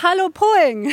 [0.00, 0.92] Hallo Poing!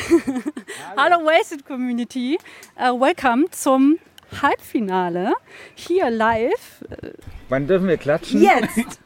[0.98, 1.24] Hallo.
[1.24, 2.40] Wasted Community!
[2.76, 4.00] Uh, welcome zum
[4.42, 5.34] Halbfinale
[5.76, 6.84] hier live.
[7.50, 8.42] Wann dürfen wir klatschen?
[8.42, 8.80] Jetzt!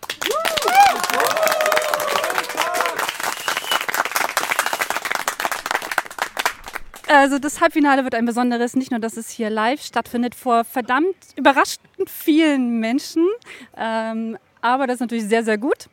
[7.12, 11.16] Also das Halbfinale wird ein besonderes, nicht nur, dass es hier live stattfindet vor verdammt
[11.36, 13.28] überraschend vielen Menschen,
[13.76, 15.90] ähm, aber das ist natürlich sehr, sehr gut,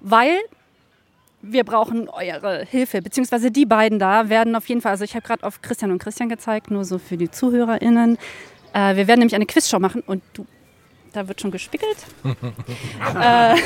[0.00, 0.40] weil
[1.42, 5.26] wir brauchen eure Hilfe, beziehungsweise die beiden da werden auf jeden Fall, also ich habe
[5.26, 8.18] gerade auf Christian und Christian gezeigt, nur so für die ZuhörerInnen.
[8.72, 10.46] Äh, wir werden nämlich eine Quizshow machen und du
[11.12, 11.96] da wird schon gespickelt.
[13.20, 13.56] äh,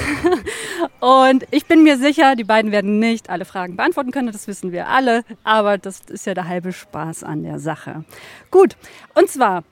[1.05, 4.73] und ich bin mir sicher, die beiden werden nicht alle Fragen beantworten können, das wissen
[4.73, 8.05] wir alle, aber das ist ja der halbe Spaß an der Sache.
[8.51, 8.77] Gut,
[9.15, 9.65] und zwar,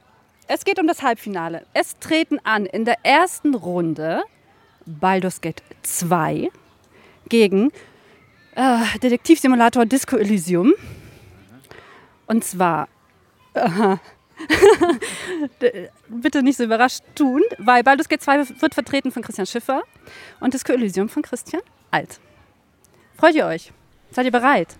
[0.48, 1.64] es geht um das Halbfinale.
[1.72, 4.22] Es treten an in der ersten Runde
[4.84, 6.50] Baldur's Gate 2
[7.28, 7.70] gegen
[8.54, 10.74] äh, Detektivsimulator Disco Elysium.
[12.26, 12.88] Und zwar,
[13.54, 13.96] äh,
[16.08, 19.82] bitte nicht so überrascht tun, weil Baldur's Gate 2 wird vertreten von Christian Schiffer
[20.40, 22.20] und Disco Elysium von Christian Alt.
[23.16, 23.72] Freut ihr euch?
[24.10, 24.76] Seid ihr bereit?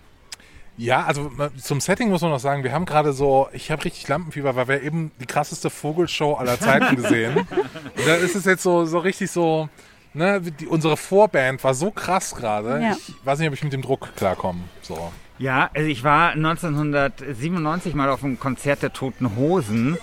[0.75, 4.07] Ja, also zum Setting muss man noch sagen, wir haben gerade so, ich habe richtig
[4.07, 7.37] Lampenfieber, weil wir eben die krasseste Vogelshow aller Zeiten gesehen.
[7.37, 9.69] Und da ist es jetzt so, so richtig so,
[10.13, 12.81] ne, die, unsere Vorband war so krass gerade.
[12.81, 12.95] Ja.
[12.95, 14.61] Ich weiß nicht, ob ich mit dem Druck klarkomme.
[14.81, 15.11] So.
[15.39, 19.97] Ja, also ich war 1997 mal auf einem Konzert der Toten Hosen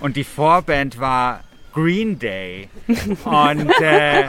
[0.00, 1.40] und die Vorband war
[1.74, 2.68] Green Day.
[3.24, 4.24] Und äh,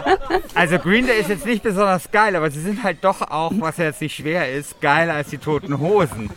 [0.53, 3.77] also Green Day ist jetzt nicht besonders geil, aber sie sind halt doch auch, was
[3.77, 6.29] ja jetzt nicht schwer ist, geiler als die Toten Hosen.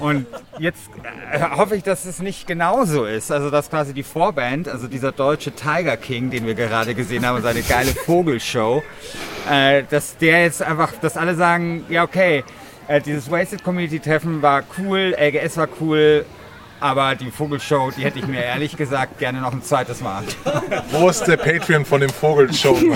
[0.00, 0.26] Und
[0.58, 0.90] jetzt
[1.32, 3.30] äh, hoffe ich, dass es nicht genauso ist.
[3.32, 7.42] Also, dass quasi die Vorband, also dieser deutsche Tiger King, den wir gerade gesehen haben,
[7.42, 8.82] seine geile Vogelshow,
[9.50, 12.44] äh, dass der jetzt einfach, dass alle sagen, ja, okay,
[12.88, 16.24] äh, dieses Wasted Community Treffen war cool, LGS war cool,
[16.78, 20.24] aber die Vogelshow, die hätte ich mir ehrlich gesagt gerne noch ein zweites Mal.
[20.90, 22.76] Wo ist der Patreon von dem Vogelshow?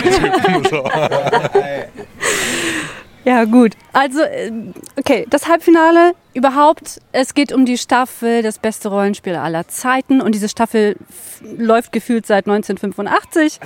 [3.24, 3.76] Ja, gut.
[3.92, 4.50] Also, äh,
[4.98, 7.00] okay, das Halbfinale überhaupt.
[7.12, 10.20] Es geht um die Staffel, das beste Rollenspiel aller Zeiten.
[10.20, 10.96] Und diese Staffel
[11.42, 13.60] läuft gefühlt seit 1985.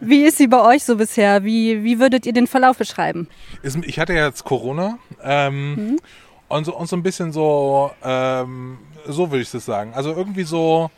[0.00, 1.44] Wie ist sie bei euch so bisher?
[1.44, 3.28] Wie, wie würdet ihr den Verlauf beschreiben?
[3.62, 4.98] Ich hatte ja jetzt Corona.
[5.22, 5.98] Ähm, mhm.
[6.48, 9.92] und, so, und so ein bisschen so, ähm, so würde ich das sagen.
[9.94, 10.90] Also irgendwie so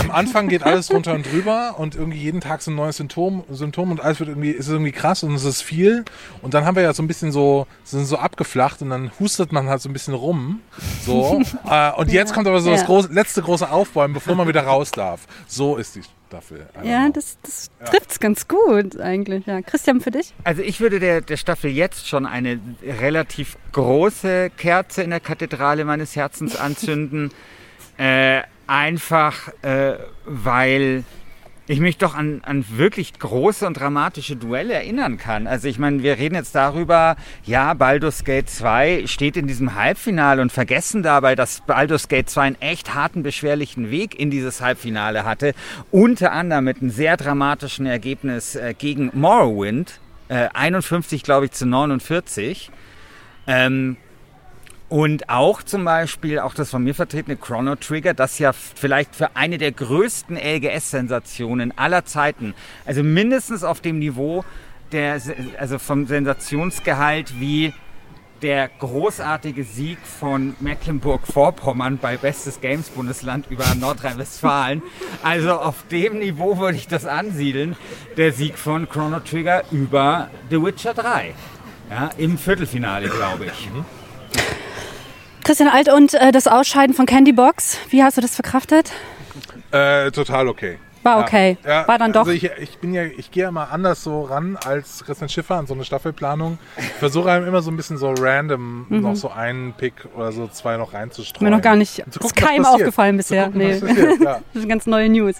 [0.00, 3.44] am Anfang geht alles runter und drüber und irgendwie jeden Tag so ein neues Symptom,
[3.50, 6.04] Symptom und alles wird irgendwie, ist irgendwie krass und es ist viel.
[6.40, 9.52] Und dann haben wir ja so ein bisschen so, sind so abgeflacht und dann hustet
[9.52, 10.60] man halt so ein bisschen rum.
[11.04, 11.42] So.
[11.70, 12.76] äh, und jetzt ja, kommt aber so ja.
[12.76, 15.26] das große, letzte große Aufbäumen, bevor man wieder raus darf.
[15.46, 16.66] So ist die Staffel.
[16.82, 17.86] Ja, das, das ja.
[17.86, 19.44] trifft es ganz gut eigentlich.
[19.44, 19.60] Ja.
[19.60, 20.32] Christian, für dich?
[20.44, 25.84] Also ich würde der, der Staffel jetzt schon eine relativ große Kerze in der Kathedrale
[25.84, 27.30] meines Herzens anzünden.
[27.98, 31.04] äh, einfach äh, weil
[31.68, 35.46] ich mich doch an, an wirklich große und dramatische Duelle erinnern kann.
[35.46, 40.42] Also ich meine, wir reden jetzt darüber, ja, Baldur's Gate 2 steht in diesem Halbfinale
[40.42, 45.24] und vergessen dabei, dass Baldur's Gate 2 einen echt harten, beschwerlichen Weg in dieses Halbfinale
[45.24, 45.54] hatte.
[45.90, 50.00] Unter anderem mit einem sehr dramatischen Ergebnis äh, gegen Morrowind.
[50.28, 52.70] Äh, 51, glaube ich, zu 49.
[53.46, 53.96] Ähm,
[54.92, 59.34] und auch zum Beispiel, auch das von mir vertretene Chrono Trigger, das ja vielleicht für
[59.36, 62.52] eine der größten LGS-Sensationen aller Zeiten,
[62.84, 64.44] also mindestens auf dem Niveau
[64.92, 65.18] der,
[65.58, 67.72] also vom Sensationsgehalt wie
[68.42, 74.82] der großartige Sieg von Mecklenburg-Vorpommern bei Bestes Games Bundesland über Nordrhein-Westfalen.
[75.22, 77.76] Also auf dem Niveau würde ich das ansiedeln.
[78.18, 81.32] Der Sieg von Chrono Trigger über The Witcher 3.
[81.88, 83.70] Ja, Im Viertelfinale, glaube ich.
[85.44, 88.92] Christian Alt und äh, das Ausscheiden von Candybox, wie hast du das verkraftet?
[89.72, 90.78] Äh, total okay.
[91.02, 91.56] War okay.
[91.64, 92.20] Ja, ja, War dann doch.
[92.20, 95.56] Also ich, ich bin ja, ich gehe ja mal anders so ran als Christian Schiffer
[95.56, 96.58] an so eine Staffelplanung.
[96.76, 99.00] Ich versuche einem immer so ein bisschen so random mhm.
[99.00, 101.50] noch so einen Pick oder so zwei noch reinzustreuen.
[101.50, 103.46] Mir noch gar nicht, gucken, ist keinem aufgefallen bisher.
[103.46, 104.24] Gucken, nee.
[104.24, 104.40] ja.
[104.54, 105.36] das sind ganz neue News.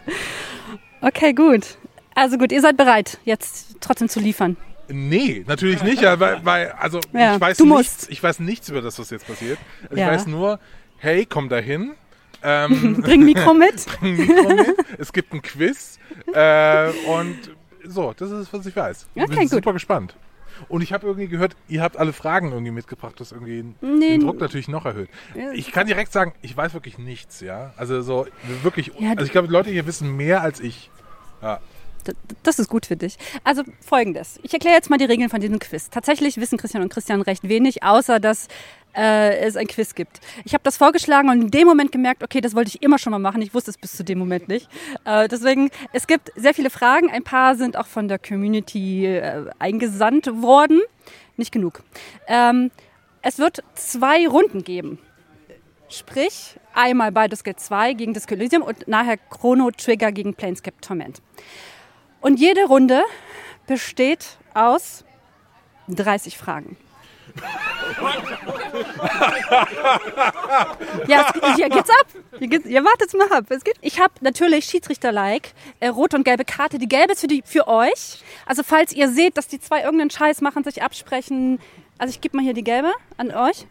[1.01, 1.77] Okay, gut.
[2.15, 4.57] Also gut, ihr seid bereit, jetzt trotzdem zu liefern.
[4.89, 8.81] Nee, natürlich nicht, ja, weil, weil also ja, ich weiß nichts, ich weiß nichts über
[8.81, 9.59] das, was jetzt passiert.
[9.85, 10.07] Also ja.
[10.07, 10.59] Ich weiß nur,
[10.99, 11.93] hey, komm da hin.
[12.45, 13.87] Ähm, bring Mikro mit.
[14.01, 14.75] bring Mikro mit.
[14.99, 16.01] Es gibt ein Quiz.
[16.35, 17.37] Äh, und
[17.85, 19.07] so, das ist, was ich weiß.
[19.15, 19.75] Ich okay, bin super gut.
[19.75, 20.17] gespannt.
[20.69, 24.09] Und ich habe irgendwie gehört, ihr habt alle Fragen irgendwie mitgebracht, das irgendwie nee.
[24.09, 25.09] den Druck natürlich noch erhöht.
[25.55, 27.73] Ich kann direkt sagen, ich weiß wirklich nichts, ja.
[27.77, 28.27] Also so
[28.63, 30.91] wirklich, also ich glaube, Leute hier wissen mehr als ich.
[31.43, 31.61] Ja.
[32.43, 33.17] Das ist gut für dich.
[33.45, 34.39] Also folgendes.
[34.43, 35.91] Ich erkläre jetzt mal die Regeln von diesem Quiz.
[35.91, 38.49] Tatsächlich wissen Christian und Christian recht wenig, außer dass
[38.95, 40.21] äh, es ein Quiz gibt.
[40.45, 43.11] Ich habe das vorgeschlagen und in dem Moment gemerkt, okay, das wollte ich immer schon
[43.11, 43.43] mal machen.
[43.43, 44.69] Ich wusste es bis zu dem Moment nicht.
[45.05, 47.11] Äh, deswegen, es gibt sehr viele Fragen.
[47.11, 50.81] Ein paar sind auch von der Community äh, eingesandt worden.
[51.37, 51.83] Nicht genug.
[52.27, 52.71] Ähm,
[53.23, 54.99] es wird zwei Runden geben.
[55.89, 61.21] Sprich, einmal Baldur's Gate 2 gegen Disco Elysium und nachher Chrono Trigger gegen Planescape Torment.
[62.23, 63.03] Und jede Runde
[63.67, 65.05] besteht aus
[65.89, 66.77] 30 Fragen.
[71.09, 72.07] ja, es, hier geht's ab.
[72.39, 73.47] Hier, geht's, ihr wartet's mal ab.
[73.49, 73.77] Es geht.
[73.81, 76.79] Ich habe natürlich Schiedsrichter-like, äh, rote und gelbe Karte.
[76.79, 78.23] Die gelbe ist für, die, für euch.
[78.47, 81.59] Also falls ihr seht, dass die zwei irgendeinen Scheiß machen, sich absprechen.
[81.99, 83.67] Also ich gebe mal hier die gelbe an euch.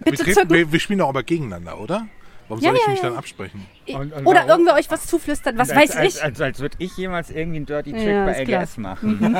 [0.00, 0.54] Wir, Bitte treten, zücken.
[0.54, 2.08] wir, wir spielen doch aber gegeneinander, oder?
[2.48, 3.08] Warum Ja, soll ich ja, mich ja.
[3.08, 3.66] dann absprechen?
[3.88, 6.22] Und- und Oder irgendwer euch was zuflüstert, was als, weiß als, ich.
[6.22, 8.62] Als, als würde ich jemals irgendwie einen Dirty Trick Ja, bei ist klar.
[8.62, 9.36] LGS machen.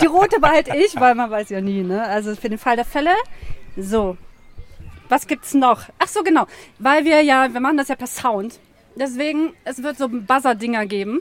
[0.00, 2.02] Die rote behalte ich, weil man weiß ja nie, ne?
[2.02, 3.10] Also für den Fall der Fälle.
[3.76, 4.16] So.
[5.08, 5.82] Was gibt's noch?
[5.98, 6.46] Ach so, genau.
[6.78, 8.58] Weil wir ja, wir machen das ja per Sound.
[8.96, 11.20] Deswegen, es wird so Buzzer-Dinger geben.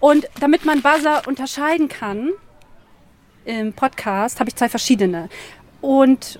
[0.00, 2.30] Und damit man Buzzer unterscheiden kann
[3.44, 5.28] im Podcast, habe ich zwei verschiedene.
[5.80, 6.38] Und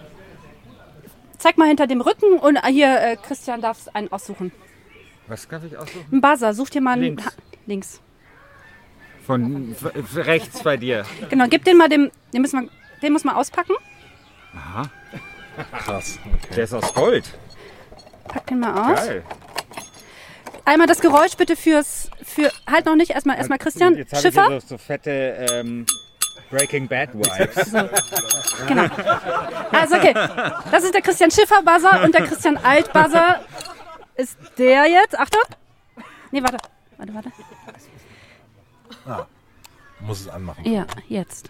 [1.42, 4.52] zeig mal hinter dem Rücken und hier, äh, Christian darf einen aussuchen.
[5.26, 6.04] Was darf ich aussuchen?
[6.10, 7.02] Ein Buzzer, such dir mal einen.
[7.02, 7.26] Links.
[7.26, 7.32] Ha-
[7.66, 8.00] Links.
[9.26, 9.76] Von
[10.16, 11.04] rechts bei dir.
[11.30, 12.68] Genau, gib den mal dem, den müssen wir,
[13.02, 13.74] den muss man auspacken.
[14.54, 14.82] Aha,
[15.78, 16.18] Krass.
[16.26, 16.54] Okay.
[16.56, 17.24] der ist aus Gold.
[18.28, 19.06] Pack den mal aus.
[19.06, 19.22] Geil.
[20.64, 24.22] Einmal das Geräusch bitte fürs, für, halt noch nicht, erstmal, erstmal Christian, Jetzt habe ich
[24.34, 24.48] Schiffer.
[24.48, 25.86] hier so, so fette ähm,
[26.52, 27.72] Breaking Bad Vibes.
[28.68, 28.84] Genau.
[29.72, 30.12] Also okay,
[30.70, 33.40] das ist der Christian Schiffer Buzzer und der Christian Alt Buzzer
[34.16, 35.18] ist der jetzt.
[35.18, 35.40] Achtung.
[36.30, 36.58] Nee, warte.
[36.98, 37.32] Warte, warte.
[40.00, 40.64] Muss es anmachen.
[40.70, 41.48] Ja, jetzt.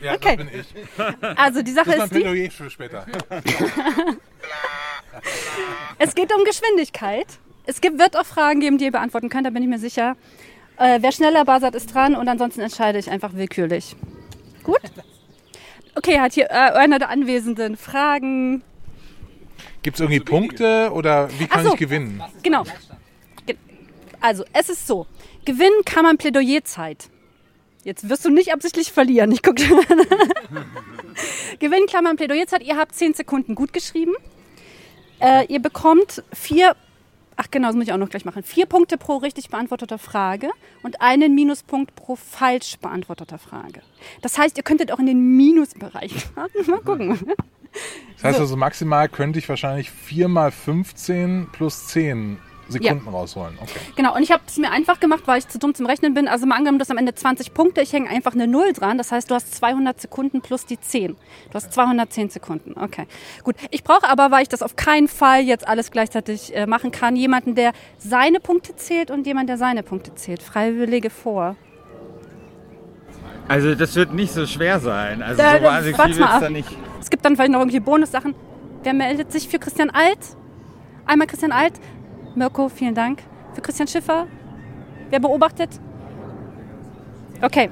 [0.00, 0.36] Ja, Okay.
[0.36, 1.38] das bin ich.
[1.38, 3.06] Also die Sache Das ist ist die, Plädoyer für später.
[5.98, 7.26] es geht um Geschwindigkeit.
[7.64, 10.16] Es gibt, wird auch Fragen geben, die ihr beantworten könnt, da bin ich mir sicher.
[10.78, 13.96] Äh, wer schneller buzzert, ist dran und ansonsten entscheide ich einfach willkürlich.
[14.62, 14.80] Gut?
[15.94, 18.62] Okay, hat hier äh, einer der Anwesenden Fragen?
[19.82, 21.72] Gibt es irgendwie Punkte oder wie kann so.
[21.72, 22.22] ich gewinnen?
[22.42, 22.64] Genau.
[23.46, 23.56] Ge-
[24.20, 25.06] Also, es ist so.
[25.44, 27.08] Gewinnen kann man Plädoyerzeit.
[27.84, 29.30] Jetzt wirst du nicht absichtlich verlieren.
[29.32, 29.62] Ich gucke.
[31.60, 32.62] Gewinnen kann man Plädoyerzeit.
[32.62, 34.12] Ihr habt 10 Sekunden gut geschrieben.
[35.20, 36.76] Äh, ihr bekommt vier,
[37.36, 38.42] ach genau, das muss ich auch noch gleich machen.
[38.42, 40.50] Vier Punkte pro richtig beantworteter Frage
[40.82, 43.82] und einen Minuspunkt pro falsch beantworteter Frage.
[44.22, 46.50] Das heißt, ihr könntet auch in den Minusbereich fahren.
[46.66, 47.18] Mal gucken.
[48.14, 52.38] Das heißt also maximal könnte ich wahrscheinlich 4 mal 15 plus 10
[52.68, 53.56] Sekunden rausholen.
[53.62, 53.78] Okay.
[53.94, 56.26] Genau, und ich habe es mir einfach gemacht, weil ich zu dumm zum Rechnen bin.
[56.28, 58.98] Also mal angenommen, du hast am Ende 20 Punkte, ich hänge einfach eine Null dran.
[58.98, 61.12] Das heißt, du hast 200 Sekunden plus die 10.
[61.12, 62.74] Du hast 210 Sekunden.
[62.78, 63.06] Okay,
[63.44, 63.54] gut.
[63.70, 67.14] Ich brauche aber, weil ich das auf keinen Fall jetzt alles gleichzeitig äh, machen kann,
[67.16, 70.42] jemanden, der seine Punkte zählt und jemand, der seine Punkte zählt.
[70.42, 71.56] Freiwillige vor.
[73.48, 75.22] Also das wird nicht so schwer sein.
[75.22, 76.40] Also Da- so da- wahnsinnig viel wird's ab.
[76.40, 76.68] da nicht.
[77.00, 78.34] Es gibt dann vielleicht noch irgendwelche Bonussachen.
[78.82, 80.18] Wer meldet sich für Christian Alt?
[81.06, 81.74] Einmal Christian Alt.
[82.36, 83.22] Mirko, vielen Dank.
[83.54, 84.26] Für Christian Schiffer.
[85.10, 85.80] Wer beobachtet?
[87.40, 87.70] Okay.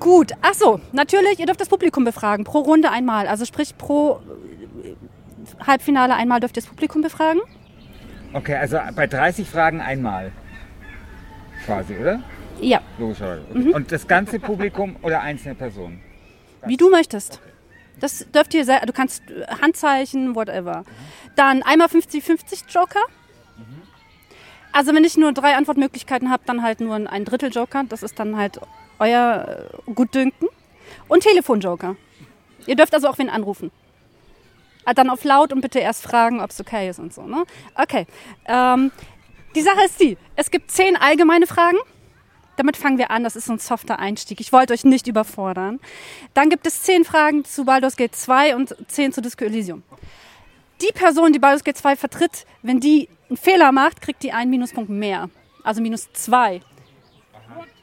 [0.00, 0.32] Gut.
[0.42, 2.44] Ach so, natürlich, ihr dürft das Publikum befragen.
[2.44, 3.26] Pro Runde einmal.
[3.26, 4.20] Also sprich, pro
[4.82, 7.40] äh, Halbfinale einmal dürft ihr das Publikum befragen.
[8.32, 10.32] Okay, also bei 30 Fragen einmal.
[11.64, 12.20] Quasi, oder?
[12.60, 13.46] Ja, Logischerweise.
[13.52, 13.70] Mhm.
[13.70, 16.00] Und das ganze Publikum oder einzelne Personen?
[16.66, 17.40] wie du möchtest.
[18.00, 20.84] Das dürft ihr selber, du kannst äh, Handzeichen, whatever.
[21.36, 23.00] Dann einmal 50-50 Joker.
[24.72, 27.84] Also wenn ich nur drei Antwortmöglichkeiten habe, dann halt nur ein Drittel Joker.
[27.88, 28.60] Das ist dann halt
[28.98, 30.48] euer äh, Gutdünken.
[31.08, 31.96] Und Telefonjoker.
[32.66, 33.70] Ihr dürft also auch wen anrufen.
[34.84, 37.22] Ah, Dann auf laut und bitte erst fragen, ob es okay ist und so.
[37.22, 37.44] Ne?
[37.74, 38.06] Okay.
[38.46, 38.90] Ähm,
[39.54, 41.78] die Sache ist die, es gibt zehn allgemeine Fragen.
[42.56, 44.40] Damit fangen wir an, das ist ein softer Einstieg.
[44.40, 45.80] Ich wollte euch nicht überfordern.
[46.34, 49.82] Dann gibt es zehn Fragen zu Baldur's Gate 2 und zehn zu Disco Elysium.
[50.80, 54.50] Die Person, die Baldur's Gate 2 vertritt, wenn die einen Fehler macht, kriegt die einen
[54.50, 55.30] Minuspunkt mehr.
[55.62, 56.60] Also minus zwei.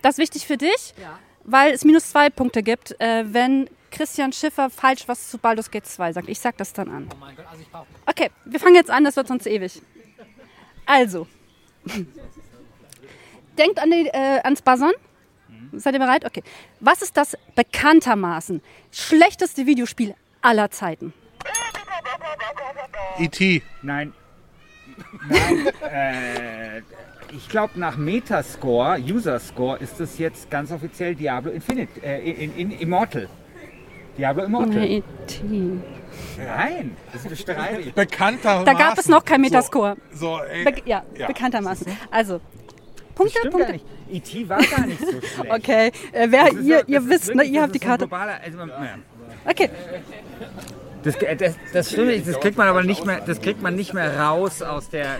[0.02, 0.94] Das ist wichtig für dich,
[1.44, 5.86] weil es minus zwei Punkte gibt, äh, wenn Christian Schiffer falsch was zu Baldur's Gate
[5.86, 6.30] 2 sagt.
[6.30, 7.10] Ich sag das dann an.
[8.06, 9.82] Okay, wir fangen jetzt an, das wird sonst ewig.
[10.86, 11.28] Also,
[13.62, 14.92] denkt an die, äh, ans Buzzern.
[15.74, 16.26] Seid ihr bereit?
[16.26, 16.44] Okay.
[16.80, 21.14] Was ist das bekanntermaßen schlechteste Videospiel aller Zeiten?
[23.20, 23.62] E.T.
[23.82, 24.14] Nein.
[25.30, 26.80] Nein, äh,
[27.34, 32.56] ich glaube nach Metascore, User Score, ist es jetzt ganz offiziell Diablo Infinite, äh, in,
[32.58, 33.30] in, Immortal.
[34.18, 34.84] Diablo Immortal.
[34.84, 35.44] E.T.
[36.38, 37.94] Nein, das bestreite ich.
[37.94, 38.66] Bekanntermaßen.
[38.66, 39.96] Da gab es noch kein Metascore.
[40.12, 41.28] So, so ey, Be ja, Ja.
[41.28, 41.88] bekanntermaßen.
[42.12, 42.42] Also,
[43.24, 43.74] Punkte, stimmt gar Punkte.
[43.74, 43.86] nicht.
[44.34, 44.50] E.T.
[44.50, 45.36] war gar nicht so schlecht.
[45.52, 47.80] Okay, äh, wer, Das ist ihr, ja- ihr das wisst, ne, ihr das habt die
[47.80, 48.08] Karte.
[48.08, 48.96] Globaler, also, naja.
[49.46, 49.70] Okay,
[51.04, 53.94] Das, das, das stimmt nicht, das kriegt man aber nicht mehr, das kriegt man nicht
[53.94, 55.18] mehr raus aus der.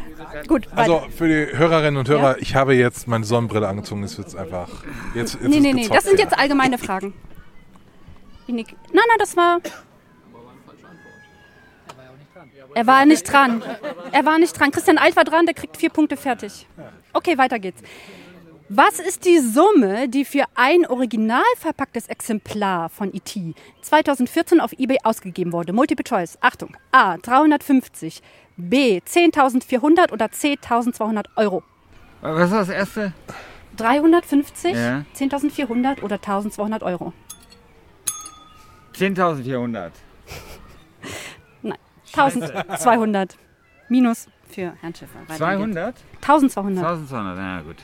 [0.48, 0.68] gut.
[0.76, 2.38] Also für die Hörerinnen und Hörer, Ja.
[2.38, 4.04] ich habe jetzt meine Sonnenbrille angezogen.
[4.04, 4.70] Es wird einfach.
[5.16, 7.14] Jetzt, jetzt Nee, ist nee, nee, das sind jetzt allgemeine Fragen.
[8.48, 9.60] Nein, nein, das war.
[12.74, 13.62] Er war nicht dran.
[14.12, 14.72] Er war nicht dran.
[14.72, 16.68] Christian Alt war dran, der kriegt vier Punkte fertig.
[17.14, 17.82] Okay, weiter geht's.
[18.70, 23.54] Was ist die Summe, die für ein original verpacktes Exemplar von E.T.
[23.82, 25.74] 2014 auf eBay ausgegeben wurde?
[25.74, 26.38] Multiple Choice.
[26.40, 26.78] Achtung.
[26.94, 27.18] A.
[27.18, 28.22] 350.
[28.56, 29.00] B.
[29.00, 31.64] 10.400 oder 10.200 Euro?
[32.22, 33.14] Was war das erste?
[33.78, 35.04] 350, Ja.
[35.16, 37.14] 10.400 oder 1.200 Euro?
[38.96, 39.92] 10.400.
[41.62, 41.78] Nein,
[42.14, 43.38] 1200.
[43.90, 45.20] Minus für Herrn Schäfer.
[45.28, 45.96] Weiter 200?
[45.96, 46.04] geht's.
[46.22, 46.84] 1200.
[46.86, 47.78] 1200, ja gut.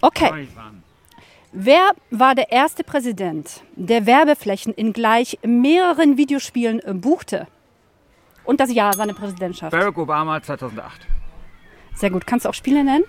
[0.00, 0.48] Okay.
[1.52, 7.48] Wer war der erste Präsident, der Werbeflächen in gleich mehreren Videospielen äh, buchte?
[8.44, 9.72] Und das Jahr seiner Präsidentschaft.
[9.72, 11.06] Barack Obama 2008.
[11.94, 12.26] Sehr gut.
[12.26, 13.04] Kannst du auch Spiele nennen?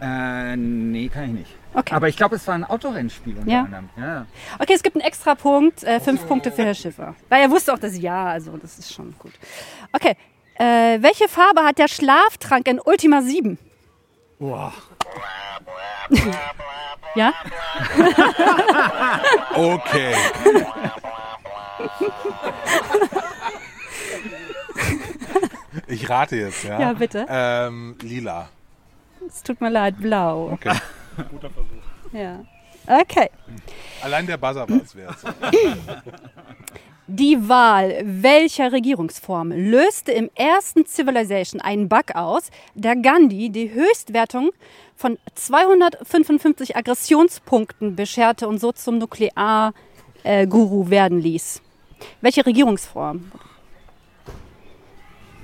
[0.00, 1.54] Äh, nee, kann ich nicht.
[1.72, 1.94] Okay.
[1.94, 3.62] Aber ich glaube, es war ein Autorennspiel unter Ja.
[3.64, 3.88] anderem.
[3.96, 4.26] Ja.
[4.58, 5.84] Okay, es gibt einen extra Punkt.
[5.84, 7.14] Äh, fünf Punkte für Herr Schiffer.
[7.28, 9.32] Weil er wusste auch das Jahr, also das ist schon gut.
[9.92, 10.16] Okay.
[10.58, 13.58] Äh, welche Farbe hat der Schlaftrank in Ultima 7?
[14.38, 14.72] Boah.
[17.14, 17.32] Ja?
[19.54, 20.14] Okay.
[25.86, 26.78] Ich rate jetzt, ja?
[26.80, 27.26] Ja, bitte.
[27.28, 28.48] Ähm, lila.
[29.26, 30.50] Es tut mir leid, blau.
[30.52, 30.76] Okay.
[32.12, 32.38] Ja.
[32.86, 33.28] Okay.
[34.00, 35.16] Allein der Buzzer war es wert.
[37.08, 44.50] Die Wahl welcher Regierungsform löste im ersten Civilization einen Bug aus, der Gandhi die Höchstwertung
[44.96, 51.62] von 255 Aggressionspunkten bescherte und so zum Nuklear-Guru werden ließ?
[52.22, 53.30] Welche Regierungsform?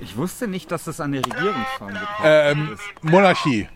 [0.01, 2.83] Ich wusste nicht, dass das an der Regierungsform gekoppelt Ähm, ist.
[3.09, 3.69] Monarchie.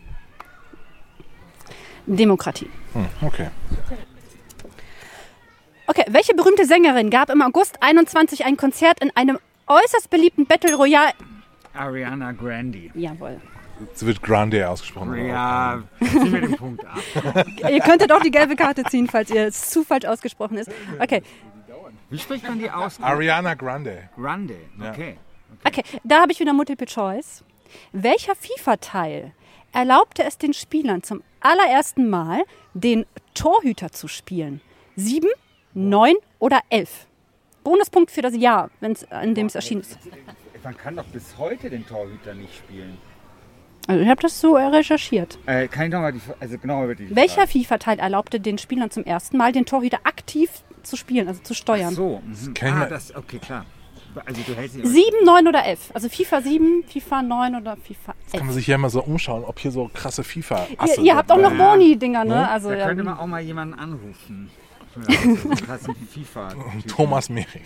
[2.05, 2.69] Demokratie.
[2.91, 3.47] Hm, okay.
[5.97, 10.75] Okay, welche berühmte Sängerin gab im August 21 ein Konzert in einem äußerst beliebten Battle
[10.75, 11.13] Royale?
[11.73, 12.91] Ariana Grande.
[12.93, 13.41] Jawohl.
[13.95, 15.25] Es wird Grande ausgesprochen.
[15.25, 16.99] Ja, zieh mir den Punkt ab.
[17.71, 20.69] ihr könntet auch die gelbe Karte ziehen, falls ihr es zu falsch ausgesprochen ist.
[20.99, 21.23] Okay,
[22.11, 23.01] Wie spricht man die aus?
[23.01, 24.09] Ariana Grande.
[24.15, 24.57] Grande.
[24.79, 24.91] Ja.
[24.91, 25.17] Okay.
[25.63, 27.43] Okay, da habe ich wieder Multiple Choice.
[27.91, 29.31] Welcher FIFA-Teil
[29.73, 32.43] erlaubte es den Spielern zum allerersten Mal,
[32.75, 34.61] den Torhüter zu spielen?
[34.95, 35.29] Sieben,
[35.77, 37.05] neun oder elf?
[37.63, 39.97] Bonuspunkt für das Jahr, wenn's, in dem es erschienen ist.
[40.63, 42.97] Man kann doch bis heute den Torhüter nicht spielen.
[43.87, 45.37] Also ich habe das so recherchiert.
[45.45, 47.47] Äh, kann ich nochmal die, also genau über die Welcher.
[47.47, 50.49] FIFA-Teil erlaubte den Spielern zum ersten Mal, den Torhüter aktiv
[50.83, 51.93] zu spielen, also zu steuern?
[51.93, 52.53] So, mhm.
[52.63, 53.65] ah, das, okay, klar.
[54.25, 55.91] Also du hältst dich Sieben, neun oder elf?
[55.93, 58.43] Also FIFA 7, FIFA 9 oder FIFA Kann 11?
[58.43, 61.37] man sich hier mal so umschauen, ob hier so krasse FIFA Ihr, ihr habt auch
[61.37, 61.55] noch.
[61.55, 62.49] Boni-Dinger, ne?
[62.49, 62.87] Also, Da ja.
[62.87, 64.49] könnte man auch mal jemanden anrufen.
[65.07, 66.47] Ja, so einen krassen FIFA.
[66.49, 66.87] -Typen.
[66.87, 67.61] Thomas Mehring.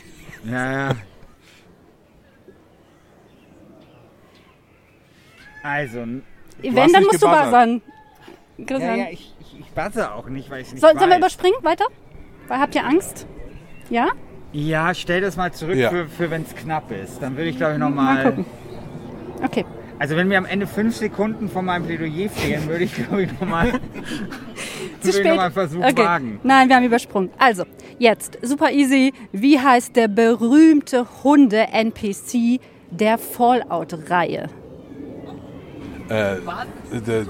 [0.46, 0.96] Ja, ja.
[5.64, 6.24] Also, Wenn,
[6.64, 7.46] hast dann nicht musst du gebuzzert.
[7.46, 7.82] buzzern.
[8.58, 8.98] ja, Christian.
[9.00, 11.00] ja, ich, ich, ich buzze auch nicht, weil ich nicht Soll, weiß.
[11.00, 11.58] sollen wir überspringen?
[11.62, 11.86] Weiter?
[12.48, 13.28] Weil habt ihr Angst?
[13.90, 14.10] Ja?
[14.54, 15.90] Ja, stell das mal zurück Ja.
[15.90, 17.22] für, für wenn es knapp ist.
[17.22, 18.24] Dann würde ich, glaube ich, Mal nochmal...
[18.26, 18.46] gucken.
[19.44, 19.66] Okay.
[20.02, 23.32] Also wenn mir am Ende fünf Sekunden von meinem Plädoyer fehlen, würde ich, glaube ich,
[23.40, 23.80] nochmal
[25.00, 25.26] Zu spät.
[25.26, 25.96] noch mal einen Versuch okay.
[26.04, 26.40] wagen.
[26.42, 27.30] Nein, wir haben übersprungen.
[27.38, 27.66] Also,
[28.00, 29.14] jetzt, super easy.
[29.32, 34.50] Wie heißt der berühmte Hunde-NPC der Fallout-Reihe?
[36.10, 36.36] Äh,
[36.92, 37.26] d- d-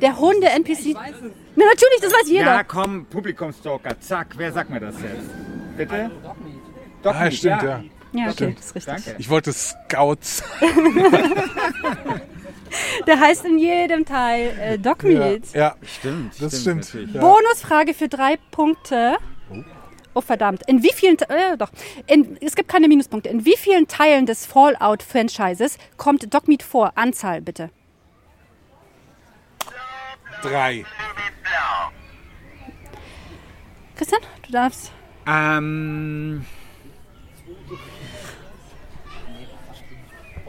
[0.00, 0.94] Der Hunde-NPC.
[0.94, 2.46] Na, natürlich, das weiß jeder.
[2.46, 5.76] Ja, komm, Publikumstalker, zack, wer sagt mir das jetzt?
[5.76, 6.10] Bitte?
[7.02, 7.68] Doch ah, nicht, stimmt, ja.
[7.68, 8.58] Ja, okay, Stimmt.
[8.58, 8.94] das ist richtig.
[9.04, 9.14] Danke.
[9.18, 10.42] Ich wollte Scouts.
[13.06, 15.52] Der heißt in jedem Teil äh, Doc Meat.
[15.52, 16.84] Ja, Stimmt, das stimmt.
[16.86, 17.14] natürlich.
[17.14, 17.20] Ja.
[17.20, 19.16] Bonusfrage für drei Punkte.
[20.14, 20.62] Oh verdammt.
[20.66, 21.70] In wie vielen äh, doch.
[22.06, 23.30] In, es gibt keine Minuspunkte.
[23.30, 26.92] In wie vielen Teilen des Fallout-Franchises kommt Dogmeat vor?
[26.96, 27.70] Anzahl bitte.
[30.42, 30.84] Drei.
[33.96, 34.92] Christian, du darfst.
[35.26, 36.44] Ähm,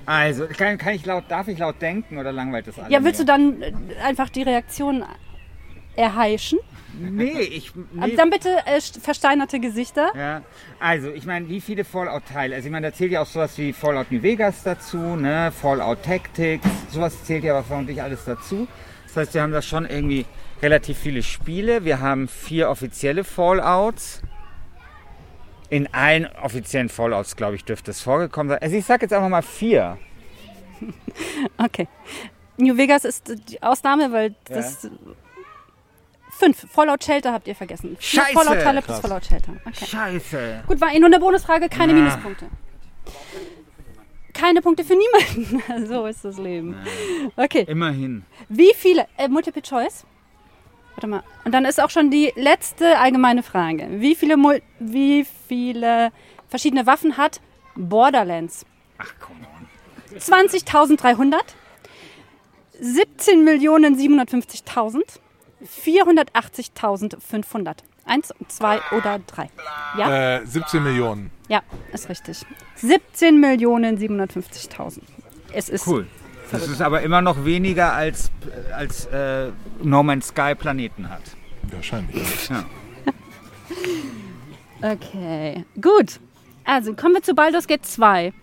[0.05, 2.91] Also, kann, kann ich laut, darf ich laut denken oder langweilt das alle?
[2.91, 3.71] Ja, willst du dann äh,
[4.03, 5.03] einfach die Reaktion
[5.95, 6.59] erheischen?
[6.99, 7.71] Nee, ich.
[7.93, 10.11] Nee, Dann bitte äh, st- versteinerte Gesichter.
[10.15, 10.43] ja,
[10.79, 12.53] also ich meine, wie viele Fallout-Teile?
[12.55, 15.51] Also ich meine, da zählt ja auch sowas wie Fallout New Vegas dazu, ne?
[15.51, 18.67] Fallout Tactics, sowas zählt ja aber vermutlich alles dazu.
[19.07, 20.25] Das heißt, wir haben da schon irgendwie
[20.61, 21.83] relativ viele Spiele.
[21.83, 24.21] Wir haben vier offizielle Fallouts.
[25.69, 28.59] In allen offiziellen Fallouts, glaube ich, dürfte es vorgekommen sein.
[28.61, 29.97] Also ich sage jetzt einfach mal vier.
[31.57, 31.87] Okay.
[32.57, 34.89] New Vegas ist die Ausnahme, weil das.
[36.31, 36.65] Fünf.
[36.71, 37.95] Fallout Shelter habt ihr vergessen.
[37.99, 38.33] Scheiße!
[38.33, 38.99] Fallout-Teile plus Krass.
[39.01, 39.53] Fallout Shelter.
[39.65, 39.85] Okay.
[39.85, 40.63] Scheiße.
[40.67, 41.99] Gut, war eh nur eine Bonusfrage, keine Ja.
[41.99, 42.47] Minuspunkte.
[44.33, 45.85] Keine Punkte für niemanden.
[45.87, 46.75] so ist das Leben.
[47.35, 47.65] Okay.
[47.67, 48.25] Immerhin.
[48.49, 50.05] Wie viele, äh, Multiple Choice?
[50.95, 51.23] Warte mal.
[51.43, 53.87] Und dann ist auch schon die letzte allgemeine Frage.
[53.89, 56.11] Wie viele, Mul wie viele
[56.47, 57.41] verschiedene Waffen hat
[57.75, 58.65] Borderlands?
[58.97, 59.67] Ach komm on.
[60.19, 61.39] 20.300,
[62.81, 65.01] 17.750.000,
[65.65, 67.75] 480.500.
[68.05, 69.49] Eins, zwei oder drei.
[69.97, 70.39] Ja?
[70.39, 71.31] Äh, 17 Millionen.
[71.47, 71.61] Ja,
[71.93, 72.45] ist richtig.
[72.81, 74.99] 17.750.000.
[75.53, 76.05] Es ist Cool.
[76.53, 78.31] Das ist aber immer noch weniger als,
[78.75, 79.49] als äh,
[79.81, 81.21] No Man's Sky Planeten hat.
[81.63, 82.49] Wahrscheinlich.
[82.49, 82.63] Ja.
[84.85, 86.19] Okay, gut.
[86.65, 88.33] Also kommen wir zu Baldur's Gate 2.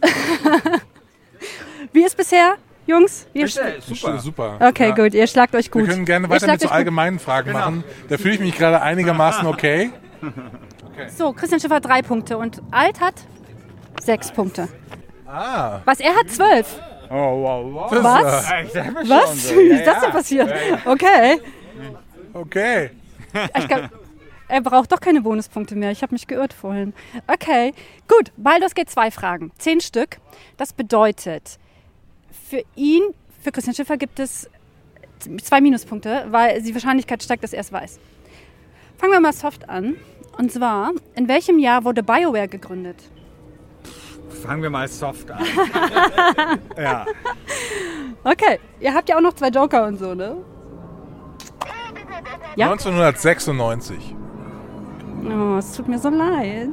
[1.92, 2.54] Wie ist bisher,
[2.86, 3.26] Jungs?
[3.34, 4.18] Ihr super.
[4.18, 4.56] Super.
[4.60, 4.94] okay, Ja.
[4.94, 5.82] gut, ihr schlagt euch gut.
[5.82, 7.84] Wir können gerne weiter mit so allgemeinen Fragen machen.
[8.08, 9.90] Da fühle ich mich gerade einigermaßen okay.
[11.14, 13.14] So, Christian Schiffer hat drei Punkte und Alt hat
[14.02, 14.68] sechs Punkte.
[15.30, 15.80] Ah.
[15.84, 16.80] Was, er hat zwölf?
[17.08, 17.90] Oh, wow, wow.
[17.90, 18.48] Das Was?
[18.72, 19.48] Schon Was?
[19.48, 19.54] so.
[19.58, 20.52] Wie Ja, ist das denn passiert?
[20.84, 21.40] Okay.
[22.32, 22.90] okay.
[23.56, 23.90] Ich glaub,
[24.48, 25.92] er braucht doch keine Bonuspunkte mehr.
[25.92, 26.92] Ich habe mich geirrt vorhin.
[27.26, 27.72] Okay,
[28.08, 28.32] gut.
[28.36, 29.52] Baldur's Gate zwei Fragen.
[29.58, 30.18] Zehn Stück.
[30.56, 31.58] Das bedeutet,
[32.48, 33.02] für ihn,
[33.42, 34.50] für Christian Schiffer gibt es
[35.42, 38.00] zwei Minuspunkte, weil die Wahrscheinlichkeit steigt, dass er es weiß.
[38.98, 39.96] Fangen wir mal soft an.
[40.38, 42.96] Und zwar, in welchem Jahr wurde BioWare gegründet?
[44.32, 45.44] Fangen wir mal soft an.
[46.76, 47.06] ja.
[48.24, 50.36] Okay, ihr habt ja auch noch zwei Joker und so, ne?
[52.56, 52.70] Ja?
[52.70, 54.14] 1996.
[55.24, 56.70] Oh, es tut mir so leid.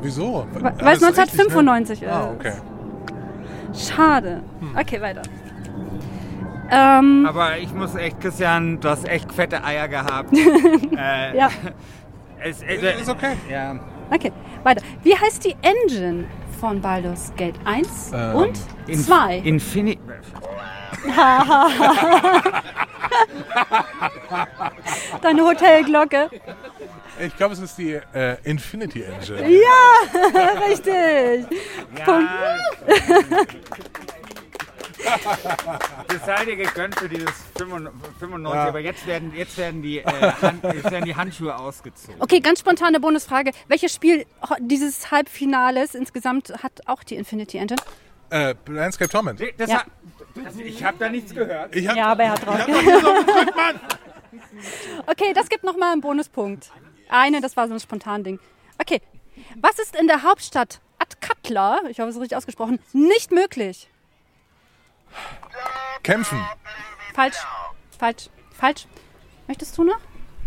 [0.00, 0.46] Wieso?
[0.54, 2.06] Weil es ist richtig, 1995 ne?
[2.06, 2.12] ist.
[2.12, 2.52] Ah, okay.
[3.74, 4.42] Schade.
[4.78, 5.22] Okay, weiter.
[6.70, 10.32] Ähm, Aber ich muss echt, Christian, du hast echt fette Eier gehabt.
[10.96, 11.50] äh, ja,
[12.42, 13.36] es, äh, Ist okay.
[13.50, 13.78] Ja.
[14.10, 14.82] okay, weiter.
[15.02, 16.24] Wie heißt die Engine
[16.54, 19.38] von Baldur's Gate 1 Ähm, und Inf- 2?
[19.38, 19.98] Infini
[25.22, 26.28] Deine Hotelglocke.
[27.20, 29.48] Ich glaube, es ist die äh, Infinity Engine.
[29.48, 30.12] Ja,
[30.68, 31.46] richtig.
[32.04, 32.30] Punkt.
[36.08, 38.68] Das sei dir gegönnt für dieses 95, Ja.
[38.68, 40.04] aber jetzt werden, jetzt, werden die, äh,
[40.74, 42.20] jetzt werden die Handschuhe ausgezogen.
[42.20, 43.52] Okay, ganz spontane Bonusfrage.
[43.68, 44.26] Welches Spiel
[44.60, 47.80] dieses Halbfinales insgesamt hat auch die Infinity Engine?
[48.30, 49.40] Äh, Landscape Torment.
[49.58, 49.78] Das Ja.
[49.80, 49.86] hat,
[50.44, 51.74] das, ich habe da nichts gehört.
[51.76, 52.66] Ich hab, Ja, aber er hat drauf.
[52.66, 53.80] gedrückt, Mann.
[55.06, 56.70] Okay, das gibt nochmal einen Bonuspunkt.
[57.08, 58.40] Eine, das war so ein spontan Ding.
[58.78, 59.00] Okay,
[59.60, 63.90] was ist in der Hauptstadt Atkatla, ich habe es richtig ausgesprochen, nicht möglich?
[66.02, 66.38] Kämpfen.
[67.14, 67.36] Falsch,
[67.98, 68.86] falsch, falsch.
[69.46, 69.98] Möchtest du noch?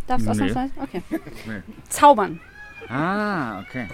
[0.08, 0.44] Darfst du Nee.
[0.52, 0.72] ausnahmsweise?
[0.82, 1.02] Okay.
[1.46, 1.62] Nee.
[1.90, 2.40] Zaubern.
[2.90, 3.88] Ah, okay.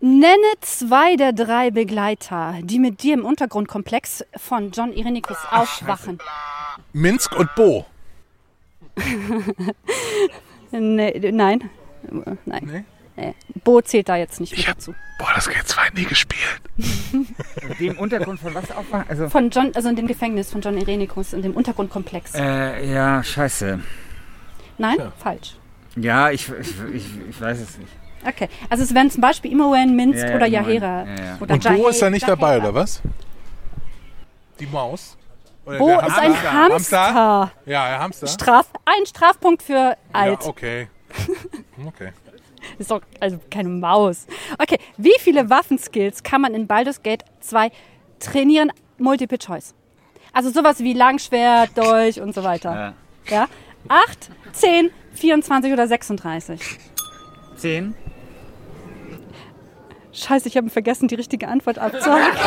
[0.00, 6.18] Nenne zwei der drei Begleiter, die mit dir im Untergrundkomplex von John Irenicus aufwachen.
[6.92, 7.86] Minsk und Bo.
[10.70, 11.70] Nee, nein.
[12.44, 12.62] Nein.
[12.66, 12.84] Nee?
[13.18, 13.34] Nee.
[13.64, 14.94] Bo zählt da jetzt nicht mit hab- dazu.
[15.18, 16.60] Boah, das geht 2 nie gespielt.
[17.80, 19.06] Dem Untergrund von was aufwachen?
[19.08, 22.34] Also, Von John, also in dem Gefängnis von John Irenicus, in dem Untergrundkomplex.
[22.36, 23.80] äh, ja, scheiße.
[24.78, 24.94] Nein?
[24.96, 25.12] Tja.
[25.18, 25.56] Falsch.
[25.96, 27.90] Ja, ich, ich, ich, ich weiß es nicht.
[28.24, 30.64] Okay, also es wären zum Beispiel Imoen, Minsk Ja, ja, oder Imoen.
[30.66, 31.04] Yahera.
[31.04, 31.36] Ja, ja.
[31.40, 32.68] Oder Und Bo ist da nicht dabei, Jahera.
[32.68, 33.02] oder was?
[34.60, 35.16] Die Maus?
[35.64, 36.52] Oder Bo der ist ein Hamster?
[37.14, 37.52] Hamster.
[37.66, 38.26] Ja, der Hamster.
[38.28, 40.42] Straf, ein Strafpunkt für alt.
[40.42, 40.88] Ja, okay.
[41.86, 42.12] Okay.
[42.78, 44.26] Ist doch also keine Maus.
[44.58, 47.70] Okay, wie viele Waffenskills kann man in Baldur's Gate 2
[48.20, 48.72] trainieren?
[48.98, 49.74] Multiple Choice.
[50.32, 52.94] Also sowas wie Langschwert, Dolch und so weiter.
[53.28, 53.30] Ja.
[53.30, 53.48] Ja?
[53.88, 56.60] 8, 10, 24 oder 36.
[57.56, 57.94] Zehn?
[60.12, 62.38] Scheiße, ich habe vergessen, die richtige Antwort abzuhaken.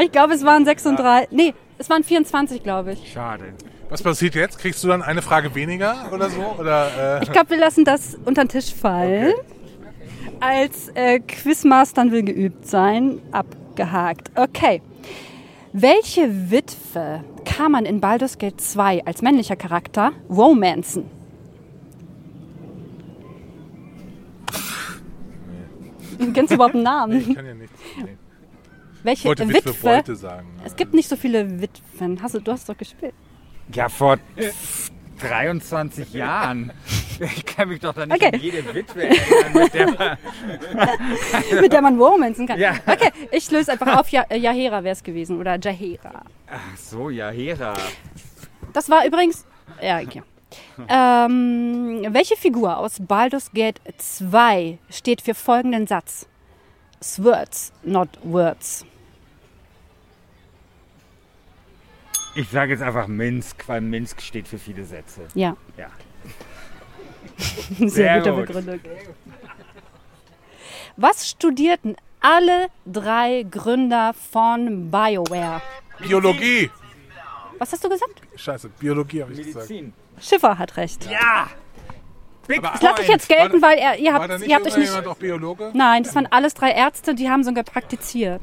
[0.00, 1.30] ich glaube, es waren 36.
[1.32, 3.12] Nee, es waren 24, glaube ich.
[3.12, 3.54] Schade.
[3.90, 4.58] Was passiert jetzt?
[4.58, 6.42] Kriegst du dann eine Frage weniger oder so?
[6.58, 9.32] Oder, äh, Ich glaube, wir lassen das unter den Tisch fallen.
[10.40, 13.20] als äh, Quizmastern will geübt sein.
[13.32, 14.30] Abgehakt.
[14.36, 14.82] Okay.
[15.72, 21.04] Welche Witwe kann man in Baldur's Gate 2 als männlicher Charakter romanzen?
[26.34, 27.20] Kennst du überhaupt einen Nee, Namen?
[27.30, 27.78] ich kann ja nichts.
[27.96, 28.16] Nee.
[28.98, 29.72] Ich Welche wollte Witwe?
[29.98, 30.48] Witwe sagen.
[30.64, 32.20] Es gibt nicht so viele Witwen.
[32.22, 33.14] Hast du, du hast doch gespielt.
[33.74, 34.18] Ja, vor
[35.20, 36.72] 23 Jahren.
[37.20, 38.30] Ich kann mich doch da nicht Okay.
[38.32, 40.18] an jede Witwe erinnern, mit der man
[41.60, 42.60] mit der man romanzen kann.
[42.60, 42.74] Ja.
[42.86, 44.08] Okay, ich löse einfach auf.
[44.10, 46.22] Ja, äh, Yahera wäre es gewesen oder Jahera.
[46.48, 47.74] Ach so, ja, Hera.
[48.72, 49.44] Das war übrigens.
[49.82, 50.22] Ja, okay.
[50.88, 56.28] Ähm, welche Figur aus Baldur's Gate 2 steht für folgenden Satz?
[57.02, 58.86] Swords, not words.
[62.38, 65.22] Ich sage jetzt einfach Minsk, weil Minsk steht für viele Sätze.
[65.34, 65.88] Ja, Ja.
[67.78, 68.46] sehr, Sehr gute gut.
[68.46, 68.80] Begründung.
[70.96, 75.60] Was studierten alle drei Gründer von BioWare?
[75.98, 76.70] Biologie!
[77.58, 78.22] Was hast du gesagt?
[78.36, 79.68] Scheiße, Biologie habe ich gesagt.
[79.68, 79.92] Medizin.
[80.20, 81.10] Schiffer hat recht.
[81.10, 81.48] Ja!
[82.46, 85.06] Big Das lasse ich jetzt gelten, weil ihr, ihr War habt, ihr habt euch nicht.
[85.06, 85.72] auch Biologe?
[85.74, 88.42] Nein, das waren alles drei Ärzte, die haben sogar praktiziert.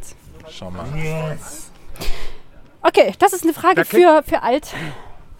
[0.50, 0.86] Schau mal.
[2.88, 4.72] Okay, das ist eine Frage Da für, für alt.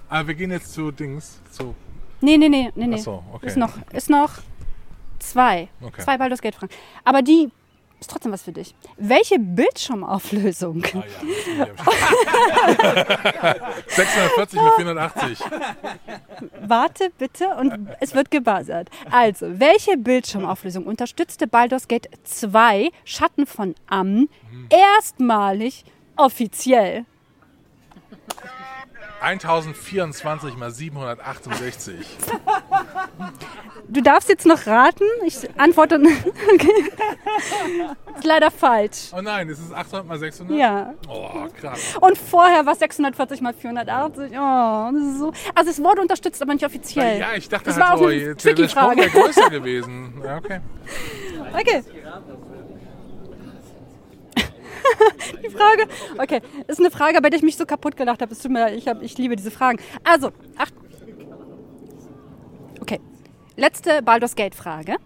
[0.10, 1.40] Aber wir gehen jetzt zu Dings.
[1.52, 1.76] Zu
[2.22, 2.96] Nee, nee, nee, nee, nee.
[2.98, 3.46] Ach so, okay.
[3.46, 4.32] Ist noch, ist noch
[5.20, 5.68] zwei.
[5.82, 6.02] Okay.
[6.02, 6.74] Zwei Baldur's Gate Fragen.
[7.04, 7.52] Aber die
[8.00, 8.74] ist trotzdem was für dich.
[8.98, 11.04] Welche Bildschirmauflösung Ah,
[11.58, 11.94] ja, das hab
[13.88, 15.40] ich 640 mit 480.
[16.62, 18.90] Warte bitte und es wird gebuzzert.
[19.12, 24.30] Also, welche Bildschirmauflösung unterstützte Baldur's Gate 2 Schatten von Amn
[24.70, 25.84] erstmalig
[26.16, 27.06] offiziell?
[29.22, 31.96] 1024 mal 768.
[33.88, 35.04] Du darfst jetzt noch raten.
[35.26, 35.96] Ich antworte.
[35.96, 36.68] Okay.
[38.18, 39.12] Ist leider falsch.
[39.16, 40.58] Oh nein, ist es 800 mal 600?
[40.58, 40.94] Ja.
[41.10, 41.98] Oh, krass.
[42.00, 44.32] Und vorher war es 640 mal 480.
[44.32, 45.34] Oh, das ist so.
[45.54, 47.20] Also es wurde unterstützt, aber nicht offiziell.
[47.20, 49.50] Ja, ich dachte Das halt war auch so, eine jetzt wäre der Sprung wäre größer
[49.50, 50.22] gewesen.
[50.24, 50.60] Ja, okay.
[51.58, 51.84] Okay.
[55.44, 58.32] Die Frage, okay, ist eine Frage, bei der ich mich so kaputt gelacht habe.
[58.32, 59.80] Es tut mir ich, hab, ich liebe diese Fragen.
[60.04, 60.70] Also, ach.
[62.82, 63.00] Okay,
[63.56, 64.98] letzte Baldur's Gate Frage.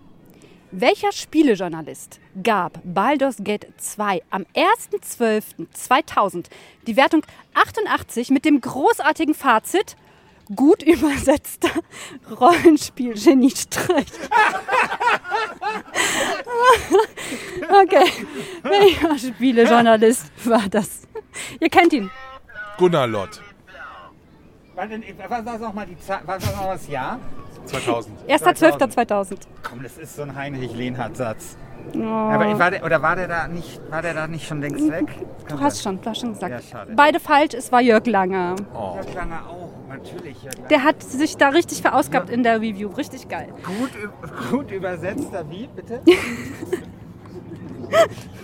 [0.72, 6.46] Welcher Spielejournalist gab Baldur's Gate 2 am 1.12.2000
[6.86, 7.24] die Wertung
[7.56, 9.96] 88 mit dem großartigen Fazit
[10.56, 11.70] gut übersetzter
[12.40, 14.08] Rollenspiel-Geniestreich?
[17.62, 18.12] Okay,
[18.64, 21.02] welcher Spielejournalist war das?
[21.60, 22.10] Ihr kennt ihn.
[22.78, 23.42] Gunnar Lott,
[25.28, 26.22] Was war noch mal die Zahl?
[26.26, 27.20] Was war noch mal das Jahr?
[27.66, 28.30] 2000.
[28.30, 29.38] 1.12.2000.
[29.62, 31.58] Komm, das ist so ein Heinrich Lehnhardt-Satz.
[31.96, 34.90] Oh, Aber war der, oder war der da nicht, war der da nicht schon längst
[34.90, 35.08] weg?
[35.48, 36.64] du hast schon, du hast schon gesagt.
[36.72, 36.86] Ja.
[36.96, 38.56] Beide falsch, es war Jörg Lange.
[38.74, 38.96] Oh.
[38.96, 40.42] Jörg Langer auch, natürlich.
[40.44, 40.68] Jörg Langer.
[40.68, 42.90] Der hat sich da richtig verausgabt in der Review.
[42.90, 43.54] Richtig geil.
[43.66, 43.92] Gut,
[44.52, 46.02] gut übersetzter wie, bitte?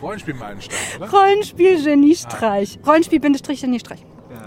[0.02, 1.12] Rollenspielmeilenstein, oder?
[1.12, 2.80] Rollenspiel-Geniestreich.
[2.86, 4.06] Rollenspiel-Geniestreich.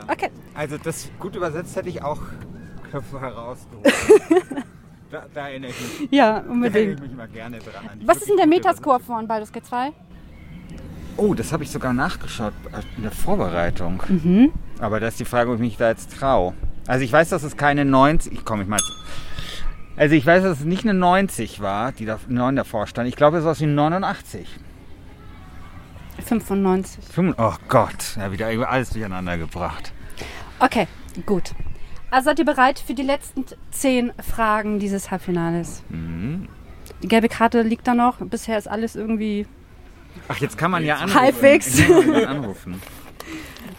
[0.08, 0.30] Okay.
[0.54, 2.20] Also das gut übersetzt hätte ich auch
[2.90, 3.86] Köpfe herausgeholt.
[5.10, 7.00] da, da erinnere ich mich, Ja, da erinnere ich unbedingt.
[7.02, 7.88] mich mal gerne dran.
[7.90, 9.88] an Was ist denn der Metascore von Baldur's Gate 2?
[9.88, 10.04] Übersetzung.
[11.18, 12.52] Oh, das habe ich sogar nachgeschaut
[12.96, 14.02] in der Vorbereitung.
[14.08, 14.52] Mhm.
[14.78, 16.54] Aber das ist die Frage, ob ich mich da jetzt traue.
[16.86, 18.32] Also ich weiß, dass es keine 90...
[18.32, 18.78] Ich komme ich mal...
[19.96, 23.08] Also ich weiß, dass es nicht eine 90 war, die da 9 davor stand.
[23.08, 24.48] Ich glaube, es war so wie 89.
[26.24, 27.04] 95.
[27.04, 29.92] Fünf- Oh Gott, ja, wieder alles durcheinander gebracht.
[30.60, 30.86] Okay,
[31.26, 31.52] gut.
[32.10, 35.82] Also seid ihr bereit für die letzten zehn Fragen dieses Halbfinales?
[35.88, 36.48] Mhm.
[37.02, 38.18] Die gelbe Karte liegt da noch.
[38.18, 39.46] Bisher ist alles irgendwie.
[40.26, 41.20] Ach, jetzt kann man ja anrufen.
[41.20, 41.80] Halbwegs.
[42.26, 42.82] Anrufen.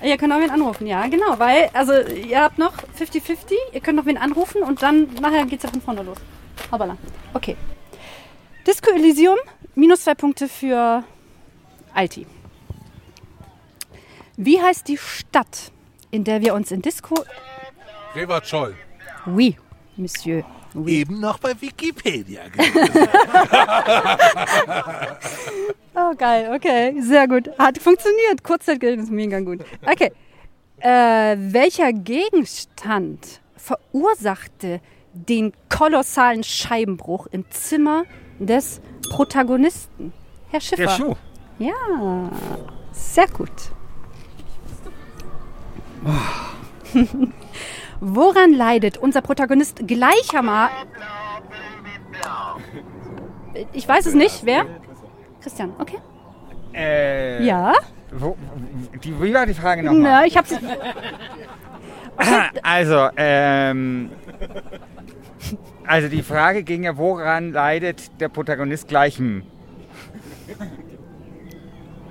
[0.02, 1.39] Ihr könnt auch wen anrufen, ja, genau.
[1.39, 3.54] Weil, also, ihr habt noch 50-50.
[3.74, 6.18] Ihr könnt noch wen anrufen und dann nachher geht's ja von vorne los.
[6.72, 6.98] Hoppala.
[7.34, 7.58] Okay.
[8.65, 9.38] Disco Elysium,
[9.76, 11.04] minus zwei Punkte für
[11.94, 12.28] Alti.
[14.38, 15.74] Wie heißt die Stadt,
[16.12, 17.15] in der wir uns in Disco.
[18.15, 18.76] Rewart Scholl.
[19.26, 19.58] Oui,
[19.98, 20.43] Monsieur.
[20.76, 21.00] Oui.
[21.00, 22.41] Eben noch bei Wikipedia.
[25.95, 27.50] Oh, geil, okay, sehr gut.
[27.58, 28.43] Hat funktioniert.
[28.43, 29.60] Kurzzeitgedächtnis, mega gut.
[29.86, 30.12] Okay.
[30.80, 34.80] Äh, welcher Gegenstand verursachte
[35.12, 38.04] den kolossalen Scheibenbruch im Zimmer
[38.39, 40.13] des Protagonisten?
[40.52, 40.84] Herr Schiffer.
[40.84, 41.15] Der Schuh.
[41.58, 41.74] Ja,
[42.93, 43.52] sehr gut.
[47.99, 50.75] Woran leidet unser Protagonist gleichermaßen?
[53.73, 54.45] ich weiß es nicht.
[54.45, 54.65] Wer?
[55.41, 55.97] Christian, okay.
[56.73, 57.73] Äh, Ja?
[58.12, 58.35] Wo,
[59.03, 60.01] die, wie war die Frage nochmal?
[60.01, 60.55] Na, ich hab's.
[62.63, 64.12] Also, ähm,
[65.85, 69.43] also die Frage ging ja, woran leidet der Protagonist gleichem?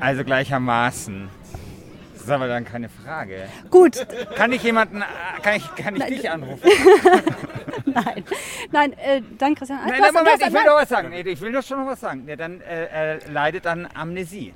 [0.01, 1.29] Also gleichermaßen.
[2.29, 3.49] Das ist aber dann keine Frage.
[3.71, 6.61] Gut, Kann ich jemanden, äh, kann ich, kann ich dich anrufen?
[7.87, 8.23] nein.
[8.71, 9.81] Nein, äh, dann Christian.
[9.87, 11.09] Nein, nein, Moment, ich will noch was sagen.
[11.09, 12.29] Nee, ich will doch schon noch was sagen.
[12.29, 14.53] Ja, dann äh, er leidet an Amnesie.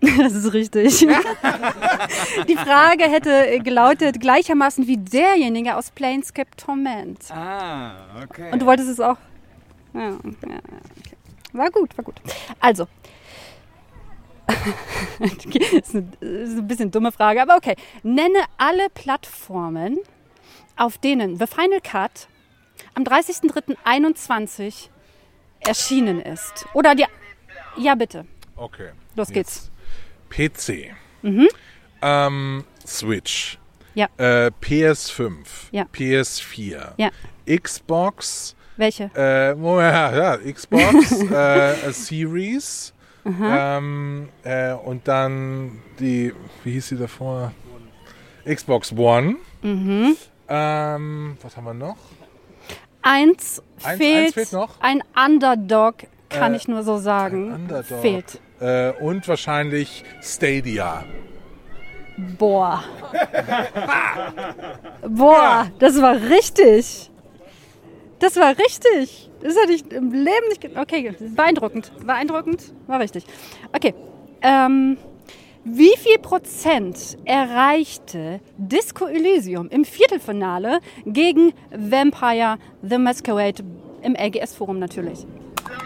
[0.00, 0.98] Das ist richtig.
[2.48, 7.24] Die Frage hätte gelautet gleichermaßen wie derjenige aus Planescape Torment.
[7.30, 7.92] Ah,
[8.22, 8.52] okay.
[8.52, 9.16] Und du wolltest es auch.
[9.94, 11.16] Ja, ja, okay.
[11.54, 12.20] War gut, war gut.
[12.60, 12.86] Also.
[15.20, 17.76] ist, eine, ist eine bisschen dumme Frage, aber okay.
[18.02, 19.98] Nenne alle Plattformen,
[20.76, 22.28] auf denen The Final Cut
[22.94, 24.88] am 30.03.21
[25.60, 26.66] erschienen ist.
[26.74, 27.04] Oder die.
[27.76, 28.26] Ja, bitte.
[28.56, 28.90] Okay.
[29.14, 29.70] Los geht's.
[30.30, 30.94] PC.
[32.02, 33.58] Ähm, Switch.
[33.94, 34.08] Ja.
[34.16, 35.34] Äh, PS5.
[35.72, 35.84] Ja.
[35.92, 36.92] PS4.
[36.96, 37.10] Ja.
[37.46, 38.54] Xbox.
[38.76, 39.10] Welche?
[39.16, 42.94] Äh, ja, Xbox, äh, Series.
[43.26, 46.32] Ähm, äh, und dann die,
[46.64, 47.52] wie hieß sie davor?
[48.46, 49.36] Xbox One.
[49.62, 50.16] Mhm.
[50.48, 51.96] Ähm, was haben wir noch?
[53.02, 54.80] Eins, Eins- fehlt, eins fehlt noch?
[54.80, 55.96] Ein Underdog,
[56.30, 57.52] kann Äh, ich nur so sagen.
[57.52, 58.00] Underdog.
[58.00, 58.40] Fehlt.
[58.60, 61.04] Äh, und wahrscheinlich Stadia.
[62.38, 62.82] Boah.
[65.06, 67.10] Boah, das war richtig.
[68.18, 69.27] Das war richtig.
[69.40, 70.76] Das hatte ich im Leben nicht.
[70.76, 71.92] Okay, beeindruckend.
[72.04, 72.72] Beeindruckend.
[72.86, 73.24] War richtig.
[73.72, 73.94] Okay.
[74.42, 74.96] Ähm,
[75.64, 83.62] wie viel Prozent erreichte Disco Elysium im Viertelfinale gegen Vampire The Masquerade
[84.02, 85.26] im LGS-Forum natürlich?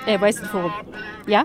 [0.07, 0.73] Äh, Wasted Forum.
[1.27, 1.45] Ja?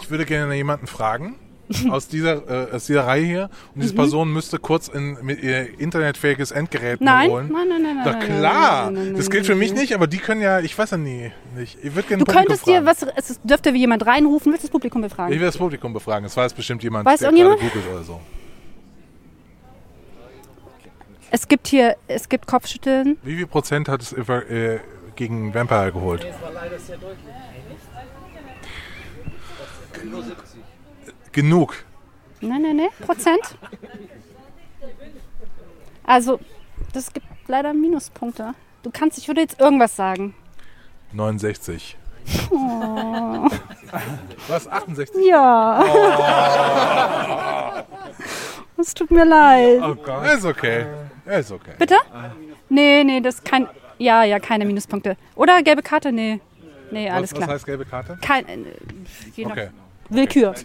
[0.00, 1.38] Ich würde gerne jemanden fragen
[1.90, 3.42] aus dieser, äh, aus dieser Reihe hier.
[3.74, 3.80] Und Mhm.
[3.82, 7.30] diese Person müsste kurz in, mit ihr internetfähiges Endgerät Nein?
[7.30, 7.50] holen.
[7.52, 8.04] Nein, nein, nein, nein.
[8.04, 10.60] Doch nein, klar, nein, nein, nein, das gilt für mich nicht, aber die können ja,
[10.60, 11.76] ich weiß ja nie, nicht.
[11.82, 12.86] Ich würde gerne Du könntest dir fragen.
[12.86, 15.32] was, es dürfte jemand reinrufen, willst du das Publikum Ich befragen?
[15.34, 16.24] will das Publikum befragen.
[16.26, 18.20] Es weiß bestimmt jemand, Weiß der gerade googelt oder so.
[21.30, 23.18] Es gibt hier, es gibt Kopfschütteln.
[23.22, 24.78] Wie viel Prozent hat es über, äh,
[25.16, 26.24] gegen Vampire geholt?
[31.36, 31.74] Genug.
[32.40, 33.58] Nein, nein, nein, Prozent.
[36.02, 36.40] Also,
[36.94, 38.54] das gibt leider Minuspunkte.
[38.82, 40.34] Du kannst, ich würde jetzt irgendwas sagen.
[41.12, 41.98] 69.
[42.50, 43.48] Oh.
[44.48, 44.66] Was?
[44.66, 45.26] 68?
[45.26, 45.84] Ja.
[48.78, 49.82] Es tut mir leid.
[50.34, 50.86] Ist okay.
[51.26, 51.72] Ist okay.
[51.78, 51.96] Bitte?
[52.70, 53.68] Nee, nee, das ist kein.
[53.98, 55.18] Ja, ja, keine Minuspunkte.
[55.34, 56.12] Oder gelbe Karte?
[56.12, 56.40] Nee.
[56.90, 57.54] Nee, alles was, was klar.
[57.54, 58.18] heißt gelbe Karte?
[58.22, 58.46] Kein.
[58.48, 58.64] äh,
[59.34, 59.68] je Okay.
[60.08, 60.54] Willkür.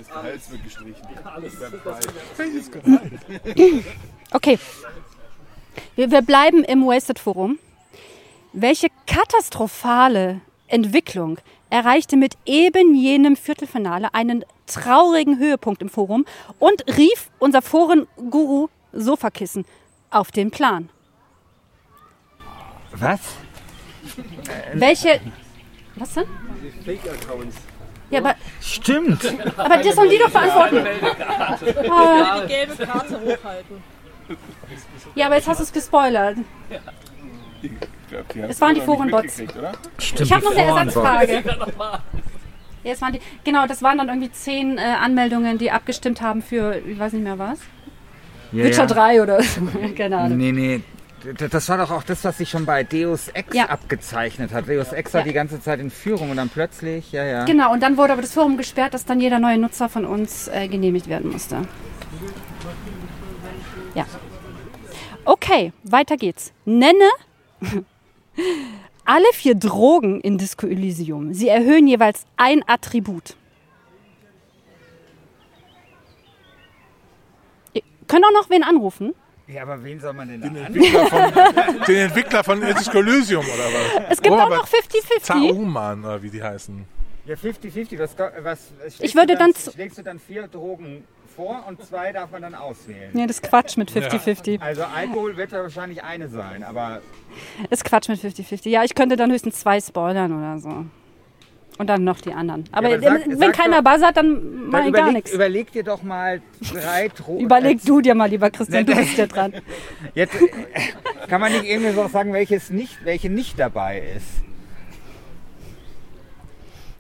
[4.34, 4.58] Okay.
[5.96, 7.60] Wir, wir bleiben im Wasted Forum.
[8.54, 11.38] Welche katastrophale Entwicklung
[11.70, 16.26] erreichte mit eben jenem Viertelfinale einen traurigen Höhepunkt im Forum
[16.60, 19.66] und rief unser Forenguru Sofakissen
[20.10, 20.90] auf den Plan?
[22.94, 23.20] Was?
[24.74, 25.20] Welche.
[25.96, 26.26] Was denn?
[28.12, 29.26] Ja, aber, Stimmt.
[29.58, 30.86] aber das sollen die doch beantworten.
[32.42, 33.84] die gelbe Karte hochhalten.
[35.16, 36.38] Ja, aber jetzt hast du es gespoilert.
[38.50, 39.42] Es waren die Forenbots.
[39.98, 40.22] Stimmt.
[40.22, 40.96] Ich habe noch eine Forenbots.
[40.96, 41.44] Ersatzfrage.
[42.84, 46.42] Ja, es waren die, genau, das waren dann irgendwie zehn äh, Anmeldungen, die abgestimmt haben
[46.42, 47.60] für, ich weiß nicht mehr was.
[48.52, 48.86] Ja, Witcher ja.
[48.88, 49.62] 3 oder so.
[49.96, 50.38] Keine Ahnung.
[50.38, 50.82] Nee, nee.
[51.50, 53.66] Das war doch auch das, was sich schon bei Deus Ex Ja.
[53.66, 54.68] abgezeichnet hat.
[54.68, 55.28] Deus Ex war Ja.
[55.28, 57.46] die ganze Zeit in Führung und dann plötzlich, ja, ja.
[57.46, 60.48] Genau, und dann wurde aber das Forum gesperrt, dass dann jeder neue Nutzer von uns
[60.48, 61.62] äh, genehmigt werden musste.
[63.94, 64.06] Ja.
[65.26, 66.54] Okay, weiter geht's.
[66.66, 67.06] Nenne
[69.06, 71.34] alle vier Drogen in Disco Elysium.
[71.34, 73.36] Sie erhöhen jeweils ein Attribut.
[77.74, 79.14] Ihr könnt auch noch wen anrufen.
[79.48, 80.56] Ja, aber wen soll man denn da an?
[80.56, 84.04] Entwickler von, den Entwickler von Disco Elysium oder was?
[84.12, 85.22] Es gibt Oh, auch noch 50-50.
[85.24, 86.86] Zauman oder wie die heißen.
[87.26, 88.00] Ja, 50-50.
[88.00, 91.04] Was, was schlägst Ich würde du dann, dann zu- schlägst du dann vier Drogen
[91.36, 93.10] vor und zwei darf man dann auswählen.
[93.14, 94.60] Nee, das ist Quatsch mit 50-50.
[94.62, 97.02] Also Alkohol wird ja wahrscheinlich eine sein, aber
[97.70, 98.70] Ist Quatsch mit 50-50.
[98.70, 100.86] Ja, ich könnte dann höchstens zwei spoilern oder so.
[101.82, 102.66] Und dann noch die anderen.
[102.72, 105.34] Aber, aber sag- wenn sag keiner doch- buzzert, dann mach dann ich gar nichts.
[105.34, 106.40] überleg dir doch mal
[106.72, 107.44] drei Drogen.
[107.44, 109.54] Überleg du dir mal, lieber Christian, du bist ja dran.
[110.14, 110.48] Jetzt äh,
[111.28, 114.28] kann man nicht irgendwie so sagen, welches nicht, welche nicht dabei ist.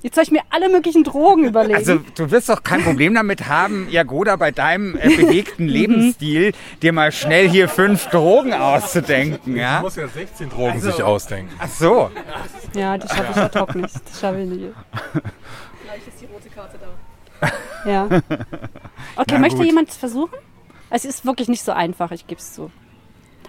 [0.03, 1.75] Jetzt soll ich mir alle möglichen Drogen überlegen.
[1.75, 5.69] Also du wirst doch kein Problem damit haben, Jagoda, bei deinem äh, bewegten Mhm.
[5.71, 9.81] Lebensstil dir mal schnell hier fünf Drogen auszudenken, Du ja?
[9.81, 11.53] musst ja 16 Drogen sich ausdenken.
[11.59, 12.09] Ach so.
[12.73, 13.93] ja, das schaffe ich ad hoc nicht.
[13.95, 14.73] Das schaffe ich nicht.
[15.83, 17.89] Gleich ist die rote Karte da.
[17.89, 18.07] Ja.
[19.17, 19.65] Okay, Na möchte gut.
[19.65, 20.33] jemand es versuchen?
[20.89, 22.71] Es ist wirklich nicht so einfach, ich gebe es zu.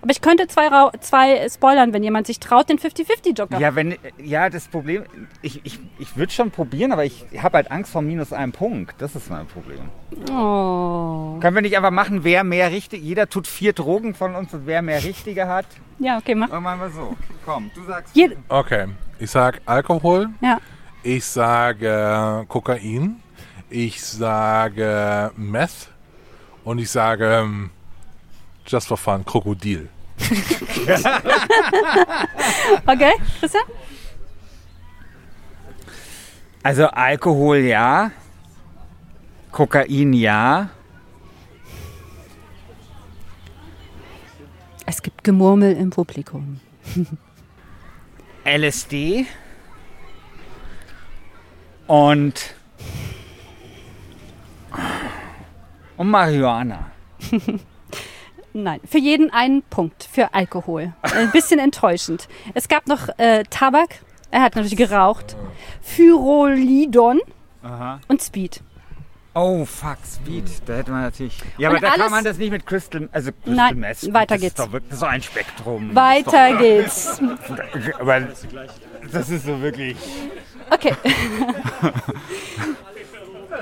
[0.02, 3.60] Aber ich könnte zwei, zwei spoilern, wenn jemand sich traut, den 50-50-Joker.
[3.60, 5.04] Ja, wenn, ja, das Problem,
[5.42, 8.96] ich, ich, ich würde schon probieren, aber ich habe halt Angst vor minus einem Punkt.
[8.98, 9.90] Das ist mein Problem.
[10.28, 11.38] Oh.
[11.40, 14.66] Können wir nicht einfach machen, wer mehr richtig, jeder tut vier Drogen von uns und
[14.66, 15.66] wer mehr richtige hat?
[16.00, 16.50] Ja, okay, mach.
[16.50, 17.16] Und machen wir so.
[17.44, 18.16] Komm, du sagst.
[18.16, 18.88] Jed Okay,
[19.20, 20.58] ich sag Alkohol, ja.
[21.04, 23.22] ich sage Kokain,
[23.70, 25.90] ich sage Meth
[26.64, 27.70] und ich sage ähm,
[28.66, 29.88] Just for Fun, Krokodil.
[32.86, 33.62] Okay, Christian?
[36.62, 38.10] Also Alkohol ja,
[39.50, 40.70] Kokain ja.
[44.86, 46.60] Es gibt Gemurmel im Publikum.
[48.44, 49.26] LSD
[51.86, 52.54] und
[55.96, 56.90] und Marihuana.
[58.54, 60.92] Nein, für jeden einen Punkt für Alkohol.
[61.02, 62.28] Ein bisschen enttäuschend.
[62.54, 64.00] Es gab noch äh, Tabak.
[64.30, 65.36] Er hat natürlich geraucht.
[65.96, 67.20] Pyrolidon
[67.62, 68.00] Aha.
[68.08, 68.62] und Speed.
[69.34, 71.38] Oh fuck, Speed, da hätte man natürlich.
[71.56, 74.12] Ja, Und aber da alles- kann man das nicht mit Crystal, also Crystal Nein, Meth.
[74.12, 74.58] weiter das geht's.
[74.58, 75.94] Ist doch wirklich so ein Spektrum.
[75.94, 77.18] Weiter geht's.
[77.18, 77.20] Das
[77.74, 78.20] ist doch, aber
[79.10, 79.96] das ist so wirklich.
[80.70, 80.94] Okay.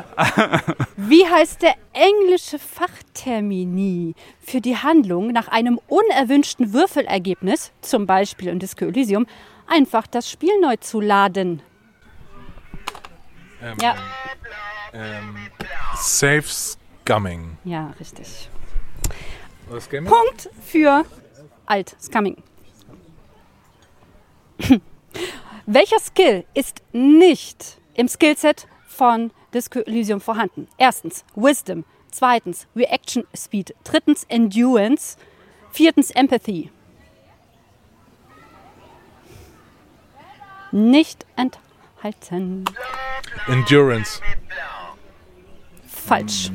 [0.97, 8.59] Wie heißt der englische Fachtermini für die Handlung nach einem unerwünschten Würfelergebnis, zum Beispiel in
[8.59, 9.27] Disco Elysium,
[9.67, 11.63] einfach das Spiel neu zu laden?
[13.63, 13.97] Ähm, Ja.
[14.93, 15.37] Ähm,
[15.97, 17.59] Safe Scumming.
[17.65, 18.49] Ja, richtig.
[20.07, 21.05] Punkt für
[21.67, 22.43] alt, Scumming.
[25.67, 30.69] Welcher Skill ist nicht im Skillset von Disco Elysium vorhanden?
[30.79, 35.17] Erstens Wisdom, zweitens Reaction Speed, drittens Endurance,
[35.73, 36.71] viertens Empathy.
[40.73, 42.65] Nicht enthalten.
[43.49, 44.21] Endurance.
[45.89, 46.51] Falsch.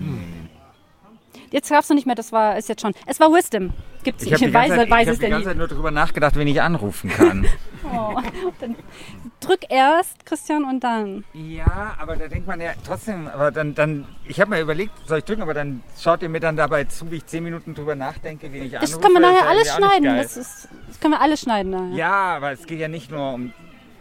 [1.56, 2.92] Jetzt darfst du nicht mehr, das war ist jetzt schon.
[3.06, 3.72] Es war Wisdom.
[4.04, 4.42] Gibt's Ich nicht.
[4.42, 5.48] habe die, ganze Weiß, Zeit- ich weiß hab es die ganze.
[5.48, 7.48] Zeit nur darüber nachgedacht, wen ich anrufen kann.
[7.94, 8.20] Oh,
[8.60, 8.76] dann
[9.40, 11.24] drück erst, Christian, und dann.
[11.34, 15.20] ja, aber da denkt man ja trotzdem, aber dann, dann ich habe mir überlegt, soll
[15.20, 17.94] ich drücken, aber dann schaut ihr mir dann dabei zu, wie ich zehn Minuten drüber
[17.94, 18.92] nachdenke, wen ich anrufe.
[18.92, 20.18] Das können wir nachher alles schneiden.
[20.18, 21.70] Das, ist, das können wir alles schneiden.
[21.72, 21.96] Nachher.
[21.96, 23.54] Ja, aber es geht ja nicht nur um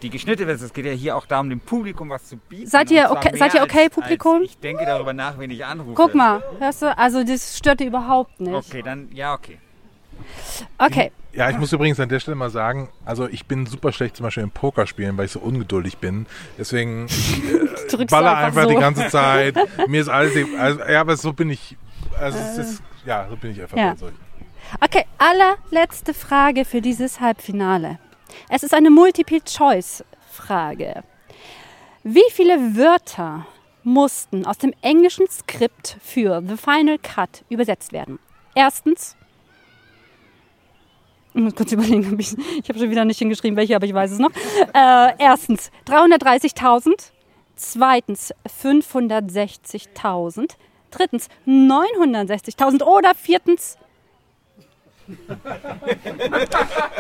[0.03, 2.67] die geschnittene Version, es geht ja hier auch darum, dem Publikum was zu bieten.
[2.67, 4.41] Seid ihr okay- seid ihr okay, als, Publikum?
[4.43, 5.95] Als ich denke darüber nach, wen ich anrufe.
[5.95, 6.97] Guck mal, hörst du?
[6.97, 8.55] Also das stört dir überhaupt nicht.
[8.55, 9.59] Okay, dann, ja, okay.
[10.79, 11.11] Okay.
[11.33, 14.25] Ja, ich muss übrigens an der Stelle mal sagen, also ich bin super schlecht zum
[14.25, 16.27] Beispiel im Pokerspielen, weil ich so ungeduldig bin.
[16.57, 17.07] Deswegen
[17.89, 18.69] Drückst du baller einfach einfach so.
[18.69, 19.57] die ganze Zeit.
[19.89, 21.77] Mir ist alles, also, ja, aber so bin ich,
[22.21, 23.77] also es ist, ja, so bin ich einfach.
[23.77, 23.95] Ja.
[24.81, 27.99] Okay, allerletzte Frage für dieses Halbfinale.
[28.49, 31.03] Es ist eine Multiple-Choice-Frage.
[32.03, 33.47] Wie viele Wörter
[33.83, 38.19] mussten aus dem englischen Skript für The Final Cut übersetzt werden?
[38.55, 39.17] Erstens,
[41.35, 44.13] ich muss kurz überlegen, ich, ich habe schon wieder nicht hingeschrieben, welche, aber ich weiß
[44.13, 44.31] es noch.
[44.73, 47.11] Äh, erstens 330.000,
[47.57, 50.53] zweitens 560.000,
[50.91, 53.79] drittens 960.000 oder viertens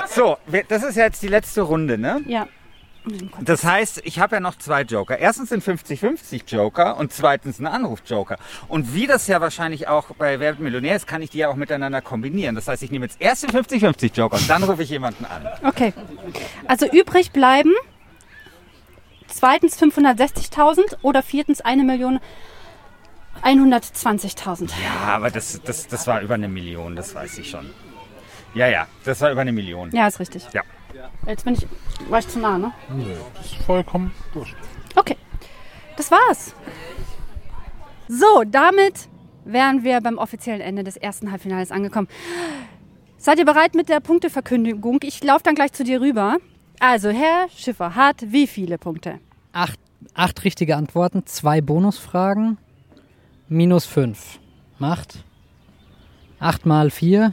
[0.08, 0.36] So,
[0.68, 2.22] das ist jetzt die letzte Runde, ne?
[2.26, 2.46] Ja.
[3.40, 5.18] Das heißt, ich habe ja noch zwei Joker.
[5.18, 8.38] Erstens sind 50-50 Joker und zweitens ein Anruf-Joker.
[8.68, 11.48] Und wie das ja wahrscheinlich auch bei Wer wird Millionär ist, kann ich die ja
[11.48, 12.54] auch miteinander kombinieren.
[12.54, 15.46] Das heißt, ich nehme jetzt erst den 50-50 Joker und dann rufe ich jemanden an.
[15.64, 15.92] Okay.
[16.66, 17.72] Also übrig bleiben
[19.26, 22.20] zweitens 560.000 oder viertens 1 Million
[23.42, 24.70] 120.000.
[24.82, 27.70] Ja, aber das, das, das war über eine Million, das weiß ich schon.
[28.54, 29.90] Ja, ja, das war über eine Million.
[29.92, 30.46] Ja, ist richtig.
[30.52, 30.62] Ja.
[31.26, 31.66] Jetzt bin ich,
[32.08, 32.72] war ich zu nah, ne?
[32.88, 34.54] Nö, das ist vollkommen durch.
[34.94, 35.16] Okay.
[35.96, 36.54] Das war's.
[38.08, 39.08] So, damit
[39.44, 42.08] wären wir beim offiziellen Ende des ersten Halbfinales angekommen.
[43.16, 45.00] Seid ihr bereit mit der Punkteverkündigung?
[45.02, 46.38] Ich laufe dann gleich zu dir rüber.
[46.80, 49.18] Also, Herr Schiffer hat wie viele Punkte?
[49.52, 49.78] Acht,
[50.14, 52.58] acht richtige Antworten, zwei Bonusfragen,
[53.48, 54.38] minus fünf.
[54.78, 55.24] Macht
[56.40, 57.32] 8 mal 4,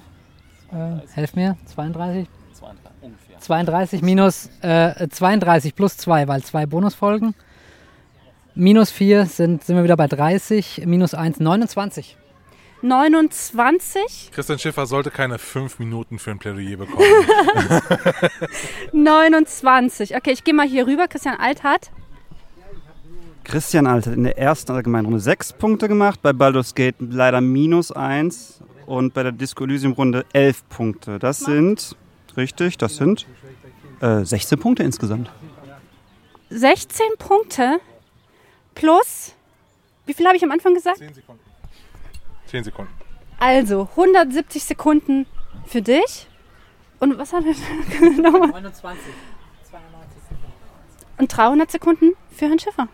[0.71, 2.27] äh, helf mir, 32?
[3.39, 7.33] 32 minus äh, 32 plus 2, weil zwei Bonusfolgen.
[8.53, 10.83] Minus 4 sind, sind wir wieder bei 30.
[10.85, 12.17] Minus 1, 29.
[12.81, 14.31] 29.
[14.33, 17.05] Christian Schiffer sollte keine fünf Minuten für ein Plädoyer bekommen.
[18.91, 20.15] 29.
[20.15, 21.07] Okay, ich gehe mal hier rüber.
[21.07, 21.91] Christian Alt hat.
[23.43, 27.41] Christian Alt hat in der ersten allgemeinen Runde sechs Punkte gemacht, bei Baldur's Gate leider
[27.41, 31.19] minus eins und bei der Disco Elysium Runde elf Punkte.
[31.19, 31.95] Das sind,
[32.37, 33.27] richtig, das sind
[34.01, 35.29] äh, 16 Punkte insgesamt.
[36.49, 37.79] 16 Punkte
[38.75, 39.33] plus.
[40.05, 40.97] Wie viel habe ich am Anfang gesagt?
[40.97, 41.41] Zehn Sekunden.
[42.47, 42.91] Zehn Sekunden.
[43.39, 45.25] Also 170 Sekunden
[45.65, 46.27] für dich.
[46.99, 48.49] Und was haben wir nochmal?
[48.49, 49.01] 29.
[51.17, 52.87] Und 300 Sekunden für Herrn Schiffer.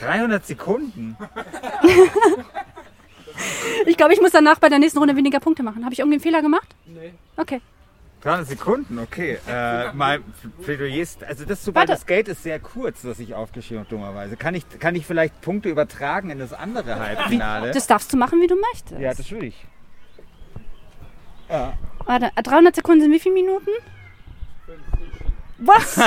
[0.00, 1.16] 300 Sekunden.
[3.86, 5.84] Ich glaube, ich muss danach bei der nächsten Runde weniger Punkte machen.
[5.84, 6.74] Habe ich irgendwie einen Fehler gemacht?
[6.86, 7.12] Nee.
[7.36, 7.60] Okay.
[8.22, 9.38] 300 Sekunden, okay.
[9.46, 10.24] Äh, mein
[10.62, 11.88] Plädoyer ist, also das zu Warte.
[11.88, 14.36] Baldur's Gate ist sehr kurz, das ich aufgeschrieben habe, dummerweise.
[14.38, 17.72] Kann ich, kann ich vielleicht Punkte übertragen in das andere Halbfinale?
[17.72, 18.98] Das darfst du machen, wie du möchtest.
[18.98, 19.66] ja, das will ich.
[21.48, 23.70] Warte, 300 Sekunden sind wie viele Minuten?
[25.58, 25.94] Was?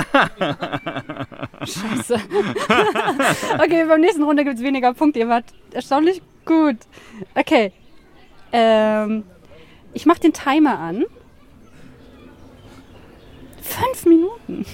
[1.60, 2.16] Scheiße.
[3.60, 5.20] okay, beim nächsten Runde gibt es weniger Punkte.
[5.20, 6.78] Ihr wart erstaunlich gut.
[7.36, 7.72] Okay.
[8.52, 9.24] Ähm,
[9.94, 11.06] ich mache den Timer an.
[13.62, 14.66] Fünf Minuten.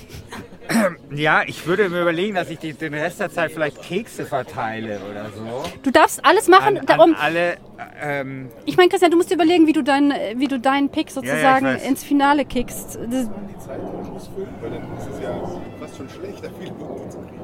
[1.13, 4.99] Ja, ich würde mir überlegen, dass ich die, den Rest der Zeit vielleicht Kekse verteile
[5.09, 5.63] oder so.
[5.81, 6.77] Du darfst alles machen.
[6.77, 7.57] An, darum, an alle,
[8.01, 11.11] ähm, ich meine, Christian, du musst dir überlegen, wie du, dein, wie du deinen Pick
[11.11, 11.85] sozusagen weiß.
[11.85, 12.95] ins Finale kickst.
[12.95, 13.79] Das, die Zeit
[14.11, 17.42] muss füllen, weil dann ist es ja fast schon schlechter, viele Punkte zu kriegen.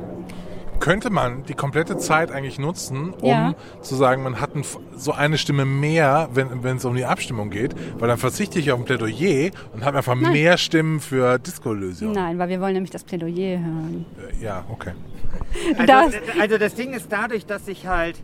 [0.79, 3.53] Könnte man die komplette Zeit eigentlich nutzen, um Ja.
[3.81, 4.63] zu sagen, man hat ein,
[4.95, 8.79] so eine Stimme mehr, wenn es um die Abstimmung geht, weil dann verzichte ich auf
[8.79, 10.31] ein Plädoyer und habe einfach Nein.
[10.31, 12.13] mehr Stimmen für Disco-Lösung.
[12.13, 14.05] nein, weil wir wollen nämlich das Plädoyer hören.
[14.39, 14.91] Äh, Ja, okay.
[15.77, 18.15] Also Das- das, also das Ding ist dadurch, dass ich halt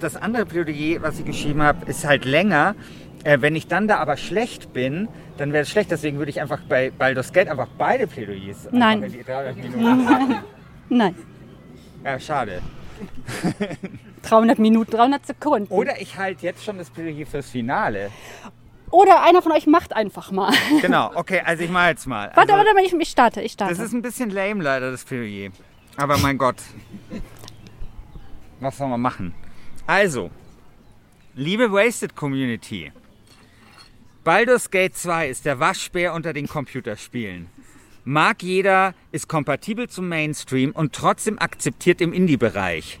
[0.00, 2.74] das andere Plädoyer, was ich geschrieben habe, ist halt länger.
[3.24, 5.90] Äh, wenn ich dann da aber schlecht bin, dann wäre es schlecht.
[5.90, 9.02] Deswegen würde ich einfach bei Baldur's Gate einfach beide Plädoyers einfach Nein.
[9.02, 10.34] in die 300 Minuten packen.
[10.88, 11.14] Nein,
[12.04, 12.62] Ja, schade.
[14.22, 15.72] 300 Minuten, 300 Sekunden.
[15.72, 18.10] Oder ich halte jetzt schon das Plädoyer fürs Finale.
[18.90, 20.52] Oder einer von euch macht einfach mal.
[20.80, 22.30] Genau, okay, also ich mache jetzt mal.
[22.34, 23.74] Warte, also, warte ich, ich starte, ich starte.
[23.74, 25.50] Das ist ein bisschen lame leider, das Plädoyer.
[25.96, 26.56] Aber mein Gott.
[28.60, 29.34] Was soll man machen?
[29.86, 30.30] Also,
[31.34, 32.92] liebe Wasted Community.
[34.24, 37.48] Baldur's Gate 2 ist der Waschbär unter den Computerspielen.
[38.04, 42.98] Mag jeder, ist kompatibel zum Mainstream und trotzdem akzeptiert im Indie-Bereich.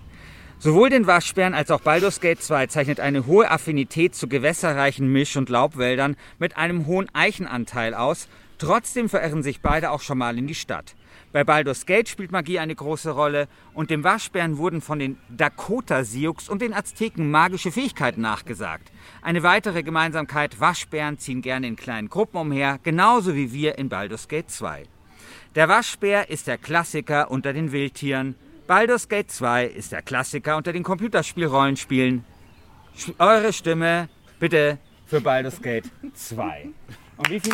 [0.60, 5.36] Sowohl den Waschbären als auch Baldur's Gate 2 zeichnet eine hohe Affinität zu gewässerreichen Misch-
[5.36, 8.28] und Laubwäldern mit einem hohen Eichenanteil aus.
[8.58, 10.94] Trotzdem verirren sich beide auch schon mal in die Stadt.
[11.32, 16.48] Bei Baldur's Gate spielt Magie eine große Rolle und dem Waschbären wurden von den Dakota-Sioux
[16.48, 18.92] und den Azteken magische Fähigkeiten nachgesagt.
[19.20, 24.28] Eine weitere Gemeinsamkeit, Waschbären ziehen gerne in kleinen Gruppen umher, genauso wie wir in Baldur's
[24.28, 24.84] Gate 2.
[25.54, 28.36] Der Waschbär ist der Klassiker unter den Wildtieren.
[28.66, 32.24] Baldur's Gate 2 ist der Klassiker unter den Computerspielrollenspielen.
[33.18, 35.84] Eure Stimme bitte für Baldur's Gate
[36.14, 36.70] 2.
[37.18, 37.52] Und wie viel?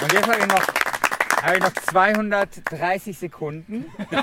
[0.00, 0.62] Und jetzt habe ich noch,
[1.44, 3.84] habe ich noch 230 Sekunden.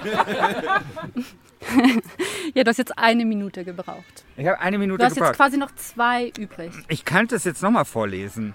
[2.53, 4.23] ja, du hast jetzt eine Minute gebraucht.
[4.37, 5.35] Ich habe eine Minute Du hast jetzt gebraucht.
[5.37, 6.71] quasi noch zwei übrig.
[6.87, 8.53] Ich könnte es jetzt nochmal vorlesen.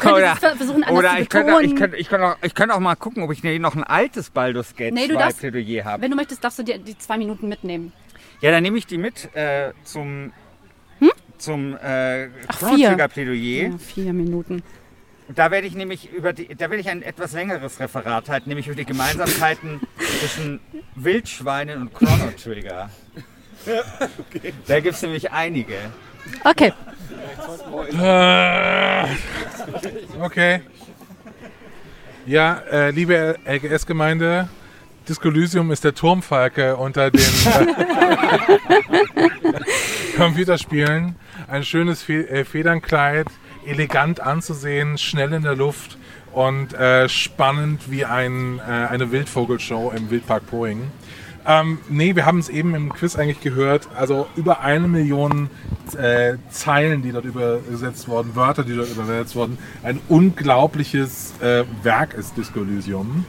[0.00, 3.22] Ver- versuchen, oder ich könnte, ich, könnte, ich, könnte auch, ich könnte auch mal gucken,
[3.22, 6.02] ob ich noch ein altes Baldur's Gate Nee, du 2 darfst- Plädoyer habe.
[6.02, 7.92] Wenn du möchtest, darfst du dir die zwei Minuten mitnehmen.
[8.40, 10.32] Ja, dann nehme ich die mit äh, zum,
[11.38, 12.30] zum äh, Hm?
[12.76, 13.08] vier.
[13.08, 13.68] Plädoyer.
[13.70, 14.62] Ja, vier Minuten.
[15.34, 18.66] Da werde ich nämlich über die, da werde ich ein etwas längeres Referat halten, nämlich
[18.66, 20.60] über die Gemeinsamkeiten zwischen
[20.96, 22.90] Wildschweinen und Chrono Trigger.
[24.66, 25.76] Da gibt es nämlich einige.
[26.44, 26.72] Okay.
[28.00, 29.06] Äh,
[30.20, 30.60] Okay.
[32.26, 34.48] Ja, äh, liebe LGS-Gemeinde,
[35.08, 37.66] Discolysium ist der Turmfalke unter den äh,
[40.16, 41.16] Computerspielen.
[41.48, 43.26] Ein schönes Fe äh, Federnkleid,
[43.66, 45.98] elegant anzusehen, schnell in der Luft
[46.32, 50.90] und äh, spannend wie ein, äh, eine Wildvogelshow im Wildpark Poing.
[51.46, 53.88] Ähm, nee, wir haben es eben im Quiz eigentlich gehört.
[53.96, 55.48] Also über eine Million
[55.96, 59.58] äh, Zeilen, die dort übersetzt wurden, Wörter, die dort übersetzt wurden.
[59.82, 63.24] Ein unglaubliches äh, Werk ist Disco Elysium.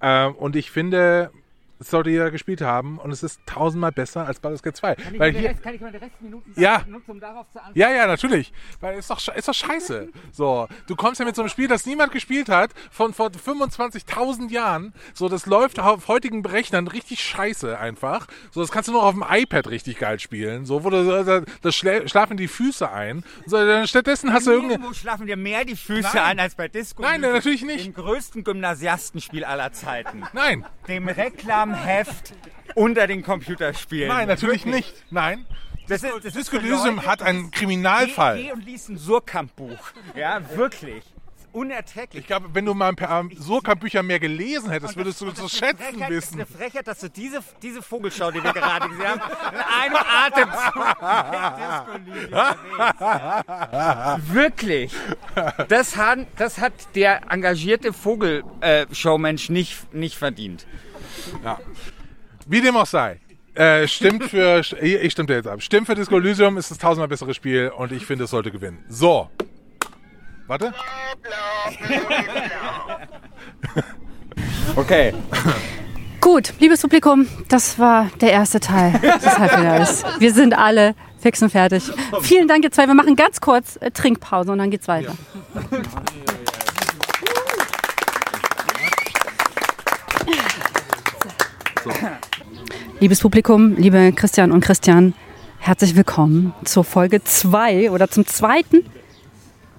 [0.00, 1.30] Äh, und ich finde,
[1.78, 4.94] sollte jeder gespielt haben und es ist tausendmal besser als Baldur's Gate 2.
[4.94, 6.82] Kann ich, Weil hier, Rest, kann ich mal den Restminuten Ja.
[6.88, 7.78] nutzen, um darauf zu antworten?
[7.78, 8.52] ja, ja, natürlich.
[8.80, 10.08] Weil ist doch, ist doch scheiße.
[10.32, 14.50] So, du kommst ja mit so einem Spiel, das niemand gespielt hat, von vor 25.000
[14.50, 14.94] Jahren.
[15.12, 18.26] So, das läuft auf heutigen Berechnern richtig scheiße einfach.
[18.50, 20.64] So, das kannst du nur auf dem iPad richtig geil spielen.
[20.66, 23.24] So, wo du, da, da schlä- schlafen die Füße ein.
[23.46, 24.74] So, dann stattdessen hast du irgendeine.
[24.80, 26.22] Irgendwo schlafen dir mehr die Füße Nein.
[26.24, 27.02] ein als bei Disco.
[27.02, 27.86] Nein, natürlich nicht.
[27.86, 30.24] Dem größten Gymnasiastenspiel aller Zeiten.
[30.32, 31.04] Nein, Dem
[31.72, 32.32] Reklamheft
[32.74, 34.08] unter den Computerspielen.
[34.08, 34.86] nein, natürlich Wirklich.
[34.92, 35.04] nicht.
[35.10, 35.46] Nein.
[35.88, 38.36] Das ist, das Disco Elysium hat einen Kriminalfall.
[38.38, 39.78] Geh, geh und lies ein Surkamp-Buch.
[40.14, 41.04] Ja, wirklich.
[41.04, 42.22] Das ist unerträglich.
[42.22, 45.48] Ich glaube, wenn du mal ein paar Surkamp-Bücher mehr gelesen hättest, würdest du das eine
[45.50, 46.34] schätzen Frechheit, Das ist wissen.
[46.36, 49.20] eine Frechheit, dass du diese, diese Vogelschau, die wir gerade gesehen haben,
[49.52, 50.74] in einem Atemzug
[51.30, 52.32] mit Disco Elysium
[52.78, 54.34] erwähnst.
[54.34, 54.92] Wirklich.
[55.68, 60.66] Das hat, das hat der engagierte Vogelshowmensch nicht, nicht verdient.
[62.46, 63.20] Wie dem auch sei.
[63.54, 65.62] Äh, stimmt für, ich dir jetzt ab.
[65.62, 68.84] Stimmt für Disco Elysium ist das tausendmal bessere Spiel und ich finde, es sollte gewinnen.
[68.88, 69.30] So.
[70.46, 70.74] Warte.
[74.76, 75.14] Okay.
[76.20, 80.04] Gut, liebes Publikum, das war der erste Teil des Halbfinals.
[80.18, 81.84] Wir sind alle fix und fertig.
[82.22, 82.86] Vielen Dank, ihr zwei.
[82.86, 85.14] Wir machen ganz kurz äh, Trinkpause und dann geht's weiter.
[93.00, 95.12] Liebes Publikum, liebe Christian und Christian,
[95.58, 98.86] herzlich willkommen zur Folge 2 oder zum zweiten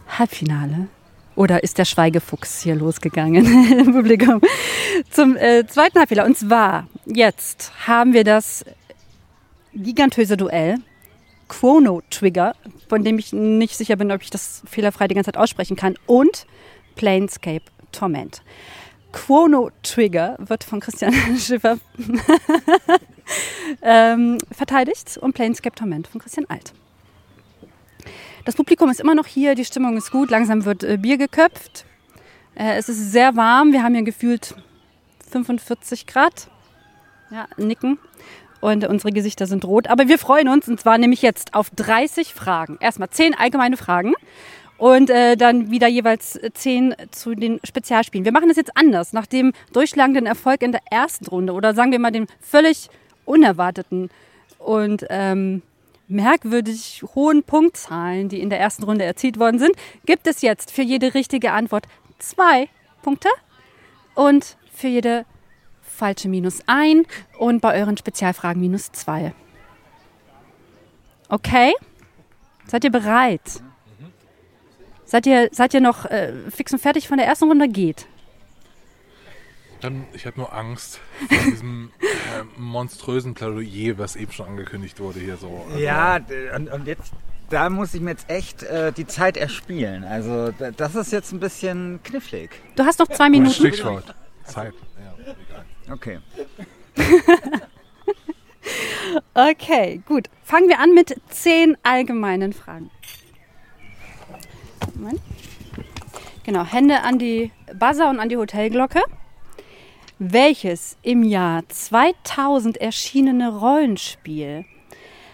[0.08, 0.88] Halbfinale.
[1.36, 3.46] Oder ist der Schweigefuchs hier losgegangen
[3.80, 4.40] im Publikum?
[5.10, 6.28] Zum äh, zweiten Halbfinale.
[6.28, 8.64] Und zwar, jetzt haben wir das
[9.74, 10.78] gigantöse Duell
[11.48, 12.56] Chrono Trigger,
[12.88, 15.96] von dem ich nicht sicher bin, ob ich das fehlerfrei die ganze Zeit aussprechen kann,
[16.06, 16.46] und
[16.96, 18.44] Planescape Torment.
[19.16, 21.78] Chrono Trigger wird von Christian Schiffer
[23.82, 26.74] ähm, verteidigt und Planescape Torment von Christian Alt.
[28.44, 31.86] Das Publikum ist immer noch hier, die Stimmung ist gut, langsam wird äh, Bier geköpft.
[32.56, 34.54] Äh, es ist sehr warm, wir haben hier gefühlt
[35.32, 36.50] 45 Grad.
[37.32, 37.98] Ja, nicken.
[38.60, 39.88] Und unsere Gesichter sind rot.
[39.88, 42.78] Aber wir freuen uns, und zwar nämlich jetzt auf 30 Fragen.
[42.82, 44.14] Erstmal 10 allgemeine Fragen
[44.86, 48.24] und äh, dann wieder jeweils 10 zu den Spezialspielen.
[48.24, 49.14] Wir machen das jetzt anders.
[49.14, 52.92] Nach dem durchschlagenden Erfolg in der ersten Runde oder sagen wir mal dem völlig
[53.26, 54.12] unerwarteten
[54.60, 55.64] und ähm,
[56.08, 59.72] merkwürdig hohen Punktzahlen, die in der ersten Runde erzielt worden sind,
[60.06, 61.88] gibt es jetzt für jede richtige Antwort
[62.20, 62.70] zwei
[63.02, 63.30] Punkte
[64.14, 65.26] und für jede
[65.82, 67.08] falsche minus ein
[67.40, 69.34] und bei euren Spezialfragen minus zwei.
[71.28, 71.74] Okay?
[72.68, 73.65] Seid ihr bereit?
[75.16, 77.70] Seid ihr, seid ihr noch äh, fix und fertig von der ersten Runde?
[77.70, 78.06] Geht.
[79.80, 81.00] Dann, ich habe nur Angst
[81.30, 85.68] vor diesem äh, monströsen Plädoyer, was eben schon angekündigt wurde hier so.
[85.70, 86.20] Also, Ja,
[86.54, 87.14] und, und jetzt,
[87.50, 90.04] da muss ich mir jetzt echt äh, die Zeit erspielen.
[90.04, 92.50] Also das ist jetzt ein bisschen knifflig.
[92.76, 93.54] Du hast noch zwei Minuten.
[93.54, 94.14] Stichwort.
[94.44, 94.74] Zeit.
[95.00, 95.66] Ja, egal.
[95.94, 96.20] Okay.
[99.34, 100.30] Okay, gut.
[100.44, 102.90] Fangen wir an mit zehn allgemeinen Fragen.
[104.94, 105.20] Moment.
[106.44, 109.02] Genau, Hände an die Buzzer und an die Hotelglocke.
[110.20, 114.66] Welches im Jahr 2000 erschienene Rollenspiel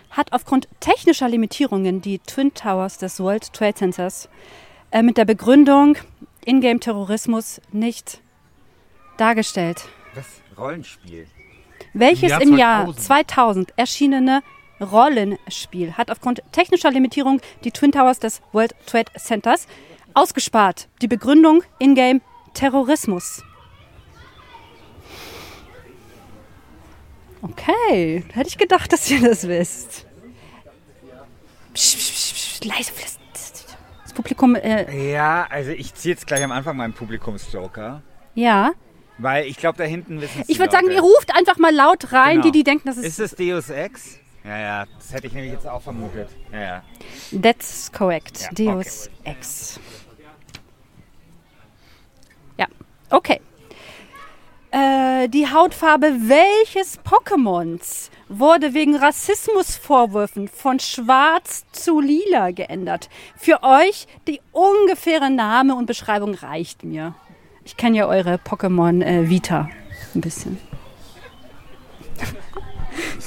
[0.10, 4.30] hat aufgrund technischer Limitierungen die Twin Towers des World Trade Centers
[4.92, 5.98] äh, mit der Begründung
[6.46, 8.22] Ingame-Terrorismus nicht
[9.18, 9.86] dargestellt?
[10.16, 10.26] Das
[10.58, 11.28] Rollenspiel.
[11.94, 13.06] Welches Jahr im Jahr 2000.
[13.06, 14.42] 2000 erschienene
[14.82, 19.68] Rollenspiel hat aufgrund technischer Limitierung die Twin Towers des World Trade Centers
[20.14, 20.88] ausgespart?
[21.02, 22.22] Die Begründung Ingame
[22.54, 23.44] Terrorismus.
[27.42, 30.06] Okay, hätte ich gedacht, dass ihr das wisst.
[31.74, 32.92] Psch, psch, psch, leise,
[33.34, 33.66] das
[34.04, 38.02] das Publikum, äh, Ja, also ich ziehe jetzt gleich am Anfang meinen Publikumsjoker.
[38.36, 38.72] ja.
[39.18, 42.38] Weil ich glaube, da hinten wissen Ich würde sagen, ihr ruft einfach mal laut rein,
[42.38, 42.44] Genau.
[42.46, 44.18] die, die denken, das ist Ist es Deus Ex?
[44.44, 46.30] Ja, ja, das hätte ich nämlich jetzt auch vermutet.
[46.52, 46.84] Ja, ja.
[47.42, 48.50] That's correct.
[48.58, 49.80] Ja, Deus Ex.
[52.58, 52.66] Ja,
[53.12, 53.40] okay.
[54.72, 63.10] Äh, die Hautfarbe welches Pokémons wurde wegen Rassismusvorwürfen von schwarz zu lila geändert?
[63.36, 67.14] Für euch die ungefähre Name und Beschreibung reicht mir.
[67.66, 69.70] Ich kenne ja eure Pokémon äh, Vita
[70.16, 70.58] ein bisschen.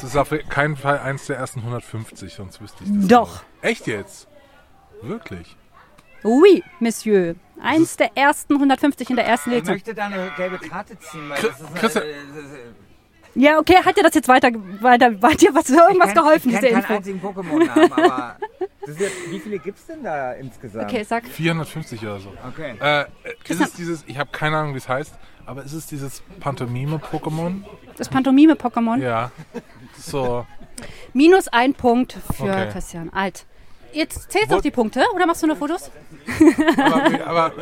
[0.05, 3.07] Es ist auf keinen Fall eins der ersten 150, sonst wüsste ich das.
[3.09, 3.43] Doch.
[3.63, 4.29] Echt jetzt?
[5.03, 5.57] Wirklich?
[6.23, 7.37] Oui, Monsieur.
[7.63, 9.75] Eins der ersten 150 in der ersten Ich Lesung.
[9.75, 13.77] möchte da eine gelbe Karte ziehen, weil das ist Christian- äh, ist, äh, Ja, okay,
[13.85, 14.49] hat dir das jetzt weiter,
[14.81, 16.83] weiter, hat dir was, irgendwas ich kenn, geholfen, ich diese Info?
[16.87, 18.37] keinen einzigen Pokémon-Namen, aber
[18.81, 20.85] das ist jetzt, wie viele gibt es denn da insgesamt?
[20.85, 21.27] Okay, sag.
[21.27, 22.33] 450 oder so.
[22.49, 22.75] Okay.
[22.81, 25.15] Äh, ist Christian- es dieses, ich habe keine Ahnung, wie es heißt,
[25.47, 27.63] aber ist es dieses Pantomime-Pokémon?
[27.97, 28.99] Das Pantomime-Pokémon.
[29.01, 29.31] Ja.
[29.99, 30.47] So.
[31.13, 32.69] Minus ein Punkt für Okay.
[32.73, 33.11] Christian.
[33.13, 33.47] Alt.
[33.93, 35.91] Jetzt zählst du auch die Punkte oder machst du nur Fotos?
[36.77, 37.53] Aber, aber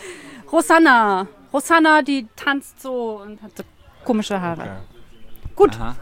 [0.52, 1.28] Rosanna.
[1.52, 3.62] Rosanna, die tanzt so und hat so
[4.04, 4.62] komische Haare.
[4.62, 4.70] Okay.
[5.54, 5.76] Gut.
[5.80, 5.96] Aha.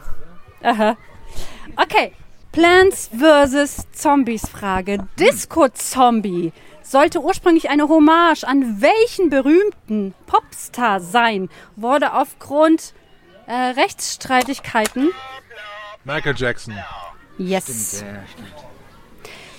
[0.62, 0.96] Aha.
[1.76, 2.12] Okay.
[2.52, 3.86] Plants vs.
[3.92, 5.06] Zombies Frage.
[5.18, 12.94] Disco Zombie sollte ursprünglich eine Hommage an welchen berühmten Popstar sein, wurde aufgrund
[13.46, 15.10] äh, Rechtsstreitigkeiten.
[16.04, 16.74] Michael Jackson.
[17.38, 18.02] Yes.
[18.02, 18.64] Ja, stimmt.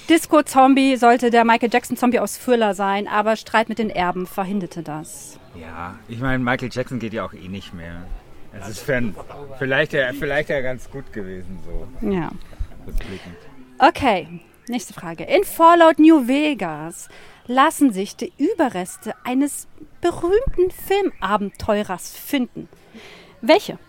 [0.07, 4.27] Disco Zombie sollte der Michael Jackson Zombie aus Thriller sein, aber Streit mit den Erben
[4.27, 5.39] verhinderte das.
[5.59, 8.05] Ja, ich meine, Michael Jackson geht ja auch eh nicht mehr.
[8.53, 9.01] Es ist für,
[9.57, 12.29] vielleicht, ja, vielleicht ja ganz gut gewesen, so Ja.
[13.79, 14.27] Okay,
[14.67, 15.23] nächste Frage.
[15.23, 17.09] In Fallout New Vegas
[17.47, 19.67] lassen sich die Überreste eines
[20.01, 22.69] berühmten Filmabenteurers finden.
[23.41, 23.79] Welche?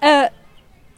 [0.00, 0.28] Äh,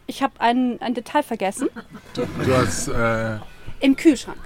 [0.06, 1.68] ich habe ein, ein Detail vergessen.
[2.14, 3.38] Du hast äh,
[3.80, 4.38] Im Kühlschrank.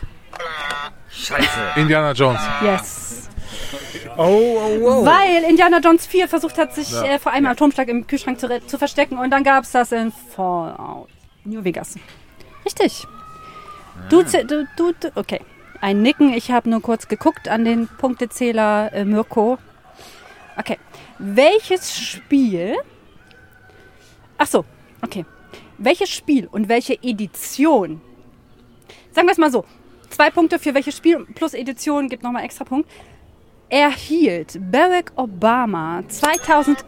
[1.10, 1.48] Scheiße.
[1.76, 2.40] Indiana Jones.
[2.62, 3.28] Yes.
[4.16, 5.06] Oh, oh, oh.
[5.06, 7.04] Weil Indiana Jones 4 versucht hat, sich Ja.
[7.04, 10.12] äh, vor einem Atomschlag im Kühlschrank zu, zu verstecken und dann gab es das in
[10.12, 11.08] Fallout
[11.44, 11.94] New Vegas.
[12.64, 13.06] Richtig.
[14.10, 15.40] Du, zäh- du, du, du, okay.
[15.80, 19.58] Ein Nicken, ich habe nur kurz geguckt an den Punktezähler äh, Mirko.
[20.58, 20.78] Okay.
[21.18, 22.76] Welches Spiel.
[24.38, 24.64] Ach so,
[25.02, 25.24] okay.
[25.78, 28.00] Welches Spiel und welche Edition?
[29.12, 29.64] Sagen wir es mal so.
[30.08, 32.88] Zwei Punkte für welches Spiel plus Edition gibt nochmal extra Punkt
[33.68, 36.84] erhielt Barack Obama 2000.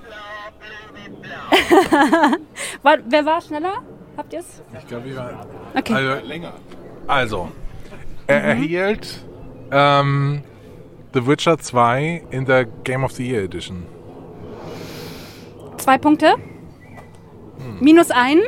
[2.82, 3.82] war, wer war schneller?
[4.16, 4.62] Habt ihr es?
[4.78, 5.46] Ich glaube, ich war.
[5.74, 5.92] Okay.
[5.94, 6.52] Also,
[7.06, 7.52] also
[8.26, 9.24] er erhielt
[9.70, 10.42] ähm,
[11.14, 13.86] The Witcher 2 in der Game of the Year Edition.
[15.78, 16.34] Zwei Punkte.
[17.80, 18.38] Minus ein.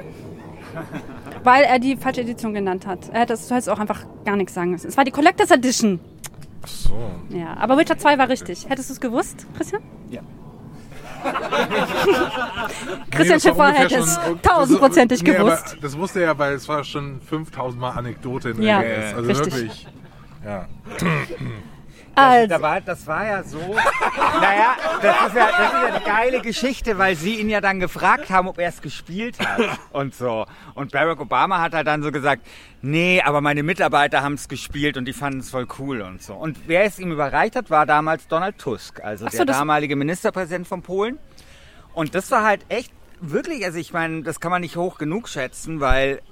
[1.42, 3.08] Weil er die falsche Edition genannt hat.
[3.12, 4.88] Er hätte, du hättest auch einfach gar nichts sagen müssen.
[4.88, 5.98] Es war die Collectors Edition.
[6.62, 7.11] Ach so.
[7.30, 8.68] Ja, aber Witcher 2 war richtig.
[8.68, 9.82] Hättest du es gewusst, Christian?
[10.11, 10.20] Ja.
[13.11, 15.72] Christian das war Schiffer hätte es tausendprozentig nee, gewusst.
[15.72, 19.12] Aber das wusste er ja, weil es war schon 5000 Mal Anekdote in Ja, der
[19.12, 19.14] GS.
[19.14, 19.54] Also richtig.
[19.54, 19.86] wirklich.
[20.44, 20.66] Ja.
[22.14, 23.58] Also, Da war, das war ja so.
[24.40, 27.80] naja, das ist ja, das ist ja eine geile Geschichte, weil sie ihn ja dann
[27.80, 30.46] gefragt haben, ob er es gespielt hat und so.
[30.74, 32.46] Und Barack Obama hat halt dann so gesagt,
[32.82, 36.34] nee, aber meine Mitarbeiter haben es gespielt und die fanden es voll cool und so.
[36.34, 39.96] Und wer es ihm überreicht hat, war damals Donald Tusk, also so, der das- damalige
[39.96, 41.18] Ministerpräsident von Polen.
[41.94, 45.28] Und das war halt echt wirklich, also ich meine, das kann man nicht hoch genug
[45.28, 46.22] schätzen, weil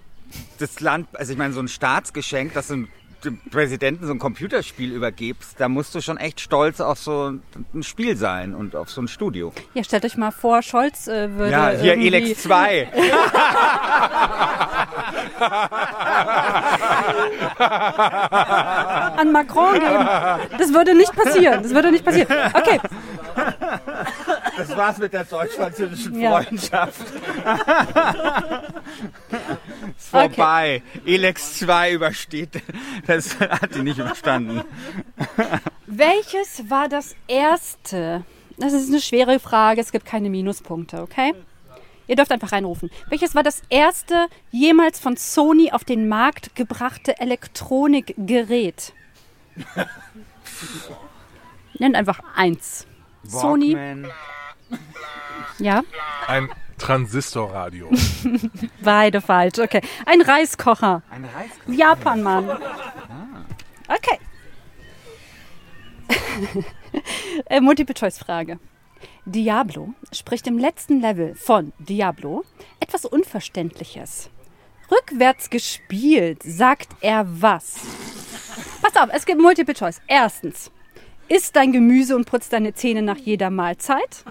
[0.58, 2.86] das Land, also ich meine, so ein Staatsgeschenk, dass du
[3.24, 7.32] dem Präsidenten so ein Computerspiel übergibst, da musst du schon echt stolz auf so
[7.74, 9.52] ein Spiel sein und auf so ein Studio.
[9.74, 11.50] ja, stellt euch mal vor, Scholz äh, würde.
[11.52, 12.88] Ja, hier irgendwie- Elex 2.
[19.16, 20.08] an Macron geben.
[20.58, 21.62] Das würde nicht passieren.
[21.62, 22.28] Das würde nicht passieren.
[22.54, 22.80] Okay,
[24.58, 26.42] Das war's mit der deutsch-französischen Ja.
[26.42, 27.00] Freundschaft.
[29.96, 30.82] Ist vorbei.
[31.06, 32.60] Elex 2 übersteht.
[33.06, 34.62] Das hat die nicht überstanden.
[35.86, 38.24] welches war das erste?
[38.56, 39.80] Das ist eine schwere Frage.
[39.80, 41.34] Es gibt keine Minuspunkte, okay?
[42.08, 42.90] Ihr dürft einfach reinrufen.
[43.08, 48.92] Welches war das erste jemals von Sony auf den Markt gebrachte Elektronikgerät?
[51.78, 52.86] Nennt einfach eins.
[53.24, 54.10] Sony, Walkman.
[55.58, 55.82] Ja,
[56.26, 56.48] Ein
[56.78, 57.90] Transistorradio.
[58.82, 59.58] beide falsch.
[59.58, 61.02] Okay, ein Reiskocher.
[61.10, 61.76] Ein Reiskocher.
[61.76, 62.48] Japan, Mann.
[63.88, 64.18] Okay.
[67.46, 68.58] äh, Multiple-Choice-Frage.
[69.24, 72.44] Diablo spricht im letzten Level von Diablo
[72.80, 74.30] etwas Unverständliches.
[74.90, 77.80] Rückwärts gespielt sagt er was?
[78.80, 80.00] Pass auf, es gibt Multiple-Choice.
[80.06, 80.70] Erstens,
[81.28, 84.24] isst dein Gemüse und putzt deine Zähne nach jeder Mahlzeit?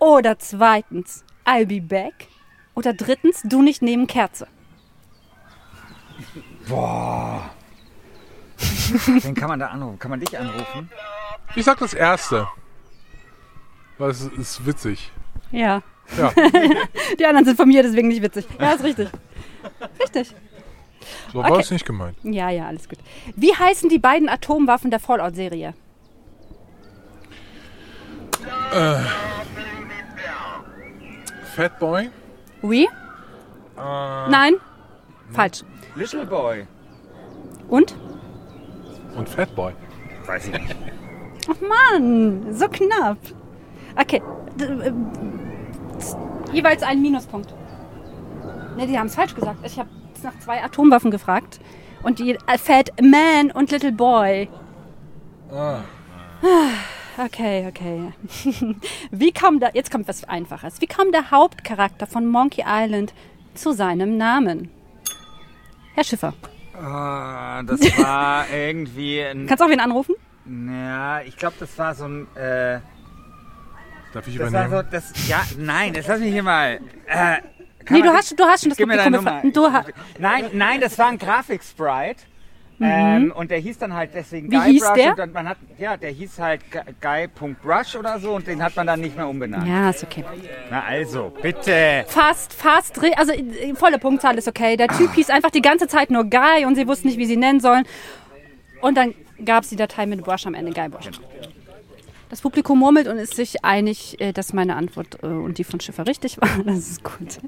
[0.00, 2.26] Oder zweitens, I'll be back?
[2.74, 4.48] Oder drittens, du nicht neben Kerze?
[9.06, 9.98] Wen kann man da anrufen?
[9.98, 10.90] Kann man dich anrufen?
[11.56, 12.48] Ich sag das erste.
[13.98, 15.10] Weil es ist witzig.
[15.52, 15.82] Ja.
[16.16, 16.32] Ja.
[17.18, 18.46] Die anderen sind von mir, deswegen nicht witzig.
[18.58, 19.08] Ja, ist richtig.
[20.00, 20.34] Richtig.
[21.32, 21.60] So war Okay.
[21.60, 22.16] es nicht gemeint.
[22.22, 22.98] Ja, ja, alles gut.
[23.36, 25.74] Wie heißen die beiden Atomwaffen der Fallout-Serie?
[31.50, 32.10] Fatboy.
[32.62, 32.88] Oui?
[33.76, 34.54] Äh, Nein?
[35.32, 35.64] Falsch.
[35.94, 36.66] Little Boy.
[37.68, 37.94] Und?
[39.16, 39.72] Und Fatboy.
[40.26, 40.76] Weiß ich nicht.
[41.48, 43.18] Ach Mann, so knapp.
[43.96, 44.22] Okay.
[44.56, 44.92] D äh,
[46.52, 47.54] jeweils einen Minuspunkt.
[48.76, 49.58] Ne, die haben es falsch gesagt.
[49.64, 49.88] Ich habe
[50.22, 51.60] nach zwei Atomwaffen gefragt.
[52.02, 54.48] Und die äh, Fat Man und Little Boy.
[55.52, 55.80] Ah.
[57.18, 58.12] Okay, okay.
[59.10, 60.80] Wie kam da, jetzt kommt was Einfaches.
[60.80, 63.12] Wie kam der Hauptcharakter von Monkey Island
[63.54, 64.70] zu seinem Namen?
[65.94, 66.34] Herr Schiffer,
[66.80, 69.46] Ah, das war irgendwie ein.
[69.46, 70.14] kannst du auch wen anrufen?
[70.46, 72.26] Ja, ich glaube, das war so ein.
[72.36, 72.80] Äh,
[74.14, 74.84] Darf ich das war übernehmen?
[74.86, 74.90] so.
[74.90, 76.80] Das, ja, nein, das lass mich hier mal.
[77.06, 77.38] Äh,
[77.88, 79.52] Nee, du hast, du hast schon das Gib mir Publikum deine Nummer.
[79.52, 79.84] Du ha
[80.18, 82.22] Nein, nein, das war ein Grafiksprite.
[82.82, 84.52] Ähm, und der hieß dann halt deswegen Mhm.
[84.52, 85.10] Wie Guy hieß Brush der?
[85.10, 88.74] und dann, man hat ja, der hieß halt Gu- Guy.brush oder so und den hat
[88.74, 89.66] man dann nicht mehr umbenannt.
[89.68, 90.24] ja, ist okay.
[90.70, 92.04] Na also, bitte.
[92.08, 94.76] Fast, fast, also äh, volle Punktzahl ist okay.
[94.76, 97.36] Der Typ hieß einfach die ganze Zeit nur Guy und sie wussten nicht, wie sie
[97.36, 97.84] nennen sollen.
[98.80, 99.14] Und dann
[99.44, 101.10] gab es die Datei mit Brush am Ende, Guy Brush.
[102.30, 105.80] Das Publikum murmelt und ist sich einig, äh, dass meine Antwort äh, und die von
[105.80, 106.48] Schiffer richtig war.
[106.64, 107.40] Das ist gut.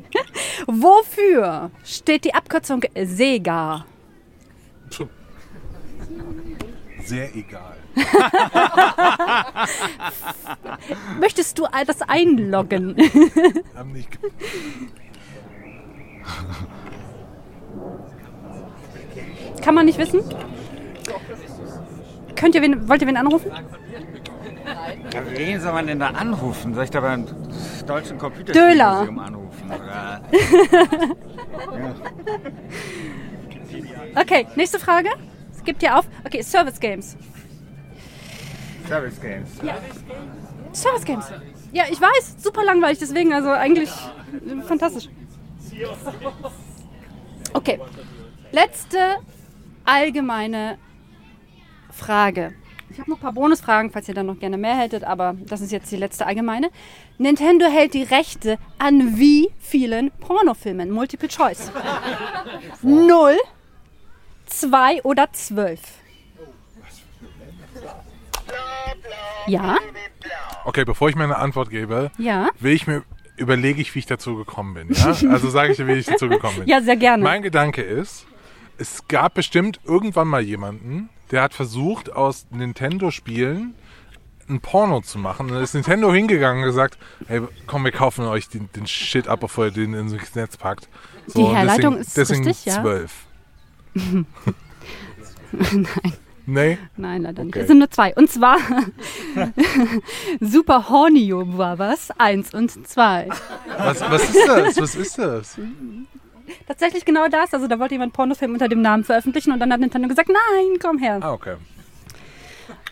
[0.66, 3.86] Wofür steht die Abkürzung SEGA?
[7.04, 7.76] Sehr egal.
[11.20, 12.96] Möchtest du all das einloggen?
[13.74, 14.30] Haben nicht ge-
[19.62, 20.20] Kann man nicht wissen?
[22.36, 23.50] Könnt ihr wen, wollt ihr wen anrufen?
[25.12, 26.74] Ja, wen soll man denn da anrufen?
[26.74, 27.26] Soll ich da beim
[27.86, 28.18] Deutschen Döler.
[28.18, 29.70] Computerspielmuseum anrufen?
[29.70, 30.22] Oder?
[34.14, 35.08] Okay, nächste Frage.
[35.62, 36.08] Es gibt ja auf.
[36.24, 37.16] Okay, Service Games.
[38.88, 39.48] Service Games.
[40.72, 41.24] Service Games.
[41.72, 43.88] Ja, ich weiß, super langweilig, deswegen, also eigentlich
[44.66, 45.08] fantastisch.
[47.52, 47.78] Okay,
[48.50, 49.18] letzte
[49.84, 50.78] allgemeine
[51.92, 52.54] Frage.
[52.90, 55.60] Ich habe noch ein paar Bonusfragen, falls ihr dann noch gerne mehr hättet, aber das
[55.60, 56.70] ist jetzt die letzte allgemeine.
[57.18, 60.90] Nintendo hält die Rechte an wie vielen Pornofilmen?
[60.90, 61.70] Multiple Choice.
[62.82, 63.38] Null,
[64.52, 65.80] zwei oder zwölf?
[69.46, 69.76] Ja,
[70.64, 73.02] Okay, bevor ich meine Antwort gebe, ja, will ich mir
[73.36, 74.92] überlege ich, wie ich dazu gekommen bin.
[74.92, 75.06] Ja?
[75.30, 76.68] Also sage ich dir, wie ich dazu gekommen bin.
[76.68, 77.24] ja, sehr gerne.
[77.24, 78.26] Mein Gedanke ist,
[78.78, 83.74] es gab bestimmt irgendwann mal jemanden, der hat versucht, aus Nintendo-Spielen
[84.48, 85.46] ein Porno zu machen.
[85.46, 89.26] Und dann ist Nintendo hingegangen und gesagt, hey, komm, wir kaufen euch den, den Shit
[89.28, 90.88] ab, bevor ihr den ins Netz packt.
[91.26, 92.82] So, Die Herleitung deswegen, ist deswegen richtig, ja?
[92.82, 93.12] zwölf.
[93.94, 94.26] Nein.
[96.44, 96.78] Nee?
[96.96, 97.54] Nein, leider nicht.
[97.54, 97.62] Okay.
[97.62, 98.14] Es sind nur zwei.
[98.14, 98.58] Und zwar
[100.40, 103.28] Super Hornio Brothers 1 und 2.
[103.78, 104.80] Was, was ist das?
[104.80, 105.58] Was ist das?
[106.66, 107.54] Tatsächlich genau das.
[107.54, 110.78] Also da wollte jemand Pornofilm unter dem Namen veröffentlichen und dann hat Nintendo gesagt, nein,
[110.80, 111.18] komm her.
[111.20, 111.56] Ah, okay.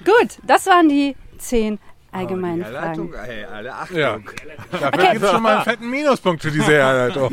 [0.04, 1.78] Gut, das waren die zehn
[2.12, 3.30] allgemeinen Die Herleitung, Fragen.
[3.30, 3.96] ey, alle Achtung.
[3.98, 4.18] Ja.
[4.72, 7.30] Dafür gibt es schon mal einen fetten Minuspunkt für diese Herleitung.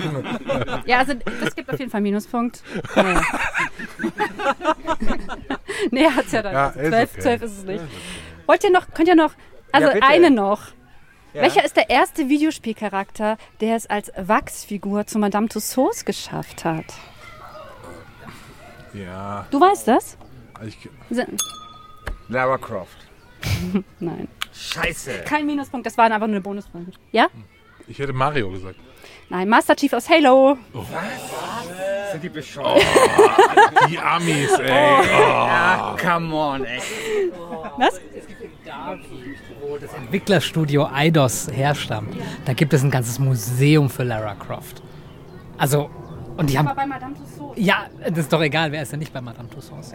[0.85, 2.61] Ja, also das gibt auf jeden Fall Minuspunkt.
[2.95, 3.21] Naja.
[5.91, 6.53] nee, hat's ja dann.
[6.53, 7.21] Ja, Also ist zwölf, okay.
[7.21, 7.83] zwölf ist es nicht.
[8.45, 9.31] Wollt ihr noch, könnt ihr noch,
[9.71, 10.61] also Ja, eine noch.
[11.33, 11.41] Ja.
[11.43, 16.85] Welcher ist der erste Videospielcharakter, der es als Wachsfigur zu Madame Tussauds geschafft hat?
[18.93, 20.17] Ja, Du weißt das?
[20.65, 20.89] ich,
[22.29, 22.97] Lara Croft.
[23.99, 24.27] Nein.
[24.57, 25.23] Scheiße.
[25.25, 26.91] Kein Minuspunkt, das waren einfach nur eine Bonusfrage.
[27.11, 27.27] Ja?
[27.87, 28.75] ich hätte Mario gesagt.
[29.29, 30.57] Nein, Master Chief aus Halo.
[32.11, 32.81] Sind die bescheuert?
[33.89, 34.71] Die Amis, ey.
[34.71, 36.81] Ach, come on, ey.
[37.77, 37.99] Was?
[39.61, 44.81] wo das Entwicklerstudio Eidos herstammt, da gibt es ein ganzes Museum für Lara Croft.
[45.57, 45.89] Also,
[46.37, 46.69] und die haben.
[46.75, 47.59] bei Madame Tussauds.
[47.59, 49.91] Ja, das ist doch egal, wer ist denn nicht bei Madame Tussauds?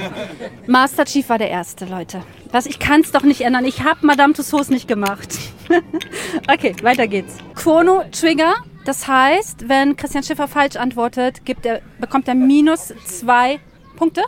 [0.66, 2.22] Master Chief war der erste, Leute.
[2.50, 3.64] Was, ich kann es doch nicht ändern.
[3.64, 5.38] Ich habe Madame Tussauds nicht gemacht.
[6.52, 7.36] okay, weiter geht's.
[7.54, 8.54] Chrono Trigger.
[8.84, 13.58] Das heißt, wenn Christian Schiffer falsch antwortet, gibt er, bekommt er minus zwei
[13.96, 14.22] Punkte.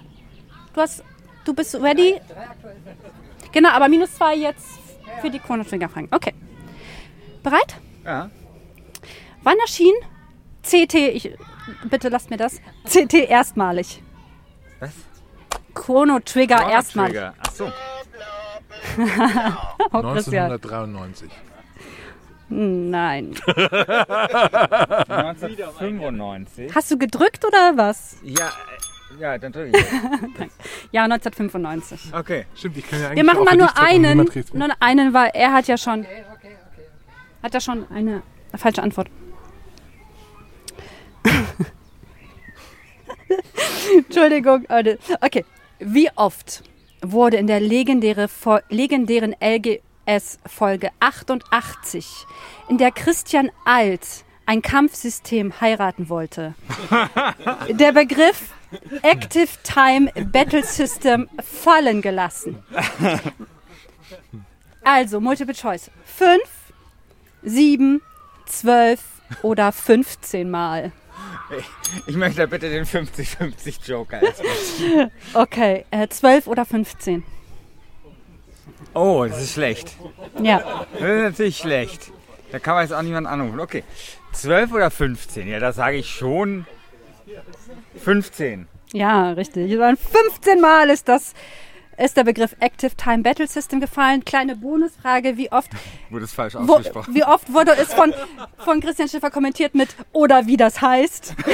[0.74, 1.04] Du hast,
[1.44, 2.16] du bist ready?
[3.52, 4.66] Genau, aber minus zwei jetzt
[5.20, 6.08] für die Chrono Trigger Fragen.
[6.10, 6.34] Okay.
[7.42, 7.76] Bereit?
[8.04, 8.30] Ja.
[9.42, 9.94] Wann erschien
[10.68, 11.34] CT, ich,
[11.84, 14.02] bitte lasst mir das, CT erstmalig?
[14.80, 14.90] Was?
[15.74, 17.12] Chrono Trigger Chrono erstmalig.
[17.14, 17.34] Trigger.
[17.38, 17.72] Ach so.
[19.90, 20.52] Oh, Christian.
[20.52, 21.30] 1993.
[22.50, 23.34] Nein.
[25.08, 26.74] 1995.
[26.74, 28.16] Hast du gedrückt oder was?
[28.22, 29.84] Ja, äh, ja, dann drücke ich.
[30.92, 32.12] Ja, 1995.
[32.14, 32.46] Okay.
[32.54, 35.52] Stimmt, ich kann ja eigentlich Wir machen auch mal nur einen, nur einen, weil er
[35.52, 36.06] hat ja schon,
[37.42, 38.22] hat ja schon eine
[38.56, 39.08] Falsche Antwort.
[43.96, 44.64] Entschuldigung.
[45.20, 45.44] Okay.
[45.80, 46.64] Wie oft
[47.02, 48.28] wurde in der legendäre,
[48.68, 52.26] legendären LGS-Folge 88,
[52.68, 56.54] in der Christian Alt ein Kampfsystem heiraten wollte,
[57.68, 58.50] der Begriff
[59.02, 62.62] Active Time Battle System fallen gelassen?
[64.82, 65.90] Also, Multiple Choice.
[66.04, 66.40] 5,
[67.42, 68.00] 7,
[68.46, 69.00] 12
[69.42, 70.92] oder 15 Mal.
[72.06, 75.10] Ich möchte bitte den 50-50 Joker erstmal.
[75.34, 77.22] Okay, äh, 12 oder 15.
[78.94, 79.96] Oh, das ist schlecht.
[80.42, 80.86] Ja.
[80.92, 82.12] Das ist natürlich schlecht.
[82.52, 83.60] Da kann man jetzt auch niemand anrufen.
[83.60, 83.84] Okay.
[84.32, 85.48] 12 oder 15?
[85.48, 86.66] Ja, da sage ich schon
[88.02, 88.68] 15.
[88.92, 89.70] Ja, richtig.
[89.70, 91.34] Es waren 15 Mal ist das
[91.98, 94.24] ist der Begriff Active Time Battle System gefallen.
[94.24, 95.70] Kleine Bonusfrage, wie oft,
[96.10, 97.14] Wurde es falsch wo, ausgesprochen?
[97.14, 98.14] wie oft wurde es von,
[98.58, 101.34] von Christian Schiffer kommentiert mit oder wie das heißt?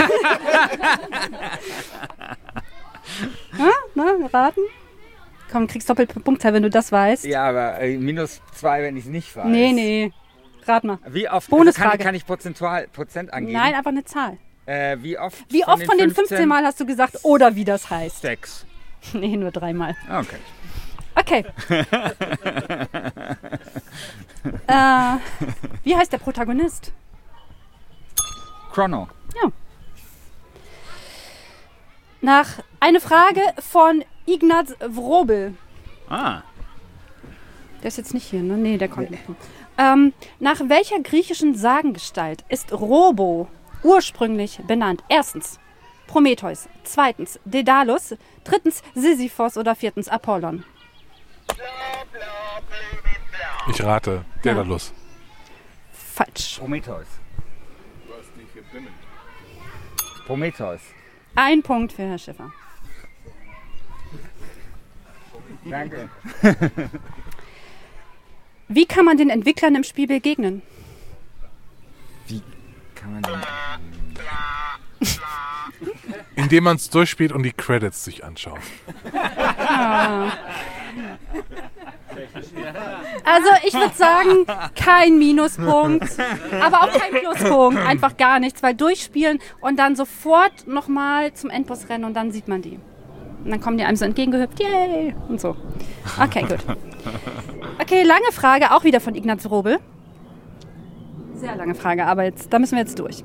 [3.58, 4.60] Na, na, raten?
[5.50, 7.24] Komm, kriegst Doppelpunktteil, wenn du das weißt.
[7.24, 9.46] Ja, aber äh, minus 2, wenn ich es nicht weiß.
[9.46, 10.12] Nee, nee.
[10.66, 10.98] Rat mal.
[11.06, 11.98] Wie oft Bonusfrage.
[11.98, 13.58] Kann, kann ich prozentual Prozent angeben?
[13.58, 14.38] Nein, einfach eine Zahl.
[14.66, 15.44] Äh, wie oft?
[15.50, 18.22] Wie oft von den 15 Mal hast du gesagt, oder wie das heißt?
[18.22, 18.66] 6.
[19.12, 19.94] Nee, nur dreimal.
[20.10, 20.38] Okay.
[21.16, 21.44] Okay.
[24.66, 25.16] äh,
[25.84, 26.92] wie heißt der Protagonist?
[28.72, 29.08] Chrono.
[32.24, 32.48] Nach
[32.80, 35.54] eine Frage von Ignaz Wrobel.
[36.08, 36.40] Ah.
[37.82, 38.56] Der ist jetzt nicht hier, ne?
[38.56, 39.22] Nee, der kommt nicht.
[39.76, 43.48] Ähm, nach welcher griechischen Sagengestalt ist Robo
[43.82, 45.04] ursprünglich benannt?
[45.10, 45.60] Erstens
[46.06, 50.64] Prometheus, zweitens Daedalus, drittens Sisyphos oder viertens Apollon.
[53.68, 54.92] Ich rate, Daedalus.
[55.92, 56.58] Falsch.
[56.58, 57.06] Prometheus.
[58.06, 58.92] Du hast nicht gebimmelt.
[60.26, 60.80] Prometheus.
[61.34, 62.52] Ein Punkt für Herr Schiffer.
[65.64, 66.08] Danke.
[68.68, 70.62] Wie kann man den Entwicklern im Spiel begegnen?
[72.26, 72.42] Wie
[72.94, 73.40] kann man denn...
[76.36, 78.58] Indem man es durchspielt und die Credits sich anschaut.
[83.24, 86.16] Also ich würde sagen, kein Minuspunkt,
[86.60, 91.88] aber auch kein Pluspunkt, einfach gar nichts, weil durchspielen und dann sofort nochmal zum Endboss
[91.88, 92.78] rennen und dann sieht man die.
[93.44, 95.56] Und dann kommen die einem so entgegengehüpft, yay, und so.
[96.22, 96.60] Okay, gut.
[97.80, 99.78] Okay, lange Frage, auch wieder von Ignaz Robel.
[101.34, 103.22] Sehr lange Frage, aber jetzt, da müssen wir jetzt durch.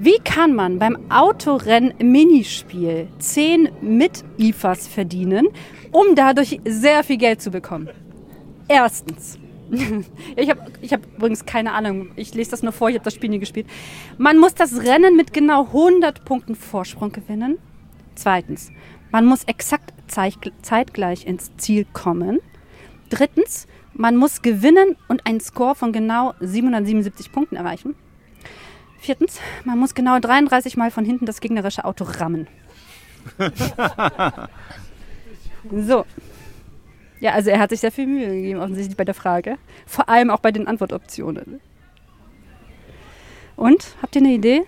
[0.00, 5.48] Wie kann man beim Autorennen-Minispiel 10 Mit-IFAs verdienen,
[5.90, 7.88] um dadurch sehr viel Geld zu bekommen?
[8.68, 9.38] Erstens.
[10.36, 12.12] Ich habe ich hab übrigens keine Ahnung.
[12.16, 13.66] Ich lese das nur vor, ich habe das Spiel nie gespielt.
[14.16, 17.58] Man muss das Rennen mit genau 100 Punkten Vorsprung gewinnen.
[18.14, 18.70] Zweitens.
[19.10, 19.92] Man muss exakt
[20.62, 22.38] zeitgleich ins Ziel kommen.
[23.10, 23.66] Drittens.
[23.94, 27.94] Man muss gewinnen und einen Score von genau 777 Punkten erreichen.
[28.98, 29.40] Viertens.
[29.64, 32.46] Man muss genau 33 Mal von hinten das gegnerische Auto rammen.
[35.70, 36.06] So.
[37.20, 39.58] Ja, also er hat sich sehr viel Mühe gegeben, offensichtlich bei der Frage.
[39.86, 41.60] Vor allem auch bei den Antwortoptionen.
[43.56, 43.96] Und?
[44.00, 44.62] Habt ihr eine Idee?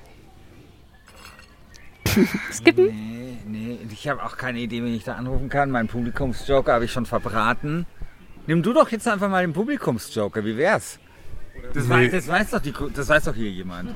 [2.53, 2.87] Skippen?
[2.87, 5.71] Nee, nee, ich habe auch keine Idee, wen ich da anrufen kann.
[5.71, 7.87] Mein Publikumsjoker habe ich schon verbraten.
[8.49, 10.99] Nimm du doch jetzt einfach mal den Publikumsjoker, wie wär's?
[11.75, 11.95] Das, Nee.
[11.95, 13.91] weiß, das, weiß doch die, das weiß doch hier jemand.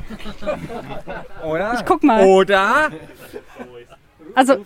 [1.44, 1.74] Oder?
[1.74, 2.24] Ich guck mal.
[2.24, 2.90] Oder?
[4.34, 4.64] Also,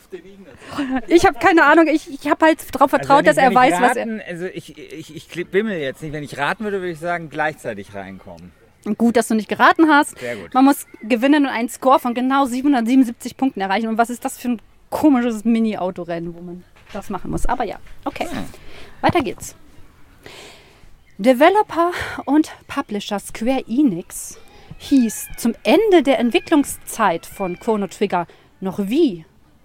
[1.09, 1.87] ich habe keine Ahnung.
[1.89, 4.03] Ich, ich habe halt darauf vertraut, Also dass er wenn ich weiß, was er.
[4.03, 6.13] raten, Also ich, ich, ich bimmel jetzt nicht.
[6.13, 8.53] Wenn ich raten würde, würde ich sagen, gleichzeitig reinkommen.
[8.97, 10.19] Gut, dass du nicht geraten hast.
[10.19, 10.55] Sehr gut.
[10.55, 13.89] Man muss gewinnen und einen Score von genau 777 Punkten erreichen.
[13.89, 17.45] Und was ist das für ein komisches Mini-Autorennen, wo man das machen muss?
[17.45, 18.27] Aber ja, okay.
[19.01, 19.55] Weiter geht's.
[21.21, 21.91] Developer
[22.27, 24.39] und Publisher Square Enix
[24.79, 28.29] hieß zum Ende der Entwicklungszeit von Chrono Trigger
[28.61, 29.25] noch wie?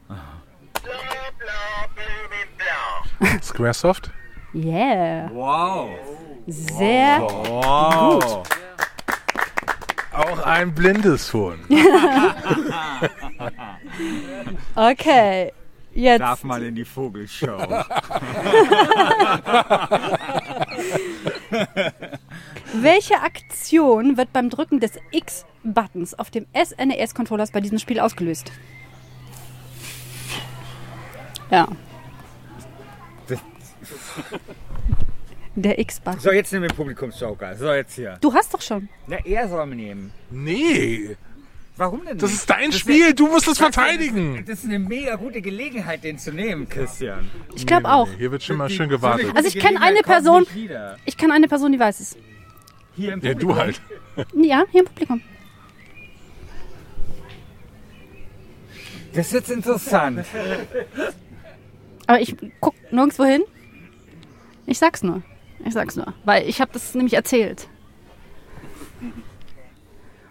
[3.43, 4.09] Squaresoft?
[4.55, 5.89] Yeah, Wow.
[6.47, 8.41] sehr Wow.
[10.11, 11.59] Auch ein blindes Huhn.
[14.75, 15.53] okay.
[15.95, 17.55] Jetzt Darf mal in die Vogelshow.
[22.73, 28.51] Welche Aktion wird beim Drücken des X-Buttons auf dem SNES-Controllers bei diesem Spiel ausgelöst?
[31.51, 31.67] Ja.
[35.55, 36.19] Der X-Button.
[36.19, 37.55] So, jetzt nehmen wir den Publikumsjoker.
[37.55, 38.17] So, jetzt hier.
[38.21, 38.89] Du hast doch schon.
[39.05, 40.11] Na, er soll mir nehmen.
[40.31, 41.15] Nee,
[41.76, 42.39] Warum denn das nicht?
[42.41, 44.43] ist dein Das Spiel, du musst es Das verteidigen.
[44.45, 47.30] ist eine mega gute Gelegenheit, den zu nehmen, Christian.
[47.55, 48.07] Ich glaube auch.
[48.17, 49.32] Hier wird schon mal schön gewartet.
[49.36, 50.45] Also ich kenne eine Person-.
[51.05, 52.15] Ich kann eine Person, die weiß es.
[52.95, 53.55] Hier im Ja, Publikum.
[53.55, 53.82] du halt.
[54.36, 55.21] Ja, hier im Publikum.
[59.13, 60.26] Das ist jetzt interessant.
[62.07, 63.43] Aber ich guck nirgendwo hin.
[64.65, 65.21] Ich sag's nur.
[65.65, 66.13] Ich sag's nur.
[66.26, 67.67] Weil ich habe das nämlich erzählt.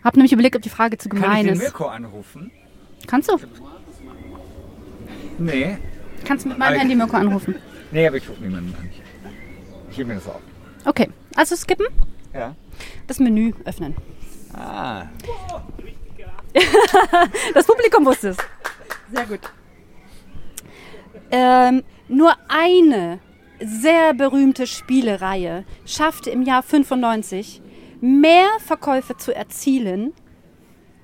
[0.04, 1.60] Hab nämlich überlegt, ob die Frage zu Kann ich gemein den ist.
[1.62, 2.50] Mirko anrufen?
[3.06, 3.36] Kannst du?
[5.38, 5.78] Nee.
[6.24, 7.54] Kannst mit meinem Aber- Handy Mirko anrufen.
[7.90, 8.88] Nee, aber ich rufe niemanden an.
[9.90, 10.40] Ich heb mir das auf.
[10.84, 11.86] Okay, also skippen,
[12.32, 12.54] Ja.
[13.06, 13.94] das Menü öffnen.
[14.54, 15.04] Ah.
[17.54, 18.36] Das Publikum wusste es.
[19.12, 19.40] Sehr gut.
[21.30, 23.20] Ähm, nur eine
[23.64, 27.62] sehr berühmte Spielereihe schaffte im Jahr 95
[28.02, 30.12] mehr Verkäufe zu erzielen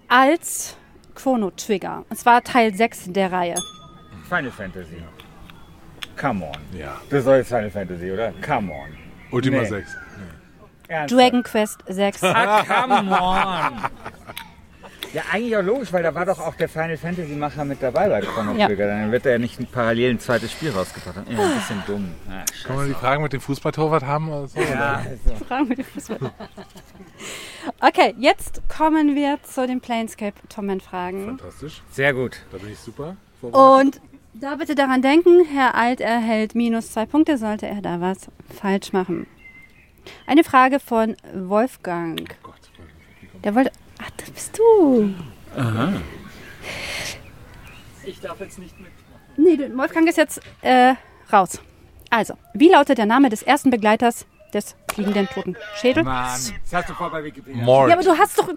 [0.08, 0.76] als
[1.14, 2.04] Chrono Trigger.
[2.10, 3.54] Und zwar Teil 6 der Reihe.
[4.28, 5.02] Final Fantasy.
[6.20, 6.78] Come on.
[6.78, 8.32] Ja, Das soll jetzt Final Fantasy, oder?
[8.44, 8.88] Come on.
[9.30, 9.64] Ultima Nee.
[9.66, 9.96] 6.
[10.88, 11.10] Ernsthaft?
[11.20, 12.22] Dragon Quest 6.
[12.24, 13.90] Ah, come on.
[15.14, 18.08] Ja, eigentlich auch logisch, weil da war doch auch der Final Fantasy Macher mit dabei
[18.08, 18.66] bei Chrono Ja.
[18.66, 18.86] Trigger.
[18.88, 21.16] Dann wird er ja nicht parallel ein zweites Spiel rausgebracht.
[21.28, 22.08] Ja, ein bisschen dumm.
[22.28, 24.60] Ah, Kann man die Fragen mit dem Fußballtorwart haben oder so?
[24.60, 25.44] ja, also.
[25.46, 26.18] Fragen wir die Fußball.
[27.80, 31.38] Okay, jetzt kommen wir zu den Planescape-Torment-Fragen.
[31.38, 32.38] Fantastisch, Sehr gut.
[32.52, 33.16] da bin ich super.
[33.40, 34.00] Und
[34.34, 38.18] da bitte daran denken, Herr Alt erhält minus zwei Punkte, sollte er da was
[38.60, 39.26] falsch machen.
[40.26, 42.36] Eine Frage von Wolfgang.
[42.42, 42.54] Gott,
[43.44, 43.70] Der wollte.
[43.98, 45.14] Ach, das bist du.
[48.04, 48.90] Ich darf jetzt nicht mit.
[49.36, 50.94] Nee, Wolfgang ist jetzt äh,
[51.32, 51.60] raus.
[52.10, 56.04] Also, wie lautet der Name des ersten Begleiters des fliegenden toten Schädel?
[56.04, 56.24] Mann,
[56.64, 57.62] das hast du vor bei Wikipedia.
[57.62, 57.88] Mord.
[57.90, 58.48] Ja, aber du hast doch.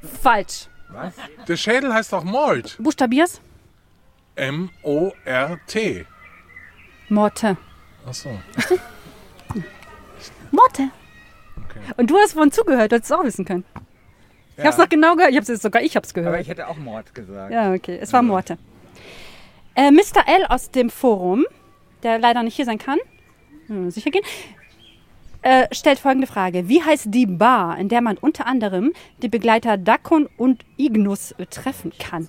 [0.22, 0.68] Falsch.
[0.88, 1.14] Was?
[1.46, 2.76] Der Schädel heißt doch Mord.
[2.78, 3.40] Buchstabier's?
[4.36, 6.06] M-O-R-T.
[7.08, 7.56] Morte.
[8.06, 8.30] Achso.
[10.50, 10.90] Morte.
[11.96, 13.64] Und du hast vorhin zugehört, du hättest es auch wissen können.
[14.56, 15.32] Ich hab's noch genau gehört.
[15.32, 16.34] Ich hab's sogar ich hab's gehört.
[16.34, 17.52] Aber ich hätte auch Mord gesagt.
[17.52, 17.98] Ja, okay.
[18.00, 18.58] Es war Morte.
[19.74, 20.26] Äh, Mr.
[20.26, 21.46] L aus dem Forum,
[22.02, 22.98] der leider nicht hier sein kann,
[23.68, 24.24] hm, sicher gehen,
[25.42, 26.68] äh, stellt folgende Frage.
[26.68, 28.92] Wie heißt die Bar, in der man unter anderem
[29.22, 32.28] die Begleiter Dakon und Ignus treffen kann?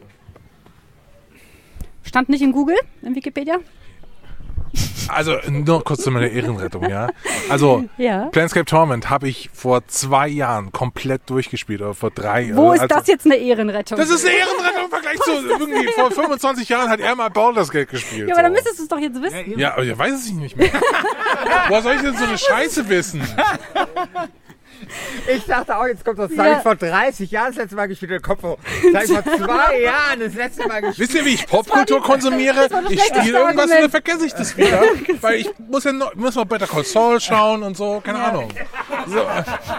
[2.04, 3.60] Stand nicht in Google, in Wikipedia?
[5.14, 7.10] Also nur kurz zu meiner Ehrenrettung, ja.
[7.50, 8.26] Also Ja.
[8.32, 12.52] Planescape Torment habe ich vor zwei Jahren komplett durchgespielt oder vor drei.
[12.56, 13.98] Wo äh, ist also- das jetzt eine Ehrenrettung?
[13.98, 17.70] Das ist eine Ehrenrettung im Vergleich zu irgendwie vor 25 Jahren hat er mal Baldur's
[17.72, 18.28] Gate gespielt.
[18.30, 18.56] ja, aber dann so.
[18.56, 19.60] müsstest du es doch jetzt wissen.
[19.60, 20.72] Ja, aber ich weiß es nicht mehr.
[21.68, 23.22] Woher soll ich denn so eine Scheiße wissen?
[25.34, 26.44] Ich dachte auch, jetzt kommt das, das Ja.
[26.46, 28.12] habe ich vor 30 Jahren das letzte Mal gespielt.
[28.12, 28.58] Der Kopf hoch.
[28.94, 31.10] Das habe ich vor zwei Jahren das letzte Mal gespielt.
[31.10, 32.68] Wisst ihr, wie ich Popkultur konsumiere?
[32.90, 34.82] Ich spiele irgendwas und dann vergesse ich das wieder.
[35.22, 38.50] Weil ich muss ja noch, muss noch Better Call Saul schauen und so, keine Ahnung.
[39.08, 39.26] So,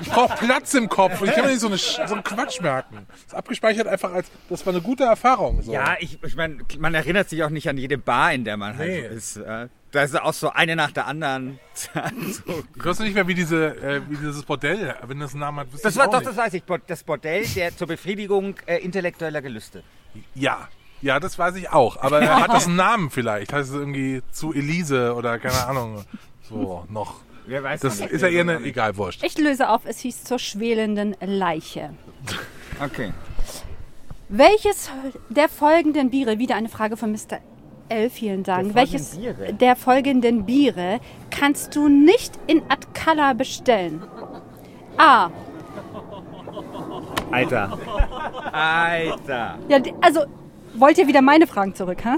[0.00, 2.60] ich brauche Platz im Kopf und ich kann mir nicht so, eine, so einen Quatsch
[2.60, 3.06] merken.
[3.08, 5.62] Das ist abgespeichert einfach als, das war eine gute Erfahrung.
[5.62, 5.72] So.
[5.72, 8.76] Ja, ich, ich meine, man erinnert sich auch nicht an jede Bar, in der man
[8.78, 9.16] halt Nee.
[9.16, 9.36] ist.
[9.36, 11.60] äh, Da ist auch so eine nach der anderen.
[11.74, 11.90] so.
[12.74, 15.68] Du weißt nicht mehr, wie, diese, äh, wie dieses Bordell, wenn das einen Namen hat,
[15.82, 16.26] Das war doch, nicht.
[16.26, 19.82] das weiß ich, das Bordell der zur Befriedigung äh, intellektueller Gelüste.
[20.34, 20.68] Ja.
[21.02, 21.96] Ja, das weiß ich auch.
[22.00, 23.52] Aber er hat das einen Namen vielleicht.
[23.52, 26.04] Heißt es irgendwie zu Elise oder keine Ahnung.
[26.48, 27.20] So, noch.
[27.46, 28.12] Wer weiß Das nicht.
[28.12, 29.22] ist ja eher eine, egal, wurscht.
[29.24, 31.92] Ich löse auf, es hieß zur schwelenden Leiche.
[32.80, 33.12] Okay.
[34.28, 34.90] Welches
[35.28, 37.40] der folgenden Biere, wieder eine Frage von Mr.
[37.92, 38.66] L, vielen Dank.
[38.68, 39.52] Der Welches Biere?
[39.52, 44.02] der folgenden Biere kannst du nicht in Atkala bestellen?
[44.96, 45.30] A.
[47.30, 47.78] Alter.
[48.52, 49.58] Alter.
[49.68, 50.20] Ja, also
[50.74, 52.16] wollt ihr wieder meine Fragen zurück, ha?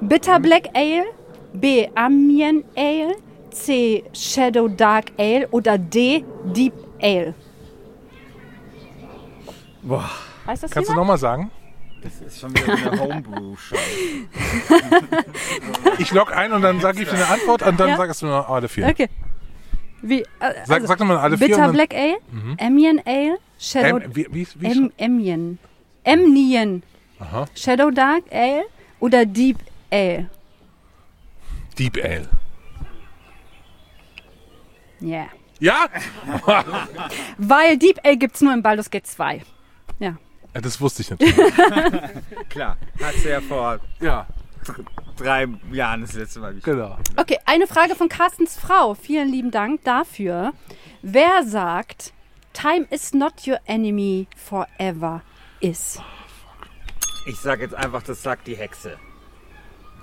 [0.00, 1.04] Bitter Black Ale,
[1.52, 1.88] B.
[1.94, 3.14] Amiens Ale,
[3.50, 4.04] C.
[4.12, 6.24] Shadow Dark Ale oder D.
[6.44, 7.34] Deep Ale?
[9.82, 10.08] Boah,
[10.46, 11.06] Weiß das Kannst du jemand?
[11.06, 11.50] nochmal sagen?
[12.02, 13.76] Das ist schon wieder so eine Homebrew-Show.
[15.98, 17.96] Ich log ein und dann sage ich dir eine Antwort und dann Ja.
[17.96, 18.88] sagst du nur alle vier.
[18.88, 19.08] Okay.
[20.02, 20.26] Wie, äh,
[20.64, 21.46] Sag, also, sag nochmal alle vier.
[21.48, 22.16] Bitter und dann, Black Ale,
[22.60, 25.58] Amiens Ale, Shadow ähm, wie, wie, wie, Em, Emien.
[26.04, 26.82] Emnien.
[27.20, 27.46] Aha.
[27.54, 28.64] Shadow Dark Ale
[28.98, 29.58] oder Deep
[29.92, 30.28] Ale?
[31.78, 32.28] Deep Ale.
[35.00, 35.26] Ja.
[35.60, 35.86] Ja?
[37.38, 39.42] Weil Deep Ale gibt's nur in Baldur's Gate 2.
[40.54, 40.54] Ja.
[40.54, 41.34] Ja, Das wusste ich natürlich.
[42.48, 44.26] Klar, hast du ja vor ja.
[45.16, 46.76] drei Jahren das letzte Mal gespielt.
[46.76, 46.96] Genau.
[47.16, 48.94] Okay, eine Frage von Carstens Frau.
[48.94, 50.52] Vielen lieben Dank dafür.
[51.02, 52.12] Wer sagt,
[52.52, 55.22] Time is not your enemy forever
[55.60, 56.00] is?
[57.26, 58.98] Ich sage jetzt einfach, das sagt die Hexe.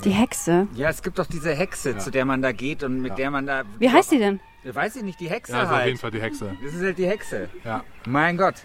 [0.05, 0.67] Die Hexe.
[0.75, 3.45] Ja, es gibt doch diese Hexe, zu der man da geht und mit der man
[3.45, 3.63] da.
[3.77, 4.39] Wie heißt die denn?
[4.63, 5.87] Weiß ich nicht, die Hexe Ja, also auf halt.
[5.87, 6.55] jeden Fall die Hexe.
[6.63, 7.49] Das ist halt die Hexe.
[7.63, 7.83] Ja.
[8.07, 8.55] Mein Gott.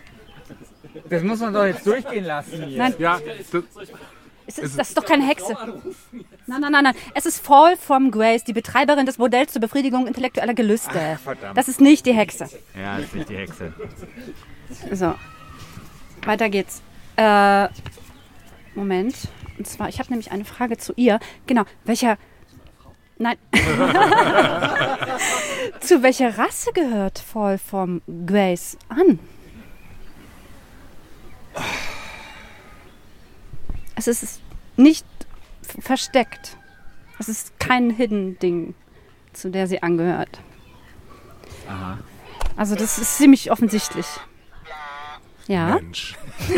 [1.09, 2.79] Das muss man doch jetzt durchgehen lassen hier.
[2.79, 2.95] Nein.
[2.99, 3.63] Ja, das,
[4.47, 5.57] Es ist, das ist doch keine Hexe.
[6.47, 6.95] Nein, nein, nein, nein.
[7.15, 11.19] Es ist Fall from Grace, die Betreiberin des Bordells zur Befriedigung intellektueller Gelüste.
[11.23, 11.57] verdammt.
[11.57, 12.49] Das ist nicht die Hexe.
[12.79, 13.73] Ja, das ist nicht die Hexe.
[14.93, 15.15] So.
[16.25, 16.83] Weiter geht's.
[17.17, 17.69] Äh,
[18.75, 19.15] Moment.
[19.59, 21.19] Und zwar, ich habe nämlich eine Frage zu ihr.
[21.47, 21.65] Genau.
[21.85, 22.19] Welcher.
[23.19, 23.37] Nein.
[25.81, 29.19] zu welcher Rasse gehört Fall from Grace an?
[33.97, 34.41] Es ist
[34.77, 35.07] nicht
[35.81, 36.57] versteckt.
[37.19, 38.75] Es ist kein Hidden-Ding,
[39.33, 40.41] zu der sie angehört.
[42.57, 44.07] Also das ist ziemlich offensichtlich.
[45.47, 45.75] Ja?
[45.77, 46.17] Mensch.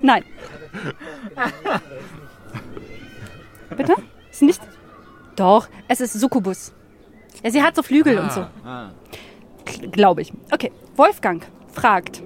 [0.00, 0.24] Nein.
[3.76, 3.94] Bitte?
[4.30, 4.60] Ist nicht?
[5.36, 6.72] Doch, es ist Succubus.
[7.42, 8.46] Ja, sie hat so Flügel und so.
[9.90, 10.32] Glaube ich.
[10.52, 11.44] Okay, Wolfgang
[11.74, 12.22] fragt.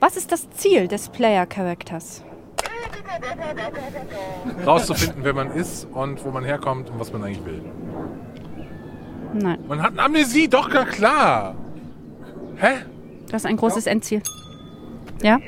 [0.00, 2.24] Was ist das Ziel des Player-Charakters?
[4.66, 7.62] Rauszufinden, wer man ist und wo man herkommt und was man eigentlich will.
[9.34, 11.54] Nein, Man hat eine Amnesie, doch, na klar.
[12.56, 12.82] Hä?
[13.30, 14.22] das ist ein großes Endziel.
[15.22, 15.38] Ja?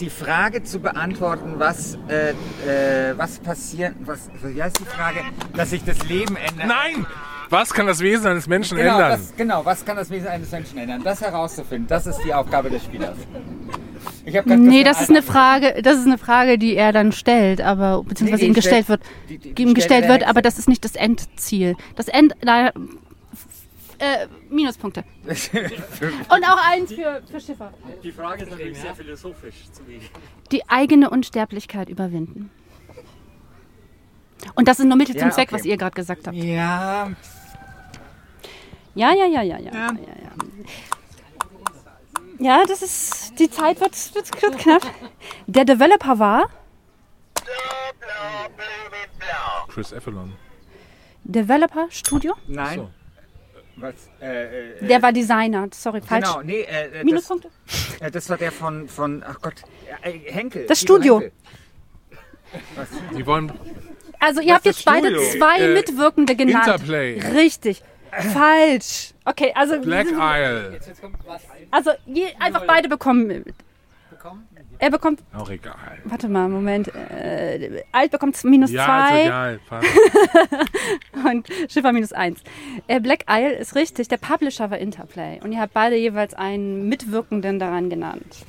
[0.00, 5.20] Die Frage zu beantworten, was, äh, äh, was passiert, was, wie heißt die Frage,
[5.54, 6.68] dass sich das Leben ändert?
[6.68, 7.06] Nein!
[7.52, 9.10] Was kann das Wesen eines Menschen Genau, ändern?
[9.10, 11.02] das, genau, was kann das Wesen eines Menschen ändern?
[11.04, 13.16] Das herauszufinden, das ist die Aufgabe des Spielers.
[14.24, 17.60] Ich hab Nee, das ist eine Frage, das ist eine Frage, die er dann stellt,
[17.60, 19.02] aber beziehungsweise Nee, ihm die gestellt stellt- wird.
[19.28, 20.28] die- die- ihm stellt gestellt wird, Hexe.
[20.28, 21.76] aber das ist nicht das Endziel.
[21.96, 22.72] Das End, da, äh,
[24.48, 25.04] Minuspunkte.
[25.26, 27.72] Und auch eins für, für Schiffer.
[28.02, 30.00] Die Frage ist natürlich sehr philosophisch zu wie.
[30.50, 32.50] Die eigene Unsterblichkeit überwinden.
[34.54, 35.54] Und das ist nur Mittel Ja, zum Zweck, okay.
[35.60, 36.36] was ihr gerade gesagt habt.
[36.36, 37.10] Ja,
[38.94, 39.72] Ja, ja, ja, ja, ja.
[39.72, 40.32] Ja, ja, ja.
[42.38, 43.38] ja das ist.
[43.38, 44.82] Die Zeit wird, wird, wird knapp.
[45.46, 46.48] Der Developer war
[49.68, 50.32] Chris Effelon.
[51.24, 52.34] Developer Studio.
[52.46, 52.78] nein.
[52.78, 52.90] So.
[53.76, 55.66] Was, äh, äh, Der war Designer.
[55.72, 56.26] Sorry, falsch.
[56.26, 57.48] Genau, nee, äh, äh, das, Minuspunkte.
[58.00, 59.54] äh, das war der von, von ach Gott,
[60.02, 60.66] äh, Henkel.
[60.66, 61.20] Das Studio.
[61.20, 61.32] Henkel.
[63.16, 63.50] Die wollen
[64.20, 66.66] Also ihr habt das jetzt beide zwei Äh, Mitwirkende genannt.
[66.66, 67.18] Interplay.
[67.34, 67.82] Richtig.
[68.12, 69.14] Falsch.
[69.24, 70.78] Okay, also, Black Isle.
[71.70, 73.44] also je, einfach beide bekommen.
[74.78, 75.98] Er bekommt, Auch egal.
[76.04, 76.88] warte mal, Moment.
[76.94, 79.60] Äh, Alt bekommt minus Ja, ist zwei egal.
[81.24, 82.40] Und Schiffer minus eins.
[82.88, 85.40] Äh, Black Isle ist richtig, der Publisher war Interplay.
[85.42, 88.44] Und ihr habt beide jeweils einen Mitwirkenden daran genannt.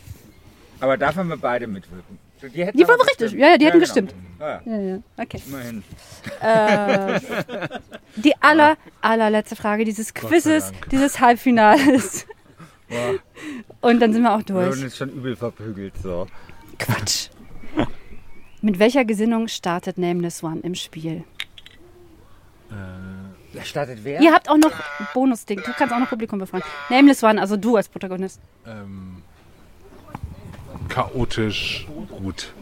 [0.80, 2.18] Aber darf man beide mitwirken?
[2.50, 3.42] Die, hätten Die waren richtig, gestimmt.
[3.42, 3.86] ja, ja, die hätten genau.
[3.86, 4.16] gestimmt.
[4.40, 5.42] Ah, Ja, ja, okay.
[5.48, 5.84] immerhin.
[6.42, 7.20] Äh,
[8.18, 12.26] die aller, allerletzte Frage dieses Quizzes, dieses Halbfinales.
[13.82, 14.82] Und dann sind wir auch Wir wurden durch.
[14.82, 16.28] jetzt schon übel verprügelt, so.
[16.78, 17.30] Quatsch.
[18.62, 21.24] Mit welcher Gesinnung startet Nameless One im Spiel?
[23.54, 24.20] Da startet wer?
[24.22, 24.72] Ihr habt auch noch
[25.14, 25.58] Bonusding.
[25.64, 26.66] Du kannst auch noch Publikum befragen.
[26.90, 28.40] Nameless One, also du als Protagonist.
[28.66, 29.23] ähm,
[30.94, 32.54] chaotisch gut.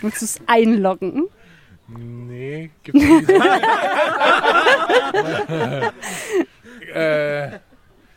[0.00, 1.28] Willst du es einloggen?
[1.86, 3.30] Nee, gibt's nicht.
[6.92, 7.58] äh,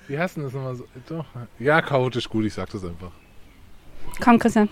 [0.07, 0.87] wie heißt denn das nochmal so?
[1.07, 1.25] Doch.
[1.59, 3.11] Ja, chaotisch gut, ich sag das einfach.
[4.19, 4.67] Komm, Christian.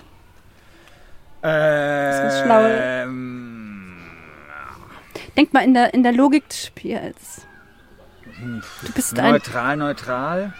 [1.41, 2.63] Das ist schlau.
[2.65, 4.09] Ähm,
[5.37, 7.45] Denk mal in der, in der Logik des Spiels.
[8.83, 9.33] Du bist ein.
[9.77, 10.53] neutral,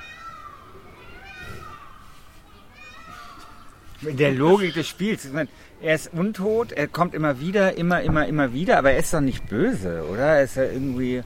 [4.02, 5.26] In der Logik des Spiels.
[5.26, 5.50] Ich meine,
[5.82, 9.20] er ist untot, er kommt immer wieder, immer, immer, immer wieder, aber er ist doch
[9.22, 10.38] nicht böse, oder?
[10.38, 11.24] Er ist ja irgendwie.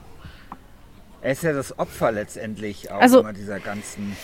[1.22, 4.16] Er ist ja das Opfer letztendlich auch Also- immer dieser ganzen.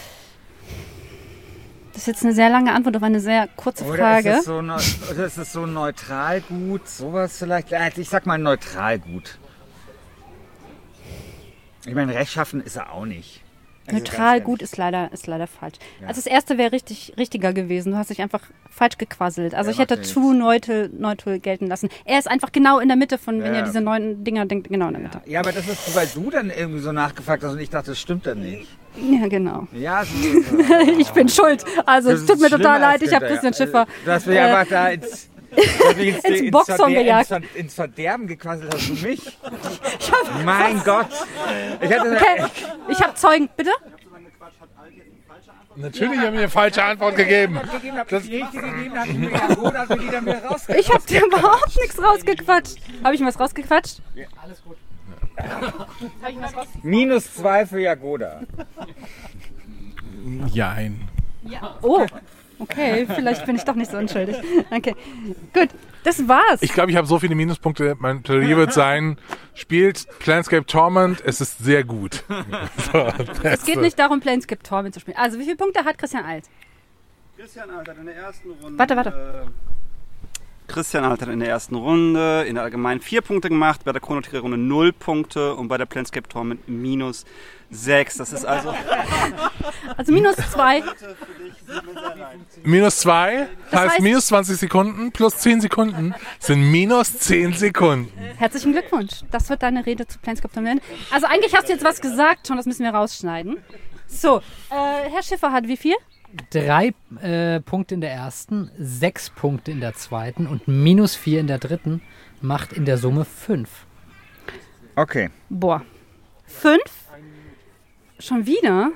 [1.93, 4.29] Das ist jetzt eine sehr lange Antwort auf eine sehr kurze Oder Frage.
[4.37, 4.79] ist so, neu-
[5.11, 6.87] oder ist es so neutral gut?
[6.87, 7.71] Sowas vielleicht?
[7.97, 9.37] Ich sag mal neutral gut.
[11.85, 13.41] Ich meine, rechtschaffen ist er auch nicht.
[13.91, 15.75] Also Neutral gut ist leider, ist leider falsch.
[16.01, 16.07] Ja.
[16.07, 17.91] Also das erste wäre richtig, richtiger gewesen.
[17.91, 19.53] Du hast dich einfach falsch gequasselt.
[19.55, 21.89] Also Ja, ich hätte ja true neutral, neutral gelten lassen.
[22.05, 23.59] Er ist einfach genau in der Mitte von, wenn Ja.
[23.59, 25.21] ihr diese neuen Dinger denkt, genau in der Mitte.
[25.25, 27.99] Ja, aber das ist, weil du dann irgendwie so nachgefragt hast und ich dachte, das
[27.99, 28.67] stimmt dann nicht.
[28.97, 29.67] Ja, genau.
[29.73, 30.03] Ja,
[30.99, 31.63] Ich bin schuld.
[31.85, 33.01] Also, es tut mir total leid.
[33.01, 33.53] Ich habe Christian.
[33.53, 33.85] Schiffer.
[34.05, 35.38] Du hast mich äh, einfach da ins, mich
[35.97, 37.31] ins, ins Boxhorn gejagt.
[37.31, 39.37] Ins, Ver- ins Verderben gequasselt hast du mich.
[40.45, 41.07] mein Gott.
[41.81, 42.43] Ich hatte Okay,
[42.89, 43.49] ich habe Zeugen.
[43.55, 43.71] Bitte?
[45.75, 47.57] Natürlich haben wir eine falsche Antwort gegeben.
[47.71, 49.73] gegeben, hab ich ja gut.
[50.77, 52.75] Ich habe dir überhaupt nichts rausgequatscht.
[53.03, 54.01] Habe ich was rausgequatscht?
[56.83, 58.41] Minus zwei für Jagoda.
[60.51, 61.07] Jein.
[61.81, 62.05] Oh,
[62.59, 63.05] okay.
[63.15, 64.35] Vielleicht bin ich doch nicht so unschuldig.
[64.71, 64.95] Okay,
[65.53, 65.69] gut.
[66.03, 66.61] Das war's.
[66.61, 67.95] Ich glaube, ich habe so viele Minuspunkte.
[67.99, 69.17] Mein Plädoyer wird sein,
[69.53, 72.23] spielt Planescape Torment, es ist sehr gut.
[72.91, 73.07] So,
[73.43, 75.17] es geht nicht darum, Planescape Torment zu spielen.
[75.17, 76.45] Also, wie viele Punkte hat Christian Alt?
[77.37, 78.79] Christian Alt hat in der ersten Runde.
[78.79, 79.47] Warte, warte.
[80.69, 84.21] Christian hat in der ersten Runde in der allgemeinen vier Punkte gemacht, bei der Chrono
[84.21, 87.25] Trigger Runde null Punkte und bei der Planescape Torment minus
[87.71, 88.17] sechs.
[88.17, 88.73] Das ist also
[89.97, 90.81] Also minus zwei.
[92.63, 98.11] Minus zwei Das heißt, heißt- minus 20 Sekunden plus 10 Sekunden sind minus 10 Sekunden.
[98.37, 99.21] Herzlichen Glückwunsch.
[99.31, 100.81] Das wird deine Rede zu Planescape Torment.
[101.11, 103.57] Also eigentlich hast du jetzt was gesagt, schon das müssen wir rausschneiden.
[104.07, 104.37] So,
[104.71, 105.95] äh, Herr Schiffer hat wie viel?
[106.51, 111.47] Drei äh, Punkte in der ersten, sechs Punkte in der zweiten und minus vier in
[111.47, 112.01] der dritten
[112.41, 113.85] macht in der Summe fünf.
[114.95, 115.29] Okay.
[115.49, 115.83] Boah.
[116.45, 117.07] Fünf?
[118.19, 118.91] Schon wieder?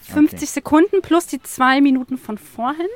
[0.00, 2.88] 50 Sekunden plus die zwei Minuten von vorhin.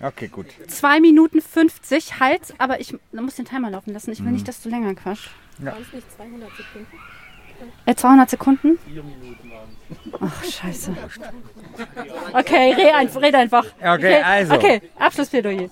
[0.00, 0.46] Okay, gut.
[0.66, 4.10] Zwei Minuten 50, halt, aber ich muss den Timer laufen lassen.
[4.10, 5.28] Ich will nicht, dass du länger quatsch.
[5.58, 6.98] Waren es nicht 200 Sekunden?
[7.86, 8.78] Äh, 200 Sekunden?
[10.20, 10.96] Ach, scheiße.
[12.32, 13.64] Okay, red, ein, red einfach.
[13.80, 14.54] Okay, also.
[14.54, 15.68] Okay, Abschlussplädoyer.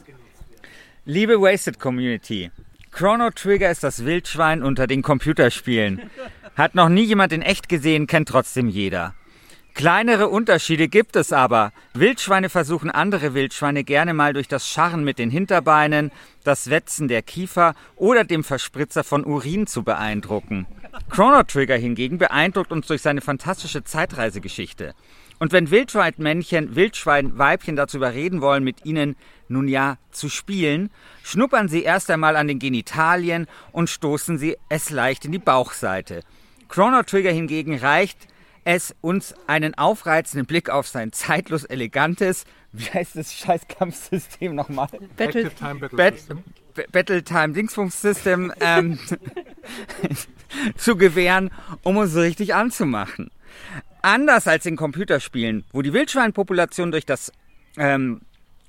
[1.05, 2.51] Liebe Wasted Community,
[2.91, 6.11] Chrono Trigger ist das Wildschwein unter den Computerspielen.
[6.57, 9.15] Hat noch nie jemand in echt gesehen, kennt trotzdem jeder.
[9.75, 11.73] Kleinere Unterschiede gibt es aber.
[11.95, 16.11] Wildschweine versuchen andere Wildschweine gerne mal durch das Scharren mit den Hinterbeinen,
[16.45, 20.67] das Wetzen der Kiefer oder dem Verspritzer von Urin zu beeindrucken.
[21.09, 24.95] Chrono Trigger hingegen beeindruckt uns durch seine fantastische Zeitreisegeschichte.
[25.39, 29.17] Und wenn Wildschweinmännchen Wildschweinweibchen dazu überreden wollen, mit ihnen
[29.49, 30.91] nun ja zu spielen,
[31.23, 36.23] schnuppern sie erst einmal an den Genitalien und stoßen sie es leicht in die Bauchseite.
[36.69, 38.29] Chrono Trigger hingegen reicht
[38.65, 44.89] es uns einen aufreizenden Blick auf sein zeitlos elegantes, wie heißt das Scheißkampfsystem nochmal?
[45.17, 45.43] Battle.
[45.47, 46.45] Active Time Battle Bat System.
[46.75, 48.99] B- Battletime Dingsfunks System ähm,
[50.77, 51.51] zu gewähren,
[51.83, 53.31] um uns richtig anzumachen.
[54.03, 57.33] Anders als in Computerspielen, wo die Wildschweinpopulation durch das
[57.77, 58.23] ähm,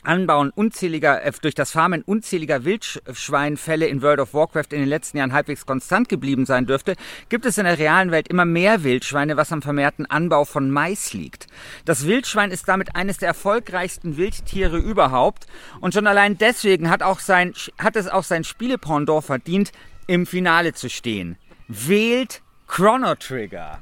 [0.04, 5.18] Anbauen unzähliger, äh, durch das Farmen unzähliger Wildschweinfälle in World of Warcraft in den letzten
[5.18, 6.96] Jahren halbwegs konstant geblieben sein dürfte,
[7.30, 11.14] gibt es in der realen Welt immer mehr Wildschweine, was am vermehrten Anbau von Mais
[11.14, 11.48] liegt.
[11.86, 15.48] Das Wildschwein ist damit eines der erfolgreichsten Wildtiere überhaupt
[15.80, 19.72] und schon allein deswegen hat, auch sein, hat es auch sein Spielependant verdient,
[20.08, 21.38] im Finale zu stehen.
[21.68, 23.82] Wählt Chrono Trigger.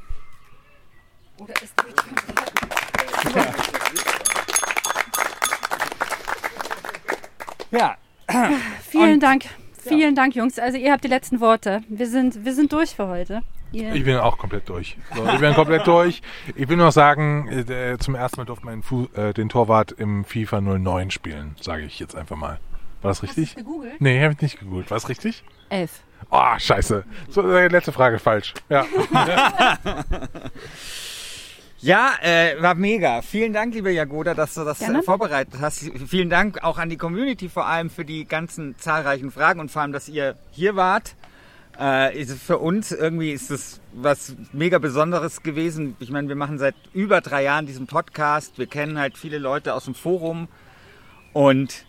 [7.72, 7.96] Ja,
[8.90, 9.46] Vielen Und- Dank.
[9.82, 10.60] Vielen Dank, Jungs.
[10.60, 11.82] Also ihr habt die letzten Worte.
[11.90, 13.42] Wir sind, wir sind durch für heute.
[13.72, 14.98] Ihr, Ich bin auch komplett durch.
[15.16, 16.22] So, ich bin komplett durch.
[16.56, 18.84] Ich will noch sagen, äh, zum ersten Mal durfte man
[19.16, 22.60] äh, den Torwart im FIFA 09 spielen, sage ich jetzt einfach mal.
[23.02, 23.56] War das richtig?
[23.56, 24.00] gegoogelt?
[24.02, 24.92] Nee, habe ich nicht gegoogelt.
[24.92, 25.44] War das richtig?
[25.70, 26.02] Elf.
[26.30, 27.06] Oh, scheiße.
[27.30, 28.54] So, äh, letzte Frage falsch.
[28.70, 28.86] Ja.
[31.82, 33.22] Ja, äh, war mega.
[33.22, 35.00] Vielen Dank, liebe Jagoda, dass du das Gerne.
[35.00, 35.90] äh, vorbereitet hast.
[36.08, 39.84] Vielen Dank auch an die Community vor allem für die ganzen zahlreichen Fragen und vor
[39.84, 41.16] allem, dass ihr hier wart.
[41.80, 45.96] Äh, ist für uns irgendwie ist es was mega Besonderes gewesen.
[46.00, 48.58] Ich meine, wir machen seit über drei Jahren diesen Podcast.
[48.58, 50.50] Wir kennen halt viele Leute aus dem Forum
[51.32, 51.86] und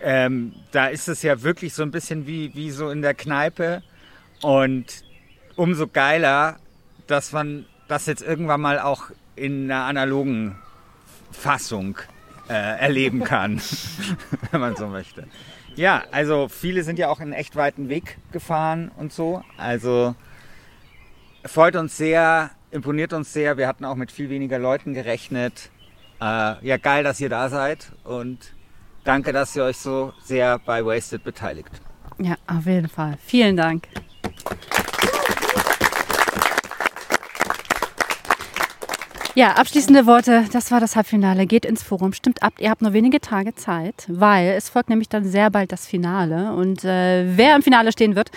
[0.00, 3.82] ähm, da ist es ja wirklich so ein bisschen wie, wie so in der Kneipe
[4.40, 4.86] und
[5.56, 6.56] umso geiler,
[7.06, 10.56] dass man das jetzt irgendwann mal auch in einer analogen
[11.30, 11.98] Fassung
[12.48, 13.60] äh, erleben kann,
[14.50, 15.26] wenn man so möchte.
[15.74, 19.42] Ja, also viele sind ja auch einen echt weiten Weg gefahren und so.
[19.56, 20.14] Also
[21.44, 23.56] freut uns sehr, imponiert uns sehr.
[23.56, 25.70] Wir hatten auch mit viel weniger Leuten gerechnet.
[26.20, 28.52] Äh, ja, geil, dass ihr da seid und
[29.04, 31.70] danke, dass ihr euch so sehr bei Wasted beteiligt.
[32.18, 33.16] Ja, auf jeden Fall.
[33.24, 33.88] Vielen Dank.
[39.34, 40.44] Ja, abschließende Worte.
[40.52, 41.46] Das war das Halbfinale.
[41.46, 42.12] Geht ins Forum.
[42.12, 42.54] Stimmt ab.
[42.58, 46.52] Ihr habt nur wenige Tage Zeit, weil es folgt nämlich dann sehr bald das Finale.
[46.52, 48.30] Und äh, wer im Finale stehen wird,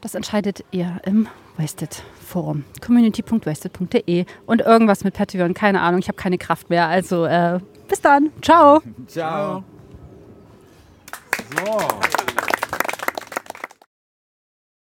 [0.00, 2.64] das entscheidet ihr im Wasted Forum.
[2.84, 5.54] Community.wasted.de und irgendwas mit Patreon.
[5.54, 6.88] Keine Ahnung, ich habe keine Kraft mehr.
[6.88, 8.30] Also äh, bis dann.
[8.42, 8.82] Ciao.
[9.06, 9.62] Ciao.
[11.64, 12.25] So.